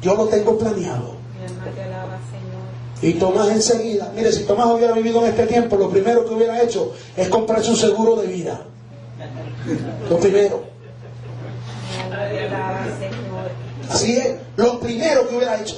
yo 0.00 0.14
lo 0.14 0.26
tengo 0.26 0.56
planeado. 0.56 1.19
Y 3.02 3.14
Tomás 3.14 3.48
enseguida, 3.48 4.12
mire, 4.14 4.30
si 4.30 4.44
Tomás 4.44 4.66
hubiera 4.66 4.92
vivido 4.92 5.20
en 5.24 5.30
este 5.30 5.46
tiempo, 5.46 5.76
lo 5.76 5.88
primero 5.88 6.24
que 6.26 6.34
hubiera 6.34 6.60
hecho 6.62 6.92
es 7.16 7.28
comprarse 7.28 7.70
un 7.70 7.76
seguro 7.76 8.16
de 8.16 8.26
vida. 8.26 8.60
Lo 10.08 10.18
primero. 10.18 10.64
Así 13.88 14.16
es, 14.16 14.36
lo 14.56 14.78
primero 14.80 15.28
que 15.28 15.36
hubiera 15.36 15.60
hecho. 15.60 15.76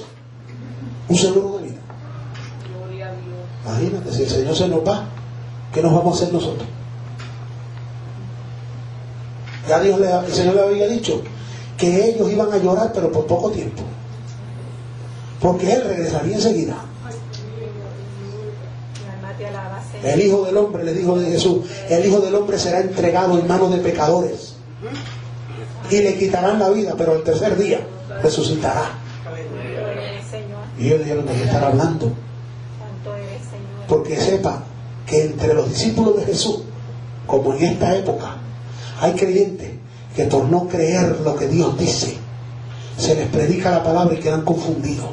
Un 1.09 1.17
seguro 1.17 1.59
de 1.59 1.65
vida. 1.65 1.81
Imagínate, 3.65 4.13
si 4.13 4.23
el 4.23 4.31
Señor 4.31 4.57
se 4.57 4.69
nos 4.69 4.81
va, 4.81 5.07
¿qué 5.73 5.83
nos 5.83 5.95
vamos 5.95 6.15
a 6.15 6.23
hacer 6.23 6.35
nosotros? 6.35 6.69
Ya 9.69 9.81
Dios 9.81 10.01
le, 10.01 10.11
el 10.11 10.33
Señor 10.33 10.55
le 10.57 10.63
había 10.63 10.89
dicho 10.89 11.23
que 11.79 12.11
ellos 12.11 12.31
iban 12.31 12.53
a 12.53 12.59
llorar, 12.59 12.91
pero 12.93 13.13
por 13.13 13.27
poco 13.27 13.51
tiempo. 13.51 13.83
Porque 15.41 15.73
Él 15.73 15.85
regresaría 15.85 16.37
enseguida. 16.37 16.75
Mi 19.01 19.11
alma 19.11 19.37
te 19.39 19.47
alaba, 19.47 19.83
Señor. 19.83 19.92
El 20.03 20.21
Hijo 20.21 20.45
del 20.45 20.57
Hombre, 20.57 20.85
le 20.85 20.95
dijo 20.95 21.19
de 21.19 21.31
Jesús, 21.31 21.67
el 21.89 22.05
Hijo 22.05 22.21
del 22.21 22.35
Hombre 22.35 22.59
será 22.59 22.81
entregado 22.81 23.39
en 23.39 23.47
manos 23.47 23.71
de 23.71 23.79
pecadores. 23.79 24.55
Y 25.91 26.01
le 26.01 26.19
quitarán 26.19 26.59
la 26.59 26.71
vida, 26.71 26.95
pero 26.97 27.15
el 27.15 27.23
tercer 27.23 27.57
día 27.57 27.81
resucitará. 28.23 28.99
Y 30.79 30.87
ellos 30.87 31.01
dijeron, 31.01 31.27
¿de 31.27 31.51
hablando? 31.51 32.13
Porque 33.87 34.17
sepa 34.17 34.65
que 35.07 35.27
entre 35.27 35.55
los 35.55 35.69
discípulos 35.69 36.17
de 36.17 36.25
Jesús, 36.25 36.63
como 37.27 37.55
en 37.55 37.63
esta 37.65 37.97
época, 37.97 38.37
hay 39.01 39.13
creyentes 39.13 39.71
que 40.17 40.25
por 40.25 40.45
no 40.45 40.67
creer 40.67 41.21
lo 41.21 41.37
que 41.37 41.47
Dios 41.47 41.79
dice, 41.79 42.17
se 42.99 43.15
les 43.15 43.29
predica 43.29 43.71
la 43.71 43.85
palabra 43.85 44.15
y 44.15 44.19
quedan 44.21 44.43
confundidos. 44.43 45.11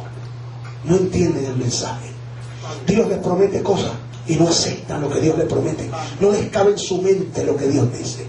No 0.86 0.96
entienden 0.96 1.46
el 1.46 1.58
mensaje. 1.58 2.10
Dios 2.88 3.08
les 3.08 3.20
promete 3.20 3.62
cosas 3.62 3.92
y 4.30 4.36
no 4.36 4.48
aceptan 4.48 5.02
lo 5.02 5.10
que 5.10 5.20
Dios 5.20 5.38
les 5.38 5.48
promete. 5.48 5.90
No 6.22 6.32
les 6.32 6.50
cabe 6.50 6.72
en 6.72 6.78
su 6.78 7.02
mente 7.02 7.44
lo 7.44 7.58
que 7.58 7.68
Dios 7.68 7.92
dice. 7.92 8.26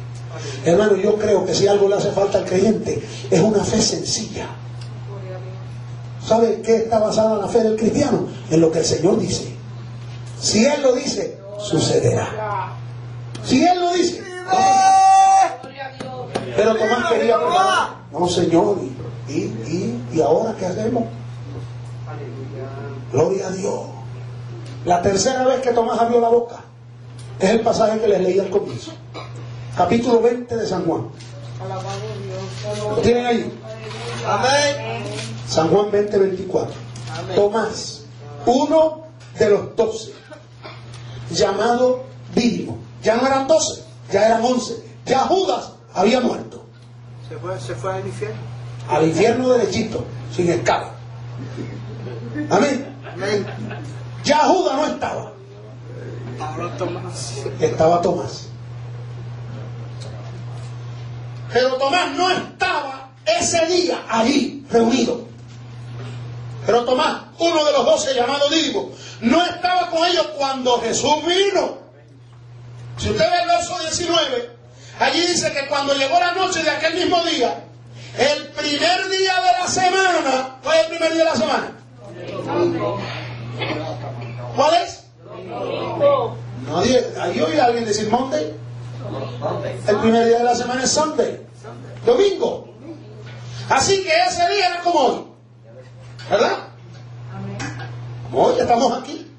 Hermano, 0.64 0.96
yo 0.96 1.16
creo 1.16 1.44
que 1.44 1.54
si 1.54 1.68
algo 1.68 1.88
le 1.88 1.96
hace 1.96 2.10
falta 2.10 2.38
al 2.38 2.46
creyente 2.46 3.02
es 3.30 3.40
una 3.40 3.62
fe 3.62 3.80
sencilla. 3.80 4.48
¿Sabe 6.26 6.62
qué 6.62 6.76
está 6.76 6.98
basada 6.98 7.38
la 7.38 7.48
fe 7.48 7.62
del 7.62 7.76
cristiano? 7.76 8.26
En 8.50 8.60
lo 8.60 8.72
que 8.72 8.78
el 8.78 8.84
Señor 8.84 9.18
dice. 9.18 9.54
Si 10.40 10.64
Él 10.64 10.82
lo 10.82 10.94
dice, 10.94 11.38
sucederá. 11.58 12.74
Si 13.44 13.62
él 13.64 13.80
lo 13.80 13.92
dice. 13.92 14.22
Pero 16.56 16.76
Tomás 16.76 17.10
quería 17.10 17.38
probar. 17.38 18.00
No, 18.12 18.28
Señor. 18.28 18.78
¿Y, 19.28 19.32
y, 19.32 20.00
y, 20.12 20.16
y 20.16 20.20
ahora 20.20 20.54
qué 20.58 20.66
hacemos? 20.66 21.04
Gloria 23.12 23.48
a 23.48 23.50
Dios. 23.50 23.80
La 24.84 25.02
tercera 25.02 25.44
vez 25.44 25.60
que 25.60 25.72
Tomás 25.72 25.98
abrió 25.98 26.20
la 26.20 26.28
boca 26.28 26.56
es 27.38 27.50
el 27.50 27.60
pasaje 27.60 28.00
que 28.00 28.08
les 28.08 28.20
leí 28.20 28.38
al 28.38 28.48
comienzo. 28.48 28.92
Capítulo 29.76 30.22
20 30.22 30.56
de 30.56 30.66
San 30.66 30.84
Juan. 30.84 31.08
¿Lo 32.88 32.96
tienen 33.02 33.26
ahí? 33.26 33.52
Amén. 34.26 35.02
San 35.48 35.68
Juan 35.68 35.90
20, 35.90 36.18
24. 36.18 36.74
Tomás, 37.34 38.04
uno 38.46 39.04
de 39.38 39.50
los 39.50 39.76
doce, 39.76 40.12
llamado 41.30 42.04
Dídimo. 42.34 42.78
Ya 43.02 43.16
no 43.16 43.26
eran 43.26 43.48
doce, 43.48 43.82
ya 44.10 44.26
eran 44.26 44.44
once. 44.44 44.82
Ya 45.04 45.20
Judas 45.20 45.72
había 45.94 46.20
muerto. 46.20 46.64
Se 47.28 47.36
fue, 47.36 47.60
se 47.60 47.74
fue 47.74 47.94
al 47.94 48.06
infierno. 48.06 48.40
Al 48.88 49.06
infierno 49.06 49.48
derechito, 49.50 50.04
sin 50.34 50.48
escala. 50.50 50.90
Amén. 52.50 52.86
Amén. 53.12 53.46
Ya 54.24 54.38
Judas 54.38 54.76
no 54.76 54.86
estaba. 54.86 55.32
Tomás. 56.78 57.44
Estaba 57.60 58.00
Tomás. 58.00 58.46
Pero 61.52 61.76
Tomás 61.76 62.12
no 62.16 62.30
estaba 62.30 63.10
ese 63.26 63.66
día 63.66 64.04
allí 64.08 64.64
reunido. 64.70 65.26
Pero 66.66 66.84
Tomás, 66.84 67.22
uno 67.38 67.64
de 67.64 67.72
los 67.72 67.84
doce 67.84 68.14
llamado 68.14 68.48
Dídimo, 68.48 68.90
no 69.20 69.44
estaba 69.44 69.88
con 69.88 70.06
ellos 70.06 70.26
cuando 70.36 70.80
Jesús 70.80 71.16
vino. 71.26 71.78
Si 72.96 73.10
usted 73.10 73.30
ve 73.30 73.42
el 73.42 73.48
verso 73.48 73.78
19, 73.78 74.50
allí 75.00 75.20
dice 75.26 75.52
que 75.52 75.66
cuando 75.68 75.94
llegó 75.94 76.20
la 76.20 76.32
noche 76.32 76.62
de 76.62 76.70
aquel 76.70 76.94
mismo 76.94 77.24
día, 77.24 77.64
el 78.18 78.48
primer 78.48 79.08
día 79.08 79.34
de 79.40 79.52
la 79.60 79.68
semana, 79.68 80.56
¿cuál 80.62 80.78
es 80.78 80.84
el 80.84 80.90
primer 80.90 81.14
día 81.14 81.24
de 81.24 81.30
la 81.30 81.36
semana? 81.36 81.72
¿Cuál 84.60 84.74
es? 84.74 85.04
Nadie, 86.68 87.14
ahí 87.18 87.58
a 87.58 87.64
alguien 87.64 87.86
decir 87.86 88.10
Monday. 88.10 88.54
El 89.86 89.96
primer 89.96 90.26
día 90.26 90.36
de 90.36 90.44
la 90.44 90.54
semana 90.54 90.84
es 90.84 90.90
Sunday. 90.90 91.46
Domingo. 92.04 92.68
Así 93.70 94.02
que 94.02 94.10
ese 94.28 94.46
día 94.50 94.66
era 94.66 94.82
como 94.82 94.98
hoy. 95.00 95.24
¿Verdad? 96.28 96.58
Como 98.30 98.44
hoy 98.44 98.60
estamos 98.60 99.00
aquí. 99.00 99.32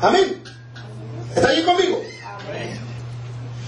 Amén. 0.00 0.42
¿Está 1.36 1.50
allí 1.50 1.62
conmigo? 1.62 2.00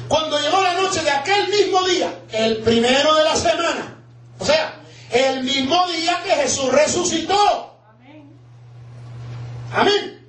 Cuando 0.09 0.41
llegó 0.41 0.63
la 0.63 0.81
noche 0.81 1.03
de 1.03 1.11
aquel 1.11 1.49
mismo 1.51 1.83
día, 1.83 2.19
el 2.33 2.63
primero 2.63 3.15
de 3.17 3.25
la 3.25 3.37
semana, 3.37 3.99
o 4.39 4.45
sea, 4.47 4.81
el 5.11 5.45
mismo 5.45 5.87
día 5.89 6.23
que 6.25 6.31
Jesús 6.31 6.73
resucitó. 6.73 7.77
Amén. 9.75 10.22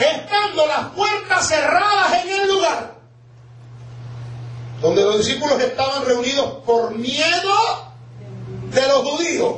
Estando 0.00 0.66
las 0.66 0.86
puertas 0.90 1.48
cerradas 1.48 2.24
en 2.24 2.40
el 2.40 2.48
lugar 2.48 3.00
donde 4.80 5.02
los 5.02 5.18
discípulos 5.18 5.60
estaban 5.60 6.04
reunidos 6.04 6.46
por 6.64 6.94
miedo 6.94 7.54
de 8.72 8.88
los 8.88 9.02
judíos. 9.02 9.54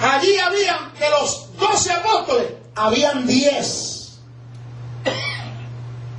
Allí 0.00 0.36
habían, 0.38 0.92
de 0.98 1.10
los 1.10 1.56
doce 1.56 1.92
apóstoles, 1.92 2.48
habían 2.74 3.26
diez. 3.26 4.18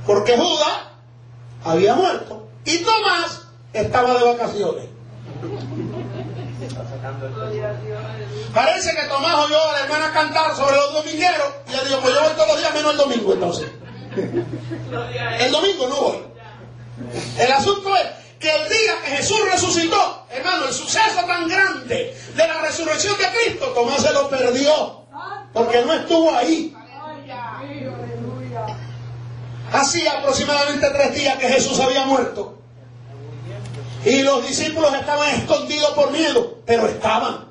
Porque 0.06 0.36
Judas 0.36 0.78
había 1.64 1.94
muerto 1.94 2.48
y 2.64 2.78
Tomás 2.78 3.42
estaba 3.72 4.14
de 4.14 4.24
vacaciones. 4.24 4.84
Parece 8.54 8.94
que 8.94 9.02
Tomás 9.02 9.34
oyó 9.44 9.62
a 9.68 9.72
la 9.72 9.80
hermana 9.84 10.12
cantar 10.12 10.56
sobre 10.56 10.76
los 10.76 10.92
domingueros 10.92 11.48
y 11.68 11.72
le 11.72 11.84
dijo, 11.84 12.00
pues 12.00 12.14
yo 12.14 12.22
voy 12.22 12.32
todos 12.32 12.48
los 12.48 12.58
días 12.58 12.74
menos 12.74 12.92
el 12.92 12.96
domingo 12.98 13.32
entonces. 13.34 13.68
El 15.38 15.52
domingo 15.52 15.86
no 15.86 16.00
voy. 16.00 16.18
El 17.38 17.52
asunto 17.52 17.94
es 17.94 18.06
que 18.40 18.50
el 18.50 18.68
día 18.68 18.92
que 19.04 19.10
Jesús 19.16 19.38
resucitó, 19.52 20.26
hermano, 20.30 20.66
el 20.66 20.72
suceso 20.72 21.24
tan 21.26 21.48
grande 21.48 22.16
de 22.34 22.48
la 22.48 22.62
resurrección 22.62 23.16
de 23.18 23.24
Cristo, 23.26 23.66
Tomás 23.66 24.02
se 24.02 24.12
lo 24.12 24.28
perdió. 24.28 25.04
Porque 25.52 25.84
no 25.84 25.92
estuvo 25.92 26.34
ahí. 26.34 26.74
Hacía 29.72 30.18
aproximadamente 30.18 30.88
tres 30.90 31.14
días 31.14 31.38
que 31.38 31.48
Jesús 31.48 31.78
había 31.80 32.06
muerto. 32.06 32.58
Y 34.04 34.22
los 34.22 34.46
discípulos 34.46 34.92
estaban 34.94 35.28
escondidos 35.30 35.90
por 35.90 36.10
miedo, 36.10 36.58
pero 36.64 36.86
estaban. 36.86 37.47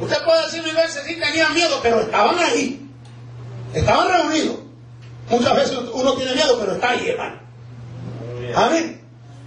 Usted 0.00 0.24
puede 0.24 0.44
decir 0.46 0.62
mil 0.62 0.74
veces, 0.74 1.02
sí 1.06 1.16
tenían 1.20 1.54
miedo, 1.54 1.78
pero 1.82 2.00
estaban 2.00 2.38
ahí. 2.38 2.88
Estaban 3.74 4.08
reunidos. 4.08 4.56
Muchas 5.28 5.54
veces 5.54 5.78
uno 5.92 6.14
tiene 6.14 6.34
miedo, 6.34 6.58
pero 6.58 6.72
está 6.72 6.90
ahí, 6.90 7.08
hermano. 7.08 7.38
Amén. 8.56 9.00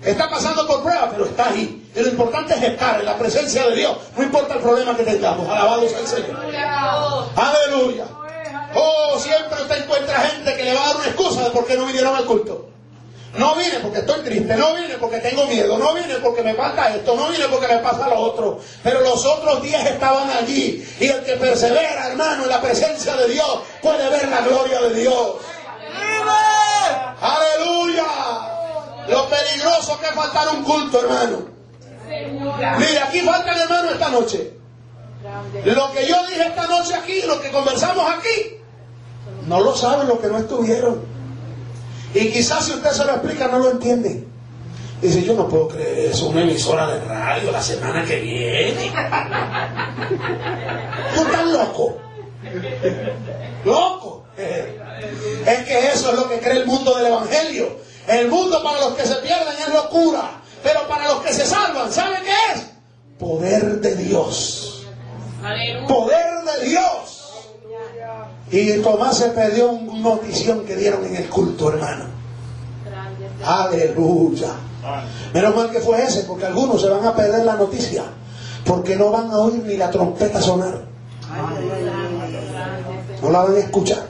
Está 0.03 0.29
pasando 0.29 0.67
por 0.67 0.83
prueba, 0.83 1.09
pero 1.11 1.25
está 1.25 1.49
ahí. 1.49 1.91
Y 1.95 1.99
lo 1.99 2.07
importante 2.09 2.53
es 2.53 2.63
estar 2.63 2.99
en 2.99 3.05
la 3.05 3.17
presencia 3.17 3.67
de 3.67 3.75
Dios. 3.75 3.97
No 4.15 4.23
importa 4.23 4.55
el 4.55 4.61
problema 4.61 4.95
que 4.95 5.03
tengamos. 5.03 5.47
Alabado 5.47 5.87
sea 5.87 5.99
el 5.99 6.07
Señor. 6.07 6.39
Aleluya. 7.35 8.05
Oh, 8.75 9.19
siempre 9.19 9.61
usted 9.61 9.83
encuentra 9.83 10.19
gente 10.21 10.55
que 10.55 10.63
le 10.63 10.73
va 10.73 10.83
a 10.83 10.87
dar 10.87 10.95
una 10.97 11.05
excusa 11.05 11.43
de 11.43 11.49
por 11.51 11.65
qué 11.65 11.77
no 11.77 11.85
vinieron 11.85 12.15
al 12.15 12.25
culto. 12.25 12.69
No 13.33 13.55
vine 13.55 13.79
porque 13.81 13.99
estoy 13.99 14.21
triste, 14.21 14.55
no 14.55 14.75
vine 14.75 14.95
porque 14.99 15.17
tengo 15.17 15.47
miedo, 15.47 15.77
no 15.79 15.93
vine 15.95 16.15
porque 16.21 16.43
me 16.43 16.53
falta 16.53 16.93
esto, 16.95 17.15
no 17.15 17.29
vine 17.29 17.45
porque 17.49 17.67
me 17.67 17.79
pasa 17.79 18.07
lo 18.07 18.19
otro. 18.19 18.59
Pero 18.83 19.01
los 19.01 19.25
otros 19.25 19.63
días 19.63 19.83
estaban 19.87 20.29
allí. 20.29 20.87
Y 20.99 21.07
el 21.07 21.23
que 21.23 21.33
persevera, 21.37 22.09
hermano, 22.09 22.43
en 22.43 22.49
la 22.49 22.61
presencia 22.61 23.15
de 23.15 23.29
Dios, 23.29 23.59
puede 23.81 24.07
ver 24.09 24.29
la 24.29 24.41
gloria 24.41 24.81
de 24.81 24.93
Dios. 24.93 25.37
Aleluya. 27.21 28.05
Lo 29.07 29.27
peligroso 29.27 29.99
que 29.99 30.07
es 30.07 30.13
faltar 30.13 30.49
un 30.49 30.63
culto, 30.63 30.99
hermano. 30.99 31.47
Mire, 32.77 32.99
aquí 32.99 33.21
faltan 33.21 33.57
hermano 33.57 33.89
esta 33.89 34.09
noche. 34.09 34.53
Lo 35.65 35.91
que 35.91 36.05
yo 36.05 36.27
dije 36.27 36.47
esta 36.47 36.67
noche 36.67 36.93
aquí, 36.93 37.21
lo 37.23 37.41
que 37.41 37.49
conversamos 37.49 38.05
aquí, 38.11 38.59
no 39.47 39.59
lo 39.59 39.75
saben 39.75 40.07
los 40.07 40.19
que 40.19 40.27
no 40.27 40.37
estuvieron. 40.37 41.12
Y 42.13 42.31
quizás 42.31 42.65
si 42.65 42.73
usted 42.73 42.91
se 42.91 43.05
lo 43.05 43.11
explica 43.13 43.47
no 43.47 43.59
lo 43.59 43.71
entiende. 43.71 44.27
Dice, 45.01 45.23
yo 45.23 45.33
no 45.33 45.49
puedo 45.49 45.67
creer 45.67 46.11
eso, 46.11 46.27
una 46.27 46.43
emisora 46.43 46.87
de 46.87 47.03
radio 47.03 47.51
la 47.51 47.61
semana 47.61 48.05
que 48.05 48.21
viene. 48.21 48.91
Tú 51.13 51.21
estás 51.21 51.45
loco. 51.47 51.97
Loco. 53.65 54.25
Es 54.37 55.59
que 55.65 55.87
eso 55.89 56.11
es 56.11 56.17
lo 56.17 56.29
que 56.29 56.39
cree 56.39 56.57
el 56.57 56.65
mundo 56.65 56.95
del 56.95 57.07
Evangelio. 57.07 57.77
El 58.07 58.29
mundo 58.29 58.63
para 58.63 58.79
los 58.79 58.93
que 58.93 59.05
se 59.05 59.15
pierden 59.15 59.55
es 59.59 59.73
locura. 59.73 60.41
Pero 60.63 60.87
para 60.87 61.09
los 61.09 61.21
que 61.21 61.33
se 61.33 61.45
salvan, 61.45 61.91
¿sabe 61.91 62.17
qué 62.23 62.53
es? 62.53 62.65
Poder 63.19 63.81
de 63.81 63.95
Dios. 63.95 64.85
Poder 65.87 66.43
de 66.43 66.65
Dios. 66.69 66.92
Y 68.53 68.77
Tomás 68.83 69.17
se 69.17 69.29
perdió 69.29 69.71
una 69.71 70.11
notición 70.11 70.63
que 70.63 70.75
dieron 70.75 71.03
en 71.07 71.15
el 71.15 71.27
culto, 71.27 71.69
hermano. 71.73 72.05
Aleluya. 73.43 74.49
Menos 75.33 75.55
mal 75.55 75.71
que 75.71 75.79
fue 75.79 76.03
ese, 76.03 76.21
porque 76.25 76.45
algunos 76.45 76.79
se 76.79 76.87
van 76.87 77.03
a 77.03 77.15
perder 77.15 77.45
la 77.45 77.55
noticia, 77.55 78.03
porque 78.63 78.95
no 78.95 79.09
van 79.09 79.31
a 79.31 79.39
oír 79.39 79.63
ni 79.65 79.75
la 79.75 79.89
trompeta 79.89 80.39
sonar. 80.39 80.83
No 83.23 83.31
la 83.31 83.41
van 83.41 83.55
a 83.55 83.57
escuchar. 83.59 84.03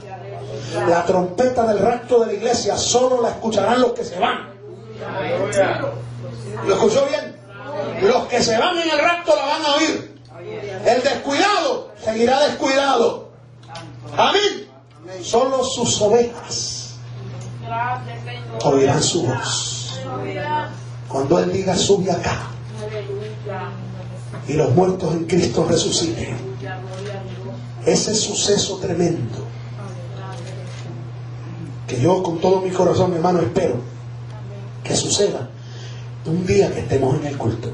La 0.90 1.06
trompeta 1.06 1.66
del 1.66 1.78
rapto 1.78 2.20
de 2.20 2.26
la 2.26 2.32
iglesia 2.34 2.76
solo 2.76 3.22
la 3.22 3.30
escucharán 3.30 3.80
los 3.80 3.92
que 3.92 4.04
se 4.04 4.18
van. 4.18 4.50
¿Lo 6.66 6.74
escuchó 6.74 7.06
bien? 7.06 7.34
Los 8.02 8.26
que 8.26 8.42
se 8.42 8.58
van 8.58 8.76
en 8.76 8.90
el 8.90 8.98
rapto 8.98 9.34
la 9.34 9.46
van 9.46 9.64
a 9.64 9.74
oír. 9.76 10.20
El 10.84 11.02
descuidado 11.02 11.92
seguirá 12.04 12.40
descuidado. 12.46 13.23
Amén. 14.16 14.68
Solo 15.22 15.64
sus 15.64 16.00
ovejas 16.00 16.94
oirán 18.64 19.02
su 19.02 19.22
voz. 19.26 20.00
Cuando 21.08 21.38
Él 21.38 21.52
diga, 21.52 21.76
sube 21.76 22.10
acá. 22.10 22.48
Y 24.48 24.54
los 24.54 24.70
muertos 24.74 25.12
en 25.14 25.24
Cristo 25.24 25.66
resuciten. 25.68 26.36
Ese 27.84 28.14
suceso 28.14 28.78
tremendo. 28.78 29.44
Que 31.86 32.00
yo 32.00 32.22
con 32.22 32.38
todo 32.40 32.60
mi 32.60 32.70
corazón, 32.70 33.10
mi 33.10 33.16
hermano, 33.16 33.40
espero 33.40 33.76
que 34.82 34.96
suceda 34.96 35.48
un 36.26 36.46
día 36.46 36.72
que 36.72 36.80
estemos 36.80 37.16
en 37.20 37.26
el 37.26 37.36
culto. 37.36 37.70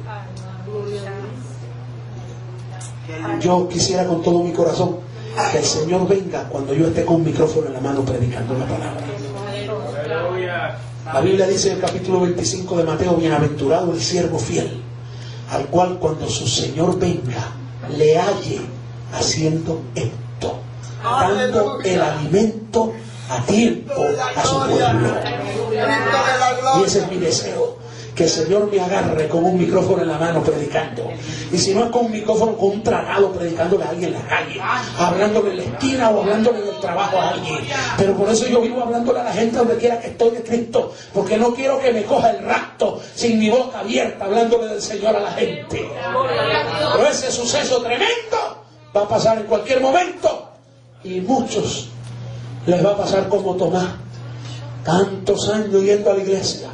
Yo 3.41 3.69
quisiera 3.69 4.07
con 4.07 4.23
todo 4.23 4.43
mi 4.43 4.53
corazón 4.53 5.10
que 5.53 5.59
el 5.59 5.65
Señor 5.65 6.07
venga 6.09 6.45
cuando 6.45 6.75
yo 6.75 6.87
esté 6.87 7.05
con 7.05 7.17
un 7.17 7.25
micrófono 7.25 7.67
en 7.69 7.75
la 7.75 7.81
mano 7.81 8.03
predicando 8.03 8.55
la 8.55 8.67
palabra. 8.67 9.01
La 11.13 11.21
Biblia 11.21 11.47
dice 11.47 11.71
en 11.71 11.77
el 11.77 11.81
capítulo 11.81 12.21
25 12.21 12.77
de 12.77 12.85
Mateo, 12.85 13.15
bienaventurado 13.15 13.93
el 13.93 14.01
siervo 14.01 14.39
fiel, 14.39 14.81
al 15.51 15.67
cual 15.67 15.99
cuando 15.99 16.29
su 16.29 16.47
Señor 16.47 16.99
venga, 16.99 17.53
le 17.97 18.17
halle 18.19 18.61
haciendo 19.13 19.81
esto, 19.95 20.61
dando 21.03 21.81
el 21.83 22.01
alimento 22.01 22.93
a 23.29 23.43
tiempo 23.45 23.95
a 24.37 24.45
su 24.45 24.57
pueblo. 24.59 25.15
Y 26.79 26.85
ese 26.85 27.01
es 27.01 27.11
mi 27.11 27.17
deseo 27.17 27.80
que 28.21 28.25
el 28.25 28.31
Señor 28.31 28.71
me 28.71 28.79
agarre 28.79 29.29
con 29.29 29.43
un 29.43 29.57
micrófono 29.57 30.03
en 30.03 30.09
la 30.09 30.19
mano 30.19 30.43
predicando. 30.43 31.11
Y 31.51 31.57
si 31.57 31.75
no 31.75 31.85
es 31.85 31.91
con 31.91 32.05
un 32.05 32.13
micrófono, 32.13 32.55
con 32.55 32.73
un 32.73 32.83
tragado 32.83 33.33
predicándole 33.33 33.83
a 33.83 33.89
alguien 33.89 34.13
en 34.13 34.21
la 34.21 34.29
calle, 34.29 34.61
hablándole 34.99 35.53
en 35.53 35.57
la 35.57 35.63
esquina 35.63 36.11
o 36.11 36.21
hablándole 36.21 36.61
en 36.61 36.69
el 36.69 36.81
trabajo 36.81 37.17
a 37.17 37.31
alguien. 37.31 37.57
Pero 37.97 38.15
por 38.15 38.29
eso 38.29 38.47
yo 38.47 38.61
vivo 38.61 38.83
hablándole 38.83 39.21
a 39.21 39.25
la 39.25 39.33
gente 39.33 39.57
donde 39.57 39.79
quiera 39.79 39.99
que 39.99 40.09
estoy 40.09 40.33
de 40.33 40.43
Cristo, 40.43 40.93
porque 41.15 41.39
no 41.39 41.55
quiero 41.55 41.81
que 41.81 41.95
me 41.95 42.03
coja 42.03 42.33
el 42.33 42.45
rapto 42.45 43.01
sin 43.15 43.39
mi 43.39 43.49
boca 43.49 43.79
abierta 43.79 44.27
hablándole 44.27 44.67
del 44.67 44.83
Señor 44.83 45.17
a 45.17 45.21
la 45.21 45.33
gente. 45.33 45.89
Pero 46.93 47.09
ese 47.09 47.33
suceso 47.33 47.81
tremendo 47.81 48.67
va 48.95 49.01
a 49.01 49.09
pasar 49.09 49.39
en 49.39 49.45
cualquier 49.45 49.81
momento 49.81 50.51
y 51.05 51.23
muchos 51.23 51.89
les 52.67 52.85
va 52.85 52.91
a 52.91 52.97
pasar 52.99 53.31
como 53.31 53.57
Tomás, 53.57 53.95
tantos 54.85 55.49
años 55.49 55.83
yendo 55.83 56.11
a 56.11 56.15
la 56.15 56.21
iglesia 56.21 56.69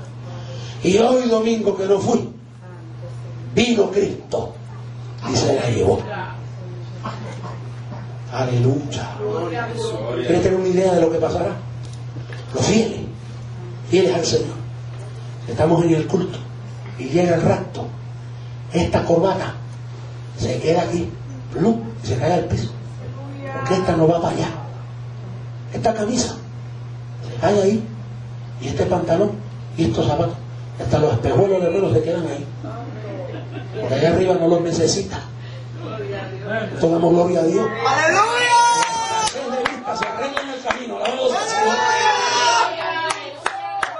y 0.83 0.99
hoy 0.99 1.29
domingo 1.29 1.77
que 1.77 1.87
no 1.87 1.99
fui, 1.99 2.29
vino 3.55 3.91
Cristo 3.91 4.55
y 5.31 5.37
se 5.37 5.55
la 5.55 5.70
llevó. 5.70 6.01
Aleluya. 8.33 9.16
¿Quieres 10.14 10.43
tener 10.43 10.59
una 10.59 10.68
idea 10.68 10.95
de 10.95 11.01
lo 11.01 11.11
que 11.11 11.18
pasará? 11.18 11.53
Los 12.55 12.66
fieles, 12.66 13.01
fieles 13.89 14.14
al 14.14 14.24
Señor. 14.24 14.57
Estamos 15.49 15.85
en 15.85 15.95
el 15.95 16.07
culto 16.07 16.39
y 16.99 17.05
llega 17.05 17.37
el 17.37 17.43
rapto. 17.43 17.87
Esta 18.72 19.05
corbata 19.05 19.55
se 20.39 20.59
queda 20.59 20.83
aquí, 20.83 21.09
plum, 21.53 21.81
y 22.03 22.07
se 22.07 22.18
cae 22.18 22.35
al 22.35 22.45
piso. 22.45 22.70
Porque 23.55 23.74
esta 23.74 23.97
no 23.97 24.07
va 24.09 24.20
para 24.20 24.37
allá. 24.37 24.49
Esta 25.72 25.95
camisa 25.95 26.37
se 27.27 27.41
cae 27.41 27.62
ahí. 27.62 27.85
Y 28.61 28.68
este 28.68 28.87
pantalón 28.87 29.33
y 29.77 29.85
estos 29.85 30.07
zapatos. 30.07 30.35
Hasta 30.81 30.99
los 30.99 31.12
espejuelos 31.14 31.62
de 31.62 31.70
reloj 31.70 31.93
se 31.93 32.03
quedan 32.03 32.27
ahí. 32.27 32.47
Porque 33.81 33.95
allá 33.95 34.09
arriba 34.11 34.35
no 34.35 34.49
los 34.49 34.61
necesita. 34.61 35.20
Esto 36.74 36.91
damos 36.91 37.12
gloria 37.12 37.41
a 37.41 37.45
Dios. 37.45 37.66
Vista 39.70 39.97
se 39.97 40.07
arreglan 40.07 40.49
en 40.49 40.55
el 40.55 40.62
camino. 40.62 40.99
el 41.05 41.12
Señor. 41.12 41.77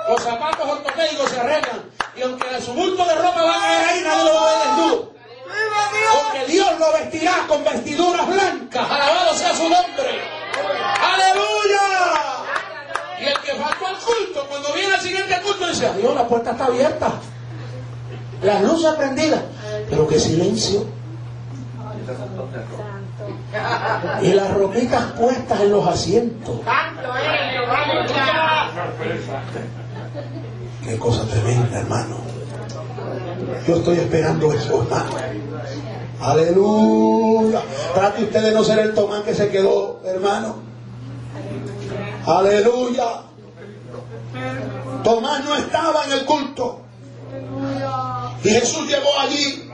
Los 0.09 0.23
zapatos 0.23 0.69
ortopédicos 0.69 1.31
se 1.31 1.41
arreglan. 1.41 1.83
Y 2.17 2.23
aunque 2.23 2.61
su 2.61 2.73
bulto 2.73 3.05
de 3.05 3.15
ropa 3.15 3.43
va 3.43 3.57
a 3.57 3.61
caer 3.61 3.89
ahí, 3.89 4.01
nadie 4.05 4.25
lo 4.25 4.35
va 4.35 4.41
a 4.41 4.45
ver 4.45 4.59
desnudo. 4.67 5.13
Porque 6.23 6.53
Dios 6.53 6.79
lo 6.79 6.93
vestirá 6.93 7.45
con 7.49 7.65
vestiduras 7.65 8.27
blancas. 8.27 8.91
Alabado 8.91 9.35
sea 9.35 9.55
su 9.55 9.69
nombre. 9.69 10.21
¡Aleluya! 11.01 11.87
Y 13.21 13.25
el 13.25 13.41
que 13.41 13.53
faltó 13.55 13.87
al 13.87 13.96
culto, 14.07 14.47
cuando 14.49 14.73
viene 14.73 14.95
al 14.95 15.01
siguiente 15.01 15.35
culto, 15.43 15.69
dice, 15.69 15.93
Dios, 15.99 16.15
la 16.15 16.27
puerta 16.27 16.53
está 16.53 16.67
abierta. 16.67 17.13
Las 18.43 18.63
luces 18.63 18.95
prendidas. 18.95 19.41
Pero 19.91 20.07
qué 20.07 20.19
silencio. 20.19 20.87
Y 24.23 24.33
las 24.33 24.55
ropitas 24.55 25.05
puestas 25.13 25.61
en 25.61 25.71
los 25.73 25.87
asientos. 25.87 26.61
Qué 30.85 30.99
cosa 30.99 31.25
tremenda, 31.25 31.81
hermano. 31.81 32.17
Yo 33.67 33.77
estoy 33.77 33.99
esperando 33.99 34.53
eso, 34.53 34.83
hermano. 34.83 35.11
Aleluya. 36.21 37.61
Trate 37.95 38.25
usted 38.25 38.43
de 38.43 38.53
no 38.53 38.65
ser 38.65 38.79
el 38.79 38.95
Tomás 38.95 39.23
que 39.23 39.35
se 39.35 39.49
quedó, 39.49 40.01
hermano. 40.05 40.57
Aleluya. 42.27 43.23
Tomás 45.03 45.45
no 45.45 45.55
estaba 45.57 46.05
en 46.05 46.13
el 46.13 46.25
culto. 46.25 46.83
Y 48.43 48.51
Jesús 48.51 48.87
llegó 48.89 49.19
allí 49.21 49.71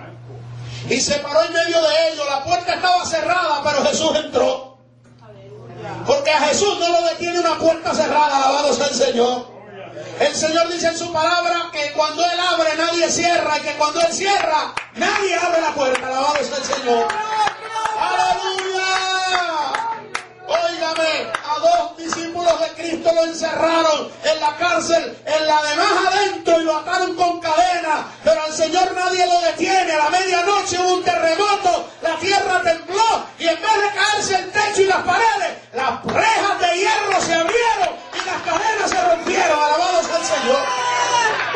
y 0.88 1.00
se 1.00 1.18
paró 1.20 1.44
en 1.44 1.52
medio 1.52 1.80
de 1.80 2.08
ellos. 2.12 2.26
La 2.28 2.44
puerta 2.44 2.74
estaba 2.74 3.06
cerrada, 3.06 3.62
pero 3.62 3.84
Jesús 3.84 4.12
entró. 4.16 4.78
Porque 6.06 6.30
a 6.30 6.40
Jesús 6.40 6.78
no 6.78 6.88
lo 6.88 7.02
detiene 7.08 7.40
una 7.40 7.58
puerta 7.58 7.94
cerrada, 7.94 8.36
alabado 8.36 8.72
sea 8.72 8.86
el 8.86 8.94
Señor. 8.94 9.52
El 10.20 10.34
Señor 10.34 10.68
dice 10.72 10.88
en 10.88 10.98
su 10.98 11.12
palabra 11.12 11.70
que 11.72 11.92
cuando 11.92 12.22
Él 12.24 12.40
abre 12.40 12.76
nadie 12.76 13.10
cierra 13.10 13.58
y 13.58 13.62
que 13.62 13.72
cuando 13.74 14.00
Él 14.00 14.12
cierra 14.12 14.74
nadie 14.94 15.36
abre 15.36 15.60
la 15.60 15.74
puerta, 15.74 16.06
alabado 16.06 16.34
sea 16.44 16.56
el 16.56 16.64
Señor. 16.64 17.08
Aleluya. 17.98 19.11
Óigame, 20.52 21.32
a 21.32 21.58
dos 21.60 21.96
discípulos 21.96 22.60
de 22.60 22.68
Cristo 22.74 23.10
lo 23.14 23.24
encerraron 23.24 24.10
en 24.22 24.40
la 24.40 24.54
cárcel, 24.56 25.16
en 25.24 25.46
la 25.46 25.62
de 25.62 25.76
más 25.76 26.06
adentro 26.12 26.60
y 26.60 26.64
lo 26.64 26.76
ataron 26.76 27.16
con 27.16 27.40
cadena, 27.40 28.06
pero 28.22 28.42
al 28.42 28.52
Señor 28.52 28.92
nadie 28.94 29.26
lo 29.26 29.40
detiene. 29.40 29.92
A 29.92 29.98
la 30.04 30.10
medianoche 30.10 30.78
hubo 30.78 30.94
un 30.94 31.02
terremoto, 31.02 31.88
la 32.02 32.16
tierra 32.16 32.60
tembló 32.62 33.24
y 33.38 33.48
en 33.48 33.54
vez 33.54 33.76
de 33.82 33.98
caerse 33.98 34.34
el 34.34 34.50
techo 34.50 34.82
y 34.82 34.86
las 34.86 35.02
paredes, 35.04 35.56
las 35.72 36.04
rejas 36.04 36.60
de 36.60 36.78
hierro 36.78 37.20
se 37.20 37.34
abrieron 37.34 37.96
y 38.12 38.26
las 38.26 38.42
cadenas 38.42 38.90
se 38.90 39.00
rompieron. 39.00 39.58
Alabado 39.58 40.02
sea 40.02 40.18
el 40.18 40.24
Señor. 40.24 40.64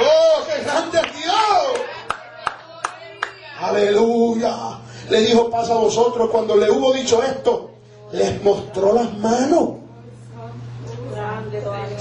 ¡Oh, 0.01 0.45
qué 0.47 0.63
grande 0.65 1.03
Dios! 1.19 1.81
Aleluya. 3.61 4.79
Le 5.11 5.21
dijo, 5.21 5.51
pasa 5.51 5.75
a 5.75 5.77
vosotros. 5.77 6.31
Cuando 6.31 6.57
le 6.57 6.71
hubo 6.71 6.93
dicho 6.93 7.23
esto, 7.23 7.76
les 8.13 8.43
mostró 8.43 8.93
las 8.95 9.17
manos. 9.19 9.71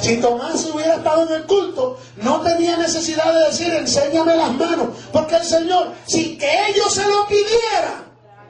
Si 0.02 0.18
Tomás 0.18 0.66
hubiera 0.74 0.96
estado 0.96 1.28
en 1.28 1.34
el 1.34 1.46
culto, 1.46 1.98
no 2.18 2.42
tenía 2.42 2.78
necesidad 2.78 3.34
de 3.34 3.46
decir, 3.46 3.74
enséñame 3.74 4.36
las 4.36 4.54
manos. 4.54 4.90
Porque 5.12 5.36
el 5.38 5.44
Señor, 5.44 5.94
sin 6.06 6.38
que 6.38 6.50
ellos 6.70 6.94
se 6.94 7.08
lo 7.08 7.26
pidieran, 7.28 8.06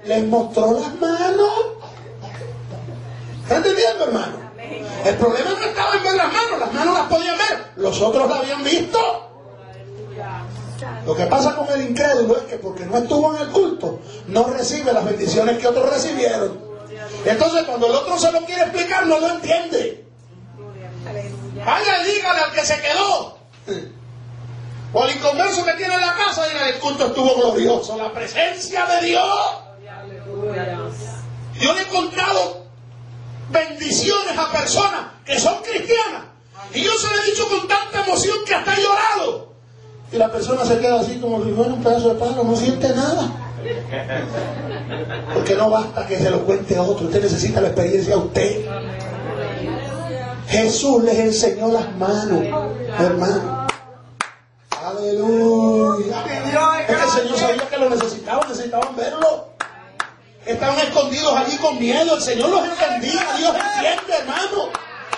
les 0.06 0.26
mostró 0.28 0.74
las 0.74 0.96
manos. 1.00 1.50
¿Está 3.44 3.58
entendiendo, 3.58 4.06
hermano? 4.06 4.46
El 5.06 5.16
problema 5.18 5.52
no 5.52 5.66
estaba 5.66 5.96
en 5.96 6.04
ver 6.04 6.16
las 6.16 6.34
manos, 6.34 6.60
las 6.60 6.74
manos 6.74 6.94
las 6.96 7.08
podían 7.08 7.38
ver, 7.38 7.66
los 7.76 8.02
otros 8.02 8.28
la 8.28 8.38
habían 8.38 8.64
visto. 8.64 9.00
Lo 11.06 11.16
que 11.16 11.26
pasa 11.28 11.56
con 11.56 11.68
el 11.70 11.90
incrédulo 11.90 12.38
es 12.38 12.44
que 12.44 12.58
porque 12.58 12.86
no 12.86 12.98
estuvo 12.98 13.36
en 13.36 13.44
el 13.44 13.50
culto, 13.50 14.00
no 14.28 14.46
recibe 14.46 14.92
las 14.92 15.06
bendiciones 15.06 15.60
que 15.60 15.68
otros 15.68 15.88
recibieron. 15.92 16.65
Entonces 17.24 17.64
cuando 17.64 17.88
el 17.88 17.96
otro 17.96 18.18
se 18.20 18.32
lo 18.32 18.46
quiere 18.46 18.64
explicar, 18.64 19.06
no 19.06 19.20
lo 19.20 19.30
entiende. 19.30 20.06
Vaya, 21.66 22.04
dígale 22.04 22.42
al 22.42 22.52
que 22.52 22.66
se 22.66 22.82
quedó. 22.82 23.38
O 24.94 25.04
al 25.04 25.12
inconverso 25.12 25.66
que 25.66 25.74
tiene 25.74 25.96
en 25.96 26.02
la 26.02 26.14
casa, 26.14 26.48
dígale, 26.48 26.72
el 26.72 26.80
culto 26.80 27.08
estuvo 27.08 27.36
glorioso, 27.36 27.98
la 27.98 28.12
presencia 28.12 28.86
de 28.86 29.08
Dios. 29.08 29.40
Yo 31.60 31.74
le 31.74 31.82
he 31.82 31.88
contado 31.88 32.66
bendiciones 33.50 34.38
a 34.38 34.52
personas 34.52 35.06
que 35.26 35.40
son 35.40 35.62
cristianas. 35.64 36.24
Y 36.74 36.82
yo 36.82 36.92
se 36.94 37.08
lo 37.08 37.22
he 37.22 37.26
dicho 37.26 37.48
con 37.48 37.68
tanta 37.68 38.06
emoción 38.06 38.38
que 38.46 38.56
hasta 38.56 38.74
he 38.74 38.82
llorado. 38.82 39.54
Y 40.12 40.18
la 40.18 40.32
persona 40.32 40.66
se 40.66 40.80
queda 40.80 41.00
así 41.00 41.20
como 41.20 41.44
si 41.44 41.52
fuera 41.52 41.74
un 41.74 41.84
pedazo 41.84 42.14
de 42.14 42.16
palo, 42.16 42.44
no 42.44 42.56
siente 42.56 42.90
nada. 42.90 43.45
Porque 45.34 45.56
no 45.56 45.70
basta 45.70 46.08
que 46.08 46.18
se 46.18 46.30
lo 46.30 46.46
cuente 46.46 46.76
a 46.76 46.82
otro, 46.84 47.08
usted 47.08 47.22
necesita 47.22 47.62
la 47.62 47.68
experiencia 47.68 48.16
a 48.16 48.18
usted. 48.18 48.66
Jesús 50.48 51.04
les 51.04 51.20
enseñó 51.20 51.68
las 51.70 51.96
manos, 51.98 52.44
hermano. 53.00 53.68
Aleluya. 54.84 56.24
Es 56.88 56.96
que 56.96 57.04
el 57.04 57.10
Señor 57.10 57.40
sabía 57.40 57.70
que 57.70 57.78
lo 57.78 57.90
necesitaban, 57.90 58.48
necesitaban 58.48 58.96
verlo. 58.96 59.50
Estaban 60.46 60.78
escondidos 60.80 61.36
allí 61.36 61.58
con 61.58 61.80
miedo. 61.80 62.16
El 62.16 62.22
Señor 62.22 62.50
los 62.50 62.64
entendía. 62.64 63.26
Dios 63.38 63.56
entiende, 63.56 64.14
hermano. 64.20 64.70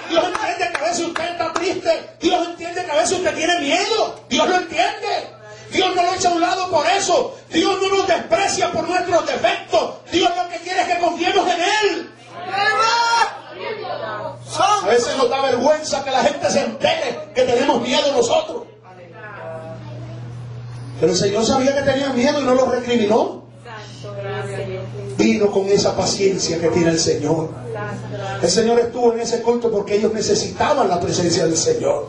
Dios 0.09 0.23
entiende 0.23 0.71
que 0.71 0.77
a 0.77 0.87
veces 0.87 1.05
usted 1.05 1.31
está 1.31 1.53
triste. 1.53 2.09
Dios 2.21 2.47
entiende 2.47 2.85
que 2.85 2.91
a 2.91 2.95
veces 2.95 3.17
usted 3.17 3.35
tiene 3.35 3.59
miedo. 3.59 4.21
Dios 4.29 4.47
lo 4.47 4.55
entiende. 4.55 5.36
Dios 5.71 5.95
no 5.95 6.03
lo 6.03 6.13
echa 6.13 6.29
a 6.29 6.33
un 6.33 6.41
lado 6.41 6.69
por 6.69 6.85
eso. 6.87 7.35
Dios 7.51 7.77
no 7.81 7.97
nos 7.97 8.07
desprecia 8.07 8.71
por 8.71 8.87
nuestros 8.87 9.25
defectos. 9.25 9.95
Dios 10.11 10.31
lo 10.35 10.49
que 10.49 10.57
quiere 10.59 10.81
es 10.81 10.87
que 10.87 10.99
confiemos 10.99 11.47
en 11.47 11.61
Él. 11.61 12.09
A 14.59 14.87
veces 14.87 15.17
nos 15.17 15.29
da 15.29 15.41
vergüenza 15.41 16.03
que 16.03 16.11
la 16.11 16.23
gente 16.23 16.49
se 16.49 16.63
entere 16.63 17.29
que 17.35 17.43
tenemos 17.43 17.81
miedo 17.81 18.11
nosotros. 18.13 18.63
Pero 20.99 21.11
el 21.11 21.17
Señor 21.17 21.45
sabía 21.45 21.75
que 21.75 21.83
tenían 21.83 22.15
miedo 22.15 22.41
y 22.41 22.43
no 22.43 22.55
los 22.55 22.67
recriminó. 22.69 23.43
Vino 25.17 25.51
con 25.51 25.67
esa 25.67 25.95
paciencia 25.95 26.59
que 26.59 26.69
tiene 26.69 26.91
el 26.91 26.99
Señor. 26.99 27.49
El 28.41 28.49
Señor 28.49 28.79
estuvo 28.79 29.13
en 29.13 29.19
ese 29.19 29.41
culto 29.41 29.71
porque 29.71 29.95
ellos 29.95 30.13
necesitaban 30.13 30.87
la 30.87 30.99
presencia 30.99 31.45
del 31.45 31.57
Señor. 31.57 32.07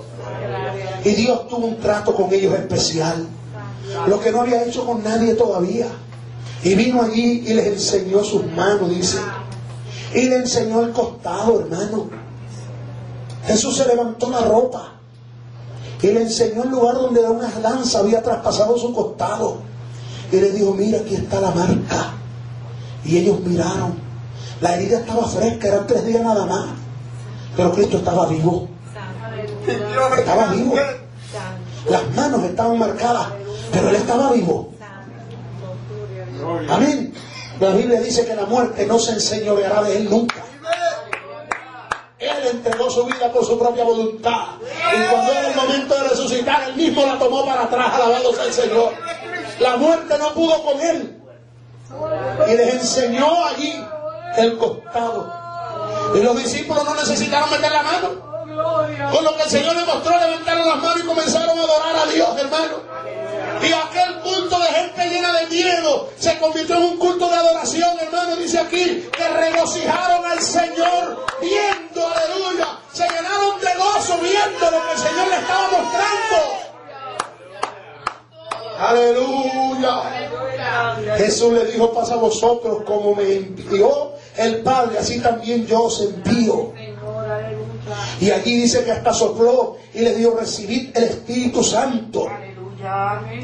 Y 1.04 1.10
Dios 1.10 1.48
tuvo 1.48 1.66
un 1.66 1.78
trato 1.78 2.14
con 2.14 2.32
ellos 2.32 2.54
especial. 2.54 3.26
Lo 4.06 4.20
que 4.20 4.30
no 4.30 4.42
había 4.42 4.64
hecho 4.64 4.86
con 4.86 5.02
nadie 5.02 5.34
todavía. 5.34 5.86
Y 6.62 6.74
vino 6.74 7.02
allí 7.02 7.44
y 7.46 7.54
les 7.54 7.66
enseñó 7.66 8.22
sus 8.24 8.44
manos, 8.52 8.90
dice. 8.90 9.18
Y 10.14 10.28
le 10.28 10.36
enseñó 10.36 10.82
el 10.82 10.92
costado, 10.92 11.60
hermano. 11.60 12.08
Jesús 13.46 13.76
se 13.76 13.86
levantó 13.86 14.30
la 14.30 14.40
ropa 14.40 14.92
y 16.02 16.06
le 16.08 16.22
enseñó 16.22 16.64
el 16.64 16.70
lugar 16.70 16.94
donde 16.94 17.22
de 17.22 17.28
una 17.28 17.50
lanza 17.60 18.00
había 18.00 18.22
traspasado 18.22 18.76
su 18.78 18.92
costado. 18.94 19.58
Y 20.30 20.36
le 20.36 20.52
dijo, 20.52 20.74
mira, 20.74 20.98
aquí 20.98 21.14
está 21.14 21.40
la 21.40 21.50
marca. 21.50 22.12
Y 23.04 23.18
ellos 23.18 23.40
miraron. 23.40 23.94
La 24.60 24.74
herida 24.74 25.00
estaba 25.00 25.26
fresca, 25.26 25.68
eran 25.68 25.86
tres 25.86 26.06
días 26.06 26.22
nada 26.22 26.44
más. 26.46 26.66
Pero 27.56 27.72
Cristo 27.72 27.96
estaba 27.98 28.26
vivo. 28.26 28.68
Estaba 30.18 30.46
vivo. 30.52 30.74
Las 31.88 32.14
manos 32.14 32.44
estaban 32.44 32.78
marcadas, 32.78 33.28
pero 33.72 33.88
él 33.88 33.96
estaba 33.96 34.32
vivo. 34.32 34.72
Amén. 36.68 37.14
La 37.60 37.70
Biblia 37.70 38.00
dice 38.00 38.24
que 38.24 38.34
la 38.34 38.46
muerte 38.46 38.86
no 38.86 38.98
se 38.98 39.12
enseñoreará 39.12 39.82
de 39.82 39.96
él 39.96 40.10
nunca. 40.10 40.44
Él 42.18 42.36
entregó 42.52 42.90
su 42.90 43.04
vida 43.04 43.32
por 43.32 43.44
su 43.44 43.58
propia 43.58 43.84
voluntad. 43.84 44.46
Y 44.60 45.12
cuando 45.12 45.32
era 45.32 45.48
el 45.48 45.56
momento 45.56 45.94
de 45.94 46.08
resucitar, 46.08 46.68
él 46.68 46.76
mismo 46.76 47.04
la 47.04 47.18
tomó 47.18 47.44
para 47.44 47.64
atrás, 47.64 47.94
alabado 47.94 48.32
sea 48.32 48.44
el 48.44 48.52
Señor. 48.52 48.92
La 49.60 49.76
muerte 49.76 50.16
no 50.18 50.32
pudo 50.34 50.62
con 50.62 50.80
él. 50.80 51.20
Y 52.48 52.56
les 52.56 52.74
enseñó 52.74 53.44
allí 53.44 53.84
el 54.36 54.58
costado. 54.58 55.32
Y 56.14 56.20
los 56.20 56.36
discípulos 56.36 56.84
no 56.84 56.94
necesitaron 56.94 57.50
meter 57.50 57.72
la 57.72 57.82
mano. 57.82 58.27
Con 59.12 59.24
lo 59.24 59.36
que 59.36 59.42
el 59.42 59.50
Señor 59.50 59.76
les 59.76 59.86
mostró, 59.86 60.18
levantaron 60.18 60.68
las 60.68 60.76
manos 60.76 61.00
y 61.00 61.06
comenzaron 61.06 61.58
a 61.58 61.62
adorar 61.62 61.96
a 61.96 62.06
Dios, 62.06 62.28
hermano. 62.38 62.76
Y 63.62 63.72
aquel 63.72 64.20
culto 64.20 64.58
de 64.60 64.66
gente 64.66 65.08
llena 65.08 65.32
de 65.32 65.46
miedo 65.46 66.10
se 66.18 66.38
convirtió 66.38 66.76
en 66.76 66.82
un 66.82 66.98
culto 66.98 67.28
de 67.28 67.36
adoración, 67.36 67.98
hermano. 68.00 68.36
Dice 68.36 68.58
aquí 68.60 69.08
que 69.10 69.28
regocijaron 69.28 70.24
al 70.24 70.40
Señor 70.40 71.26
viendo, 71.40 72.06
aleluya. 72.06 72.78
Se 72.92 73.08
llenaron 73.08 73.60
de 73.60 73.74
gozo 73.76 74.18
viendo 74.18 74.70
lo 74.70 74.86
que 74.86 74.92
el 74.92 74.98
Señor 74.98 75.28
le 75.28 75.36
estaba 75.36 75.68
mostrando. 75.70 76.68
Aleluya. 78.78 80.28
Jesús 81.16 81.52
le 81.52 81.64
dijo, 81.66 81.92
pasa 81.92 82.14
a 82.14 82.18
vosotros 82.18 82.82
como 82.84 83.14
me 83.14 83.32
envió 83.32 84.12
el 84.36 84.62
Padre, 84.62 84.98
así 84.98 85.20
también 85.20 85.66
yo 85.66 85.84
os 85.84 86.00
envío. 86.00 86.72
Y 88.20 88.30
aquí 88.30 88.56
dice 88.56 88.84
que 88.84 88.92
hasta 88.92 89.12
sopló 89.12 89.76
y 89.94 90.00
le 90.00 90.14
dio 90.14 90.36
recibir 90.36 90.92
el 90.94 91.04
Espíritu 91.04 91.62
Santo. 91.62 92.28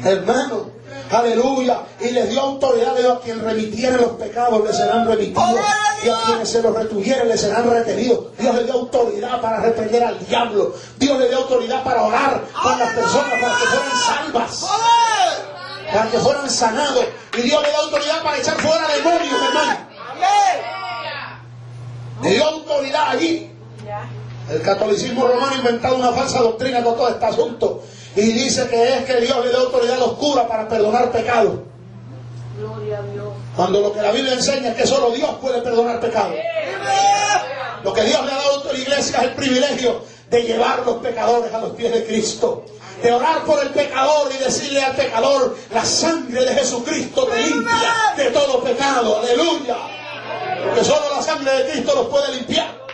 Hermano, 0.03 0.69
aleluya. 1.11 1.81
Y 1.99 2.11
les 2.11 2.29
dio 2.29 2.41
autoridad 2.41 3.11
a 3.11 3.19
quien 3.19 3.41
remitiere 3.41 3.97
los 3.97 4.11
pecados 4.11 4.63
le 4.63 4.73
serán 4.73 5.07
remitidos. 5.07 5.59
Y 6.03 6.09
a 6.09 6.17
quienes 6.25 6.49
se 6.49 6.61
los 6.61 6.75
retuvieren 6.75 7.27
le 7.27 7.37
serán 7.37 7.69
retenidos. 7.69 8.37
Dios 8.37 8.55
le 8.55 8.63
dio 8.63 8.73
autoridad 8.73 9.41
para 9.41 9.59
reprender 9.59 10.03
al 10.03 10.25
diablo. 10.25 10.73
Dios 10.97 11.19
le 11.19 11.27
dio 11.29 11.37
autoridad 11.37 11.83
para 11.83 12.03
orar 12.03 12.41
por 12.61 12.77
las 12.77 12.93
personas 12.93 13.31
para 13.41 13.57
que 13.57 13.65
fueran 13.65 13.97
salvas. 14.05 14.65
Para 15.91 16.11
que 16.11 16.19
fueran 16.19 16.49
sanados. 16.49 17.05
Y 17.37 17.41
Dios 17.41 17.61
le 17.61 17.69
dio 17.69 17.79
autoridad 17.79 18.23
para 18.23 18.37
echar 18.37 18.55
fuera 18.55 18.87
demonios, 18.87 19.41
hermano. 19.47 19.79
Le 22.21 22.29
dio 22.29 22.45
autoridad 22.45 23.09
allí. 23.09 23.54
El 24.49 24.61
catolicismo 24.61 25.27
romano 25.27 25.53
ha 25.53 25.57
inventado 25.57 25.95
una 25.95 26.11
falsa 26.11 26.39
doctrina 26.39 26.83
con 26.83 26.95
todo 26.95 27.09
este 27.09 27.25
asunto. 27.25 27.83
Y 28.15 28.21
dice 28.21 28.67
que 28.67 28.97
es 28.97 29.05
que 29.05 29.21
Dios 29.21 29.43
le 29.43 29.51
da 29.51 29.59
autoridad 29.59 29.95
a 29.95 29.99
los 29.99 30.13
curas 30.13 30.45
para 30.45 30.67
perdonar 30.67 31.11
pecados. 31.11 31.55
Gloria 32.57 32.99
a 32.99 33.01
Dios. 33.01 33.27
Cuando 33.55 33.81
lo 33.81 33.93
que 33.93 34.01
la 34.01 34.11
Biblia 34.11 34.33
enseña 34.33 34.69
es 34.69 34.75
que 34.75 34.87
solo 34.87 35.11
Dios 35.11 35.29
puede 35.41 35.61
perdonar 35.61 35.99
pecados. 35.99 36.35
Lo 37.83 37.93
que 37.93 38.03
Dios 38.03 38.25
le 38.25 38.31
ha 38.31 38.35
dado 38.35 38.69
a 38.69 38.73
la 38.73 38.79
iglesia 38.79 39.17
es 39.17 39.23
el 39.23 39.33
privilegio 39.33 40.01
de 40.29 40.43
llevar 40.43 40.85
los 40.85 40.97
pecadores 40.97 41.53
a 41.53 41.59
los 41.59 41.71
pies 41.71 41.91
de 41.91 42.05
Cristo. 42.05 42.65
De 43.01 43.11
orar 43.11 43.43
por 43.43 43.61
el 43.61 43.69
pecador 43.69 44.31
y 44.33 44.43
decirle 44.43 44.81
al 44.81 44.95
pecador, 44.95 45.55
la 45.71 45.83
sangre 45.83 46.45
de 46.45 46.55
Jesucristo 46.55 47.25
te 47.27 47.41
limpia 47.41 48.13
de 48.15 48.31
todo 48.31 48.63
pecado. 48.63 49.19
Aleluya. 49.19 49.75
Porque 50.63 50.83
solo 50.83 51.09
la 51.15 51.21
sangre 51.21 51.51
de 51.51 51.71
Cristo 51.71 51.93
los 51.95 52.07
puede 52.07 52.33
limpiar. 52.35 52.84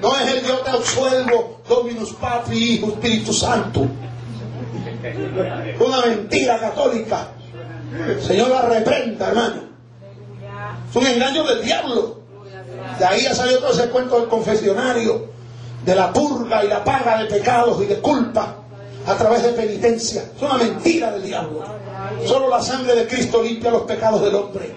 No 0.00 0.18
es 0.18 0.34
el 0.34 0.44
Dios 0.44 0.64
te 0.64 0.70
absuelvo, 0.70 1.60
Dominus 1.68 2.12
Patri, 2.14 2.74
Hijo, 2.74 2.88
Espíritu 2.88 3.32
Santo. 3.32 3.86
Una 5.80 6.06
mentira 6.06 6.58
católica. 6.58 7.28
Señor 8.26 8.50
la 8.50 8.62
reprenda, 8.62 9.28
hermano. 9.28 9.62
Es 10.88 10.96
un 10.96 11.06
engaño 11.06 11.44
del 11.44 11.62
diablo. 11.64 12.20
De 12.98 13.04
ahí 13.04 13.26
ha 13.26 13.34
salido 13.34 13.60
todo 13.60 13.72
ese 13.72 13.88
cuento 13.90 14.18
del 14.18 14.28
confesionario, 14.28 15.26
de 15.84 15.94
la 15.94 16.12
purga 16.12 16.64
y 16.64 16.68
la 16.68 16.82
paga 16.82 17.18
de 17.18 17.26
pecados 17.26 17.82
y 17.82 17.86
de 17.86 17.98
culpa 17.98 18.56
a 19.06 19.14
través 19.16 19.42
de 19.42 19.50
penitencia. 19.50 20.24
Es 20.34 20.42
una 20.42 20.54
mentira 20.54 21.10
del 21.12 21.22
diablo. 21.24 21.62
Solo 22.26 22.48
la 22.48 22.62
sangre 22.62 22.94
de 22.94 23.06
Cristo 23.06 23.42
limpia 23.42 23.70
los 23.70 23.82
pecados 23.82 24.22
del 24.22 24.34
hombre. 24.34 24.74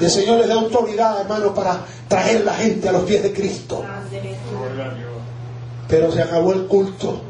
Y 0.00 0.04
el 0.04 0.10
Señor 0.10 0.38
le 0.38 0.46
da 0.46 0.54
autoridad, 0.54 1.20
hermano, 1.20 1.54
para 1.54 1.80
traer 2.08 2.44
la 2.44 2.54
gente 2.54 2.88
a 2.88 2.92
los 2.92 3.02
pies 3.02 3.22
de 3.22 3.32
Cristo. 3.32 3.84
Pero 5.88 6.12
se 6.12 6.22
acabó 6.22 6.52
el 6.52 6.66
culto. 6.66 7.20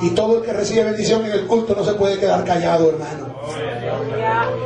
Y 0.00 0.10
todo 0.10 0.38
el 0.38 0.42
que 0.44 0.52
recibe 0.52 0.84
bendición 0.84 1.24
en 1.24 1.32
el 1.32 1.46
culto 1.46 1.74
no 1.74 1.84
se 1.84 1.94
puede 1.94 2.18
quedar 2.18 2.44
callado, 2.44 2.90
hermano. 2.90 3.28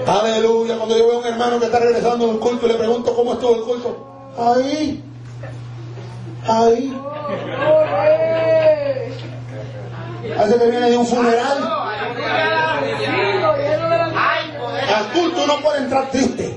Aleluya. 0.07 0.77
Cuando 0.77 0.97
yo 0.99 1.07
veo 1.07 1.17
a 1.17 1.21
un 1.21 1.27
hermano 1.27 1.59
que 1.59 1.67
está 1.67 1.79
regresando 1.79 2.27
del 2.27 2.39
culto 2.39 2.67
y 2.67 2.69
le 2.69 2.75
pregunto 2.75 3.15
cómo 3.15 3.33
estuvo 3.33 3.55
el 3.57 3.63
culto. 3.63 4.07
Ahí. 4.39 5.03
Ahí. 6.47 6.99
Hace 10.39 10.59
que 10.59 10.71
viene 10.71 10.91
de 10.91 10.97
un 10.97 11.07
funeral. 11.07 11.59
Al 14.95 15.13
culto 15.13 15.47
no 15.47 15.57
puede 15.61 15.79
entrar 15.79 16.11
triste. 16.11 16.52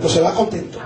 No 0.00 0.08
se 0.08 0.20
va 0.20 0.32
contento. 0.32 0.78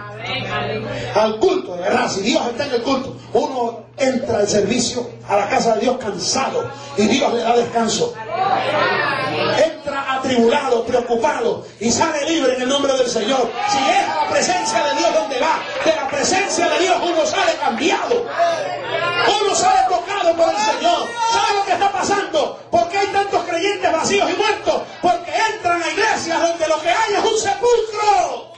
Al 1.15 1.39
culto, 1.39 1.77
de 1.77 1.83
verdad, 1.83 2.11
si 2.11 2.23
Dios 2.23 2.43
está 2.49 2.67
en 2.67 2.73
el 2.73 2.83
culto, 2.83 3.17
uno 3.33 3.85
entra 3.97 4.39
al 4.39 4.49
servicio 4.49 5.09
a 5.29 5.37
la 5.37 5.49
casa 5.49 5.75
de 5.75 5.83
Dios 5.83 5.97
cansado 5.99 6.69
y 6.97 7.07
Dios 7.07 7.33
le 7.33 7.41
da 7.41 7.57
descanso. 7.57 8.15
Entra 9.65 10.15
atribulado, 10.15 10.85
preocupado 10.85 11.65
y 11.81 11.91
sale 11.91 12.29
libre 12.29 12.55
en 12.57 12.63
el 12.63 12.69
nombre 12.69 12.93
del 12.95 13.09
Señor. 13.09 13.51
Si 13.69 13.79
es 13.79 14.09
a 14.09 14.25
la 14.25 14.31
presencia 14.31 14.85
de 14.85 14.95
Dios 14.99 15.15
donde 15.15 15.39
va, 15.41 15.61
de 15.85 15.95
la 15.95 16.09
presencia 16.09 16.69
de 16.69 16.79
Dios 16.81 16.97
uno 17.03 17.27
sale 17.27 17.53
cambiado. 17.61 18.27
Uno 19.41 19.55
sale 19.55 19.89
tocado 19.89 20.37
por 20.37 20.49
el 20.49 20.57
Señor. 20.57 21.09
¿Sabe 21.33 21.59
lo 21.59 21.65
que 21.65 21.73
está 21.73 21.93
pasando? 21.93 22.59
¿Por 22.71 22.89
qué 22.89 22.99
hay 22.99 23.07
tantos 23.09 23.45
creyentes 23.45 23.93
vacíos 23.93 24.31
y 24.31 24.37
muertos? 24.37 24.83
Porque 25.01 25.33
entran 25.55 25.83
a 25.83 25.91
iglesias 25.91 26.41
donde 26.41 26.69
lo 26.69 26.81
que 26.81 26.89
hay 26.89 27.15
es 27.15 27.25
un 27.25 27.39
sepulcro. 27.39 28.54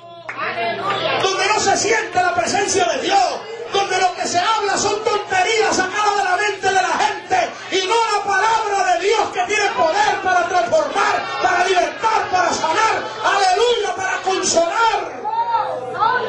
Donde 1.22 1.46
no 1.46 1.60
se 1.60 1.76
siente 1.76 2.20
la 2.20 2.34
presencia 2.34 2.84
de 2.84 3.02
Dios. 3.02 3.40
Donde 3.72 3.98
lo 3.98 4.14
que 4.14 4.26
se 4.26 4.38
habla 4.38 4.76
son 4.76 5.02
tonterías 5.02 5.76
sacadas 5.76 6.16
de 6.18 6.24
la 6.24 6.36
mente 6.36 6.66
de 6.66 6.74
la 6.74 6.98
gente. 6.98 7.50
Y 7.72 7.86
no 7.86 7.94
la 7.94 8.24
palabra 8.24 8.92
de 8.92 9.06
Dios 9.06 9.20
que 9.32 9.40
tiene 9.46 9.66
poder 9.70 10.20
para 10.22 10.48
transformar, 10.48 11.24
para 11.42 11.66
libertar, 11.66 12.30
para 12.30 12.52
sanar. 12.52 13.02
Aleluya, 13.24 13.94
para 13.96 14.22
consolar. 14.22 15.22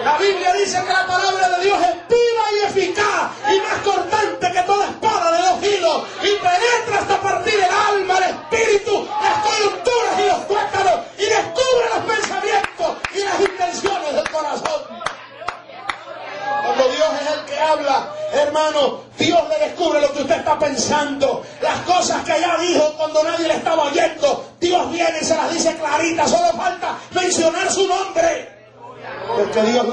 La 0.03 0.17
Biblia 0.17 0.53
dice 0.53 0.81
que 0.85 0.93
la 0.93 1.05
palabra 1.05 1.49
de 1.57 1.63
Dios 1.65 1.77
es 1.79 2.07
viva 2.07 2.36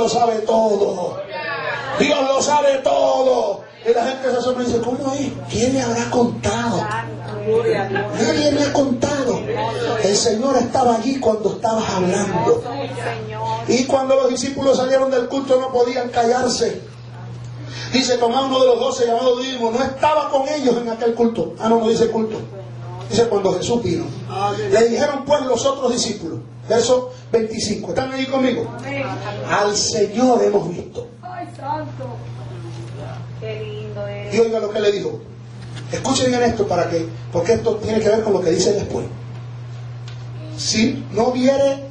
lo 0.04 0.10
sabe 0.10 0.38
todo. 0.40 1.16
Dios 1.98 2.18
lo 2.28 2.42
sabe 2.42 2.78
todo. 2.78 3.62
Y 3.88 3.92
la 3.92 4.04
gente 4.04 4.30
se 4.30 4.36
asombra 4.36 4.64
y 4.64 4.66
dice, 4.66 4.80
¿cómo 4.80 5.12
es? 5.14 5.32
¿Quién 5.50 5.74
le 5.74 5.82
habrá 5.82 6.10
contado? 6.10 6.86
Nadie 8.18 8.52
me 8.52 8.62
ha 8.62 8.72
contado. 8.72 9.40
El 10.02 10.16
Señor 10.16 10.56
estaba 10.58 10.96
allí 10.96 11.18
cuando 11.18 11.54
estabas 11.54 11.88
hablando. 11.88 12.62
Y 13.68 13.84
cuando 13.84 14.14
los 14.16 14.30
discípulos 14.30 14.76
salieron 14.76 15.10
del 15.10 15.26
culto 15.26 15.58
no 15.58 15.72
podían 15.72 16.10
callarse. 16.10 16.82
Dice 17.92 18.18
Tomás, 18.18 18.44
uno 18.44 18.60
de 18.60 18.66
los 18.66 18.80
doce 18.80 19.06
llamado 19.06 19.38
Didimo, 19.38 19.70
no 19.70 19.82
estaba 19.82 20.28
con 20.28 20.48
ellos 20.48 20.76
en 20.76 20.90
aquel 20.90 21.14
culto. 21.14 21.54
Ah, 21.58 21.68
no, 21.68 21.80
no 21.80 21.88
dice 21.88 22.10
culto. 22.10 22.38
Dice 23.08 23.26
cuando 23.28 23.54
Jesús 23.54 23.82
vino. 23.82 24.04
Le 24.70 24.88
dijeron 24.88 25.24
pues 25.24 25.42
los 25.42 25.64
otros 25.64 25.92
discípulos. 25.92 26.40
Verso 26.68 27.12
25. 27.30 27.90
¿Están 27.90 28.12
ahí 28.12 28.26
conmigo? 28.26 28.66
Al 29.50 29.76
Señor 29.76 30.42
hemos 30.42 30.68
visto. 30.70 31.08
Ay, 31.22 31.46
santo. 31.56 32.16
Qué 33.40 33.62
lindo 33.62 34.06
es. 34.06 34.34
Y 34.34 34.40
oiga 34.40 34.60
lo 34.60 34.70
que 34.70 34.80
le 34.80 34.92
dijo. 34.92 35.20
Escuchen 35.92 36.30
bien 36.30 36.42
esto 36.42 36.66
para 36.66 36.88
que, 36.88 37.06
porque 37.32 37.54
esto 37.54 37.76
tiene 37.76 38.00
que 38.00 38.08
ver 38.08 38.22
con 38.22 38.32
lo 38.32 38.40
que 38.40 38.50
dice 38.50 38.72
después. 38.72 39.06
Si 40.56 41.04
no 41.12 41.32
viere 41.32 41.84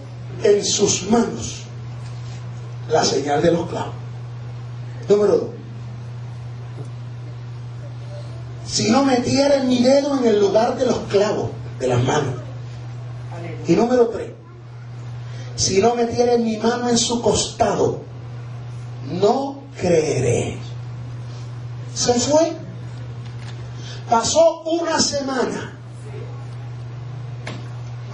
en 0.43 0.65
sus 0.65 1.09
manos 1.09 1.63
la 2.89 3.03
señal 3.05 3.41
de 3.41 3.51
los 3.51 3.69
clavos. 3.69 3.93
Número 5.07 5.37
dos. 5.37 5.49
Si 8.65 8.89
no 8.89 9.03
metiere 9.03 9.63
mi 9.63 9.83
dedo 9.83 10.17
en 10.17 10.25
el 10.25 10.39
lugar 10.39 10.75
de 10.77 10.85
los 10.85 10.97
clavos 11.09 11.51
de 11.79 11.87
las 11.87 12.03
manos. 12.03 12.35
Y 13.67 13.73
número 13.73 14.07
tres. 14.07 14.31
Si 15.63 15.79
no 15.79 15.95
metiere 15.95 16.37
mi 16.39 16.57
mano 16.57 16.89
en 16.89 16.97
su 16.97 17.21
costado, 17.21 18.01
no 19.09 19.61
creeré. 19.79 20.57
Se 21.95 22.15
fue. 22.15 22.51
Pasó 24.09 24.63
una 24.63 24.99
semana. 24.99 25.79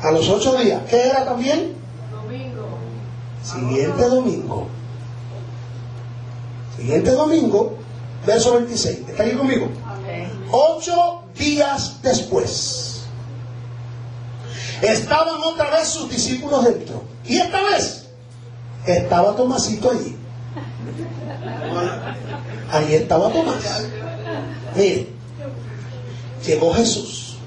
A 0.04 0.12
los 0.12 0.30
ocho 0.30 0.58
días. 0.58 0.84
¿Qué 0.88 1.08
era 1.08 1.26
también? 1.26 1.74
Domingo. 2.12 2.68
Siguiente 3.42 4.04
domingo. 4.04 4.68
Siguiente 6.78 7.12
domingo, 7.14 7.78
verso 8.28 8.54
26. 8.58 9.10
¿Está 9.10 9.24
aquí 9.24 9.36
conmigo? 9.36 9.70
Amén. 9.88 10.30
Ocho 10.52 11.24
días 11.36 12.00
después. 12.04 12.89
Estaban 14.82 15.42
otra 15.44 15.70
vez 15.72 15.88
sus 15.88 16.10
discípulos 16.10 16.64
dentro. 16.64 17.04
Y 17.26 17.38
esta 17.38 17.62
vez 17.64 18.08
estaba 18.86 19.36
Tomasito 19.36 19.92
allí. 19.92 20.16
Ahí 22.72 22.94
estaba 22.96 23.30
Tomás. 23.32 23.64
Mire, 24.76 25.08
llegó 26.46 26.74
Jesús. 26.74 27.38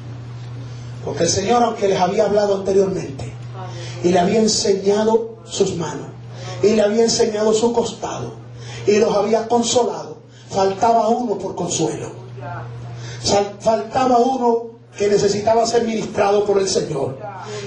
Porque 1.05 1.25
el 1.25 1.29
Señor, 1.29 1.63
aunque 1.63 1.89
les 1.89 2.01
había 2.01 2.25
hablado 2.25 2.57
anteriormente, 2.57 3.33
y 4.05 4.11
le 4.11 4.19
había 4.19 4.39
enseñado 4.39 5.39
sus 5.45 5.77
manos, 5.77 6.09
y 6.63 6.77
le 6.77 6.83
había 6.83 7.05
enseñado 7.05 7.53
su 7.53 7.73
costado, 7.73 8.35
y 8.87 8.99
los 8.99 9.15
había 9.15 9.49
consolado, 9.49 10.19
faltaba 10.51 11.09
uno 11.09 11.39
por 11.39 11.55
consuelo. 11.57 12.13
Faltaba 13.61 14.19
uno 14.19 14.72
que 14.97 15.09
necesitaba 15.09 15.67
ser 15.67 15.85
ministrado 15.85 16.45
por 16.45 16.59
el 16.59 16.69
Señor. 16.69 17.19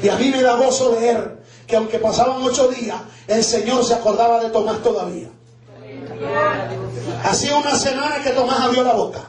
Y 0.02 0.10
a 0.10 0.16
mí 0.18 0.30
me 0.30 0.42
da 0.42 0.56
gozo 0.56 0.98
leer 1.00 1.44
que 1.68 1.76
aunque 1.76 2.00
pasaban 2.00 2.42
ocho 2.44 2.68
días, 2.68 2.98
el 3.28 3.44
Señor 3.44 3.84
se 3.84 3.96
acordaba 3.96 4.42
de 4.44 4.50
Tomás 4.50 4.82
todavía. 4.84 5.30
Hacía 7.24 7.58
una 7.58 7.76
semana 7.76 8.22
que 8.24 8.32
Tomás 8.32 8.60
abrió 8.60 8.84
la 8.84 8.94
boca. 8.94 9.22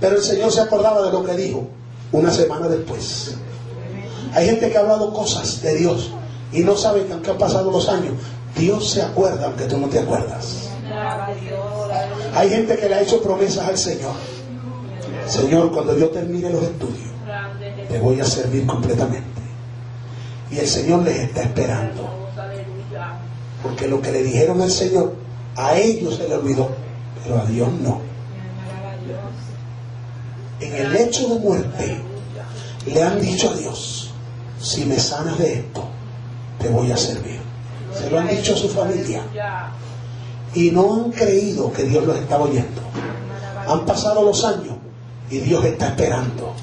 Pero 0.00 0.16
el 0.16 0.22
Señor 0.22 0.52
se 0.52 0.60
acordaba 0.60 1.02
de 1.02 1.12
lo 1.12 1.24
que 1.24 1.32
dijo 1.34 1.66
una 2.12 2.30
semana 2.30 2.68
después. 2.68 3.34
Hay 4.34 4.46
gente 4.46 4.70
que 4.70 4.76
ha 4.76 4.80
hablado 4.80 5.12
cosas 5.12 5.62
de 5.62 5.76
Dios 5.76 6.10
y 6.52 6.60
no 6.60 6.76
sabe 6.76 7.06
que 7.06 7.12
aunque 7.12 7.30
han 7.30 7.38
pasado 7.38 7.70
los 7.70 7.88
años, 7.88 8.14
Dios 8.56 8.90
se 8.90 9.02
acuerda 9.02 9.46
aunque 9.46 9.64
tú 9.64 9.78
no 9.78 9.88
te 9.88 10.00
acuerdas. 10.00 10.68
Hay 12.34 12.50
gente 12.50 12.76
que 12.76 12.88
le 12.88 12.94
ha 12.96 13.00
hecho 13.00 13.22
promesas 13.22 13.66
al 13.66 13.78
Señor. 13.78 14.12
Señor, 15.26 15.72
cuando 15.72 15.96
yo 15.98 16.10
termine 16.10 16.50
los 16.50 16.62
estudios, 16.62 17.10
te 17.88 17.98
voy 17.98 18.20
a 18.20 18.24
servir 18.24 18.66
completamente. 18.66 19.40
Y 20.50 20.58
el 20.58 20.68
Señor 20.68 21.02
les 21.02 21.16
está 21.16 21.42
esperando. 21.42 22.08
Porque 23.62 23.88
lo 23.88 24.00
que 24.00 24.12
le 24.12 24.22
dijeron 24.22 24.60
al 24.60 24.70
Señor, 24.70 25.14
a 25.56 25.76
ellos 25.76 26.16
se 26.16 26.28
le 26.28 26.34
olvidó, 26.34 26.68
pero 27.22 27.40
a 27.40 27.44
Dios 27.46 27.68
no. 27.72 28.00
En 30.60 30.74
el 30.74 30.92
lecho 30.92 31.28
de 31.28 31.38
muerte, 31.40 32.00
le 32.86 33.02
han 33.02 33.20
dicho 33.20 33.50
a 33.50 33.54
Dios, 33.54 34.12
si 34.60 34.84
me 34.84 34.98
sanas 34.98 35.38
de 35.38 35.54
esto, 35.54 35.84
te 36.58 36.68
voy 36.68 36.92
a 36.92 36.96
servir. 36.96 37.40
Se 37.94 38.10
lo 38.10 38.20
han 38.20 38.28
dicho 38.28 38.54
a 38.54 38.56
su 38.56 38.68
familia. 38.68 39.22
Y 40.54 40.70
no 40.70 40.94
han 40.94 41.10
creído 41.10 41.72
que 41.72 41.84
Dios 41.84 42.04
los 42.04 42.16
estaba 42.16 42.44
oyendo. 42.44 42.82
Han 43.66 43.86
pasado 43.86 44.22
los 44.22 44.44
años 44.44 44.73
y 45.34 45.40
Dios 45.40 45.64
está 45.64 45.88
esperando. 45.88 46.54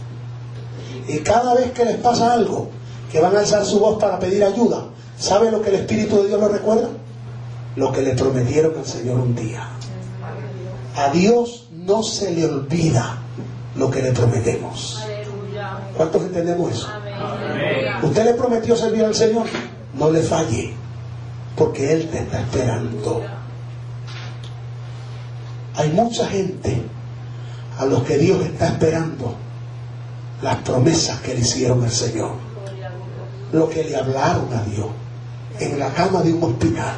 Y 1.05 1.17
cada 1.19 1.53
vez 1.55 1.71
que 1.73 1.83
les 1.83 1.97
pasa 1.97 2.31
algo, 2.31 2.69
que 3.11 3.19
van 3.19 3.35
a 3.35 3.39
alzar 3.39 3.65
su 3.65 3.79
voz 3.79 3.99
para 3.99 4.17
pedir 4.17 4.45
ayuda, 4.45 4.85
¿sabe 5.19 5.51
lo 5.51 5.61
que 5.61 5.69
el 5.69 5.75
Espíritu 5.75 6.21
de 6.21 6.29
Dios 6.29 6.39
los 6.39 6.51
recuerda? 6.51 6.87
Lo 7.75 7.91
que 7.91 8.01
le 8.01 8.13
prometieron 8.13 8.77
al 8.77 8.85
Señor 8.85 9.19
un 9.19 9.35
día. 9.35 9.67
A 10.95 11.09
Dios 11.11 11.67
no 11.73 12.01
se 12.01 12.31
le 12.31 12.45
olvida 12.45 13.17
lo 13.75 13.91
que 13.91 14.01
le 14.01 14.13
prometemos. 14.13 15.03
¿Cuántos 15.97 16.21
entendemos 16.23 16.71
eso? 16.71 16.87
Usted 18.03 18.23
le 18.23 18.33
prometió 18.35 18.77
servir 18.77 19.03
al 19.03 19.15
Señor, 19.15 19.47
no 19.95 20.11
le 20.11 20.21
falle, 20.21 20.73
porque 21.57 21.91
Él 21.91 22.09
te 22.09 22.19
está 22.19 22.39
esperando. 22.39 23.21
Hay 25.75 25.89
mucha 25.89 26.25
gente 26.27 26.85
a 27.77 27.85
los 27.85 28.03
que 28.03 28.17
Dios 28.17 28.43
está 28.45 28.67
esperando. 28.67 29.35
Las 30.41 30.57
promesas 30.57 31.19
que 31.21 31.35
le 31.35 31.41
hicieron 31.41 31.83
al 31.83 31.91
Señor, 31.91 32.31
lo 33.51 33.69
que 33.69 33.83
le 33.83 33.95
hablaron 33.95 34.51
a 34.53 34.63
Dios. 34.63 34.87
En 35.59 35.77
la 35.77 35.93
cama 35.93 36.21
de 36.23 36.33
un 36.33 36.43
hospital, 36.43 36.95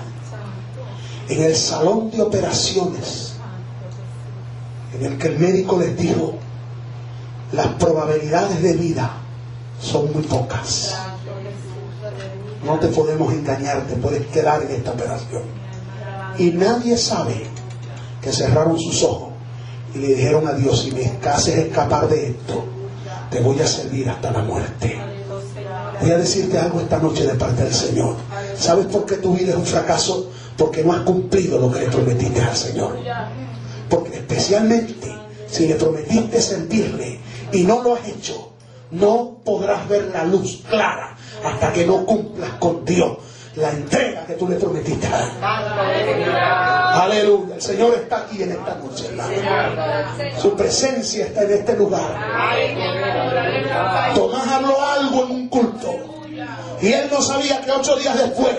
en 1.28 1.44
el 1.44 1.56
salón 1.56 2.10
de 2.12 2.22
operaciones, 2.22 3.34
en 4.94 5.06
el 5.06 5.18
que 5.18 5.28
el 5.28 5.40
médico 5.40 5.78
les 5.78 5.98
dijo, 5.98 6.36
las 7.52 7.68
probabilidades 7.68 8.62
de 8.62 8.74
vida 8.74 9.12
son 9.82 10.14
muy 10.14 10.24
pocas. 10.24 10.96
No 12.64 12.80
te 12.80 12.88
podemos 12.88 13.34
engañar, 13.34 13.86
te 13.88 13.96
puedes 13.96 14.26
quedar 14.28 14.62
en 14.64 14.72
esta 14.72 14.92
operación. 14.92 15.44
Y 16.38 16.52
nadie 16.52 16.98
sabe 16.98 17.46
que 18.22 18.32
cerraron 18.32 18.80
sus 18.80 19.04
ojos 19.04 19.33
y 19.94 20.00
le 20.00 20.08
dijeron 20.16 20.48
a 20.48 20.54
Dios, 20.54 20.82
si 20.82 20.92
me 20.92 21.12
haces 21.30 21.58
escapar 21.58 22.08
de 22.10 22.30
esto, 22.30 22.66
te 23.30 23.40
voy 23.40 23.60
a 23.60 23.68
servir 23.68 24.10
hasta 24.10 24.32
la 24.32 24.42
muerte. 24.42 25.00
Voy 26.02 26.12
a 26.12 26.18
decirte 26.18 26.58
algo 26.58 26.82
esta 26.82 27.00
noche 27.00 27.26
de 27.26 27.36
parte 27.36 27.64
del 27.64 27.74
Señor. 27.74 28.16
¿Sabes 28.58 28.88
por 28.88 29.06
qué 29.06 29.18
tu 29.18 29.36
vida 29.36 29.52
es 29.52 29.58
un 29.58 29.66
fracaso? 29.66 30.32
Porque 30.58 30.84
no 30.84 30.94
has 30.94 31.02
cumplido 31.02 31.60
lo 31.60 31.72
que 31.72 31.82
le 31.82 31.88
prometiste 31.88 32.42
al 32.42 32.56
Señor. 32.56 32.98
Porque 33.90 34.18
especialmente 34.18 35.12
si 35.48 35.68
le 35.68 35.76
prometiste 35.76 36.42
servirle 36.42 37.20
y 37.52 37.64
no 37.64 37.84
lo 37.84 37.96
has 37.96 38.08
hecho, 38.08 38.54
no 38.92 39.38
podrás 39.44 39.88
ver 39.88 40.10
la 40.14 40.26
luz 40.26 40.64
clara 40.70 41.16
hasta 41.44 41.72
que 41.72 41.86
no 41.86 42.06
cumplas 42.06 42.52
con 42.60 42.84
Dios 42.86 43.18
la 43.56 43.70
entrega 43.70 44.26
que 44.26 44.34
tú 44.34 44.48
le 44.48 44.56
prometiste. 44.56 45.08
Aleluya. 45.42 47.56
El 47.56 47.62
Señor 47.62 47.94
está 47.96 48.18
aquí 48.18 48.44
en 48.44 48.52
esta 48.52 48.76
noche. 48.76 49.10
Su 50.42 50.56
presencia 50.56 51.26
está 51.26 51.44
en 51.44 51.54
este 51.54 51.76
lugar. 51.76 52.16
Tomás 54.16 54.48
habló 54.48 54.82
algo 54.82 55.26
en 55.26 55.32
un 55.32 55.50
culto. 55.50 55.94
Y 56.82 56.92
él 56.92 57.08
no 57.12 57.22
sabía 57.22 57.62
que 57.62 57.72
ocho 57.72 57.96
días 57.96 58.18
después 58.18 58.58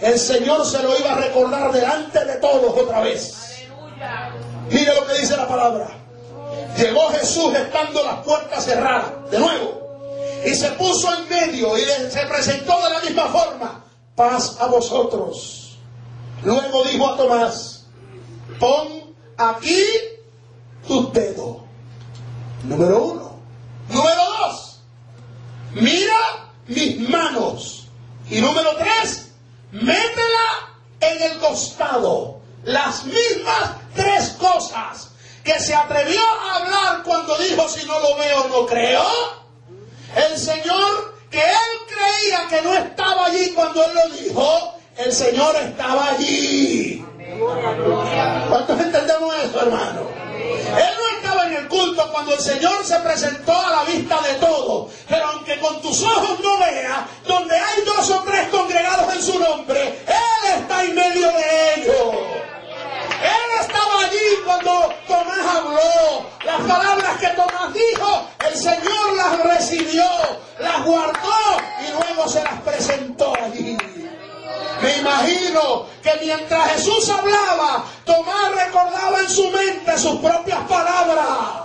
el 0.00 0.18
Señor 0.18 0.66
se 0.66 0.82
lo 0.82 0.98
iba 0.98 1.12
a 1.12 1.16
recordar 1.16 1.72
delante 1.72 2.24
de 2.24 2.34
todos 2.36 2.76
otra 2.76 3.00
vez. 3.00 3.66
Mire 4.68 4.94
lo 4.94 5.06
que 5.06 5.20
dice 5.20 5.36
la 5.36 5.46
palabra. 5.46 5.86
Llegó 6.76 7.08
Jesús 7.10 7.54
estando 7.54 8.02
las 8.02 8.16
puertas 8.24 8.64
cerradas. 8.64 9.30
De 9.30 9.38
nuevo. 9.38 9.80
Y 10.44 10.54
se 10.54 10.70
puso 10.72 11.08
en 11.14 11.28
medio 11.28 11.78
y 11.78 11.82
se 12.10 12.26
presentó 12.26 12.82
de 12.82 12.90
la 12.90 13.00
misma 13.00 13.26
forma. 13.26 13.81
Paz 14.16 14.56
a 14.60 14.66
vosotros. 14.66 15.78
Luego 16.44 16.84
dijo 16.84 17.08
a 17.08 17.16
Tomás, 17.16 17.86
pon 18.58 19.14
aquí 19.36 19.84
tus 20.86 21.12
dedos. 21.12 21.58
Número 22.64 23.04
uno. 23.04 23.36
Número 23.88 24.24
dos. 24.38 24.80
Mira 25.74 26.50
mis 26.66 27.08
manos. 27.08 27.88
Y 28.28 28.40
número 28.40 28.76
tres. 28.76 29.32
Métela 29.72 30.76
en 31.00 31.22
el 31.22 31.38
costado. 31.38 32.40
Las 32.64 33.04
mismas 33.04 33.76
tres 33.94 34.36
cosas 34.38 35.10
que 35.42 35.58
se 35.58 35.74
atrevió 35.74 36.20
a 36.20 36.56
hablar 36.56 37.02
cuando 37.02 37.36
dijo 37.38 37.68
si 37.68 37.84
no 37.86 37.98
lo 38.00 38.16
veo 38.16 38.48
no 38.48 38.66
creo. 38.66 39.02
El 40.14 40.38
Señor 40.38 41.11
que 41.32 41.40
él 41.40 41.72
creía 41.88 42.46
que 42.48 42.62
no 42.62 42.74
estaba 42.74 43.26
allí 43.26 43.50
cuando 43.54 43.82
él 43.84 43.90
lo 43.94 44.16
dijo, 44.16 44.74
el 44.98 45.12
Señor 45.12 45.56
estaba 45.56 46.10
allí. 46.10 47.04
¿Cuántos 48.48 48.78
entendemos 48.78 49.34
eso, 49.36 49.62
hermano? 49.62 50.02
Él 50.36 50.94
no 50.98 51.16
estaba 51.16 51.46
en 51.46 51.54
el 51.54 51.68
culto 51.68 52.12
cuando 52.12 52.34
el 52.34 52.40
Señor 52.40 52.84
se 52.84 52.96
presentó 53.00 53.58
a 53.58 53.70
la 53.70 53.84
vista 53.84 54.20
de 54.20 54.34
todos. 54.34 54.92
Pero 55.08 55.26
aunque 55.26 55.58
con 55.58 55.80
tus 55.80 56.02
ojos 56.02 56.38
no 56.40 56.58
veas, 56.58 56.98
donde 57.26 57.56
hay 57.56 57.82
dos 57.82 58.10
o 58.10 58.22
tres 58.24 58.48
congregados 58.48 59.14
en 59.14 59.22
su 59.22 59.38
nombre, 59.38 60.04
Él 60.06 60.60
está 60.60 60.84
en 60.84 60.94
medio 60.94 61.28
de 61.28 61.74
ellos. 61.76 62.41
Él 63.22 63.60
estaba 63.60 64.00
allí 64.04 64.42
cuando 64.44 64.92
Tomás 65.06 65.56
habló. 65.56 66.26
Las 66.44 66.60
palabras 66.60 67.16
que 67.18 67.28
Tomás 67.28 67.72
dijo, 67.72 68.28
el 68.48 68.56
Señor 68.56 69.16
las 69.16 69.42
recibió, 69.44 70.04
las 70.58 70.84
guardó 70.84 71.38
y 71.80 71.92
luego 71.92 72.28
se 72.28 72.42
las 72.42 72.60
presentó 72.62 73.32
allí. 73.34 73.76
Me 74.82 74.96
imagino 74.98 75.86
que 76.02 76.10
mientras 76.20 76.72
Jesús 76.72 77.08
hablaba, 77.08 77.84
Tomás 78.04 78.54
recordaba 78.54 79.20
en 79.20 79.30
su 79.30 79.48
mente 79.50 79.96
sus 79.96 80.18
propias 80.20 80.60
palabras. 80.68 81.62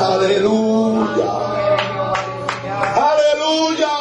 Aleluya. 0.00 1.32
Aleluya. 2.96 3.94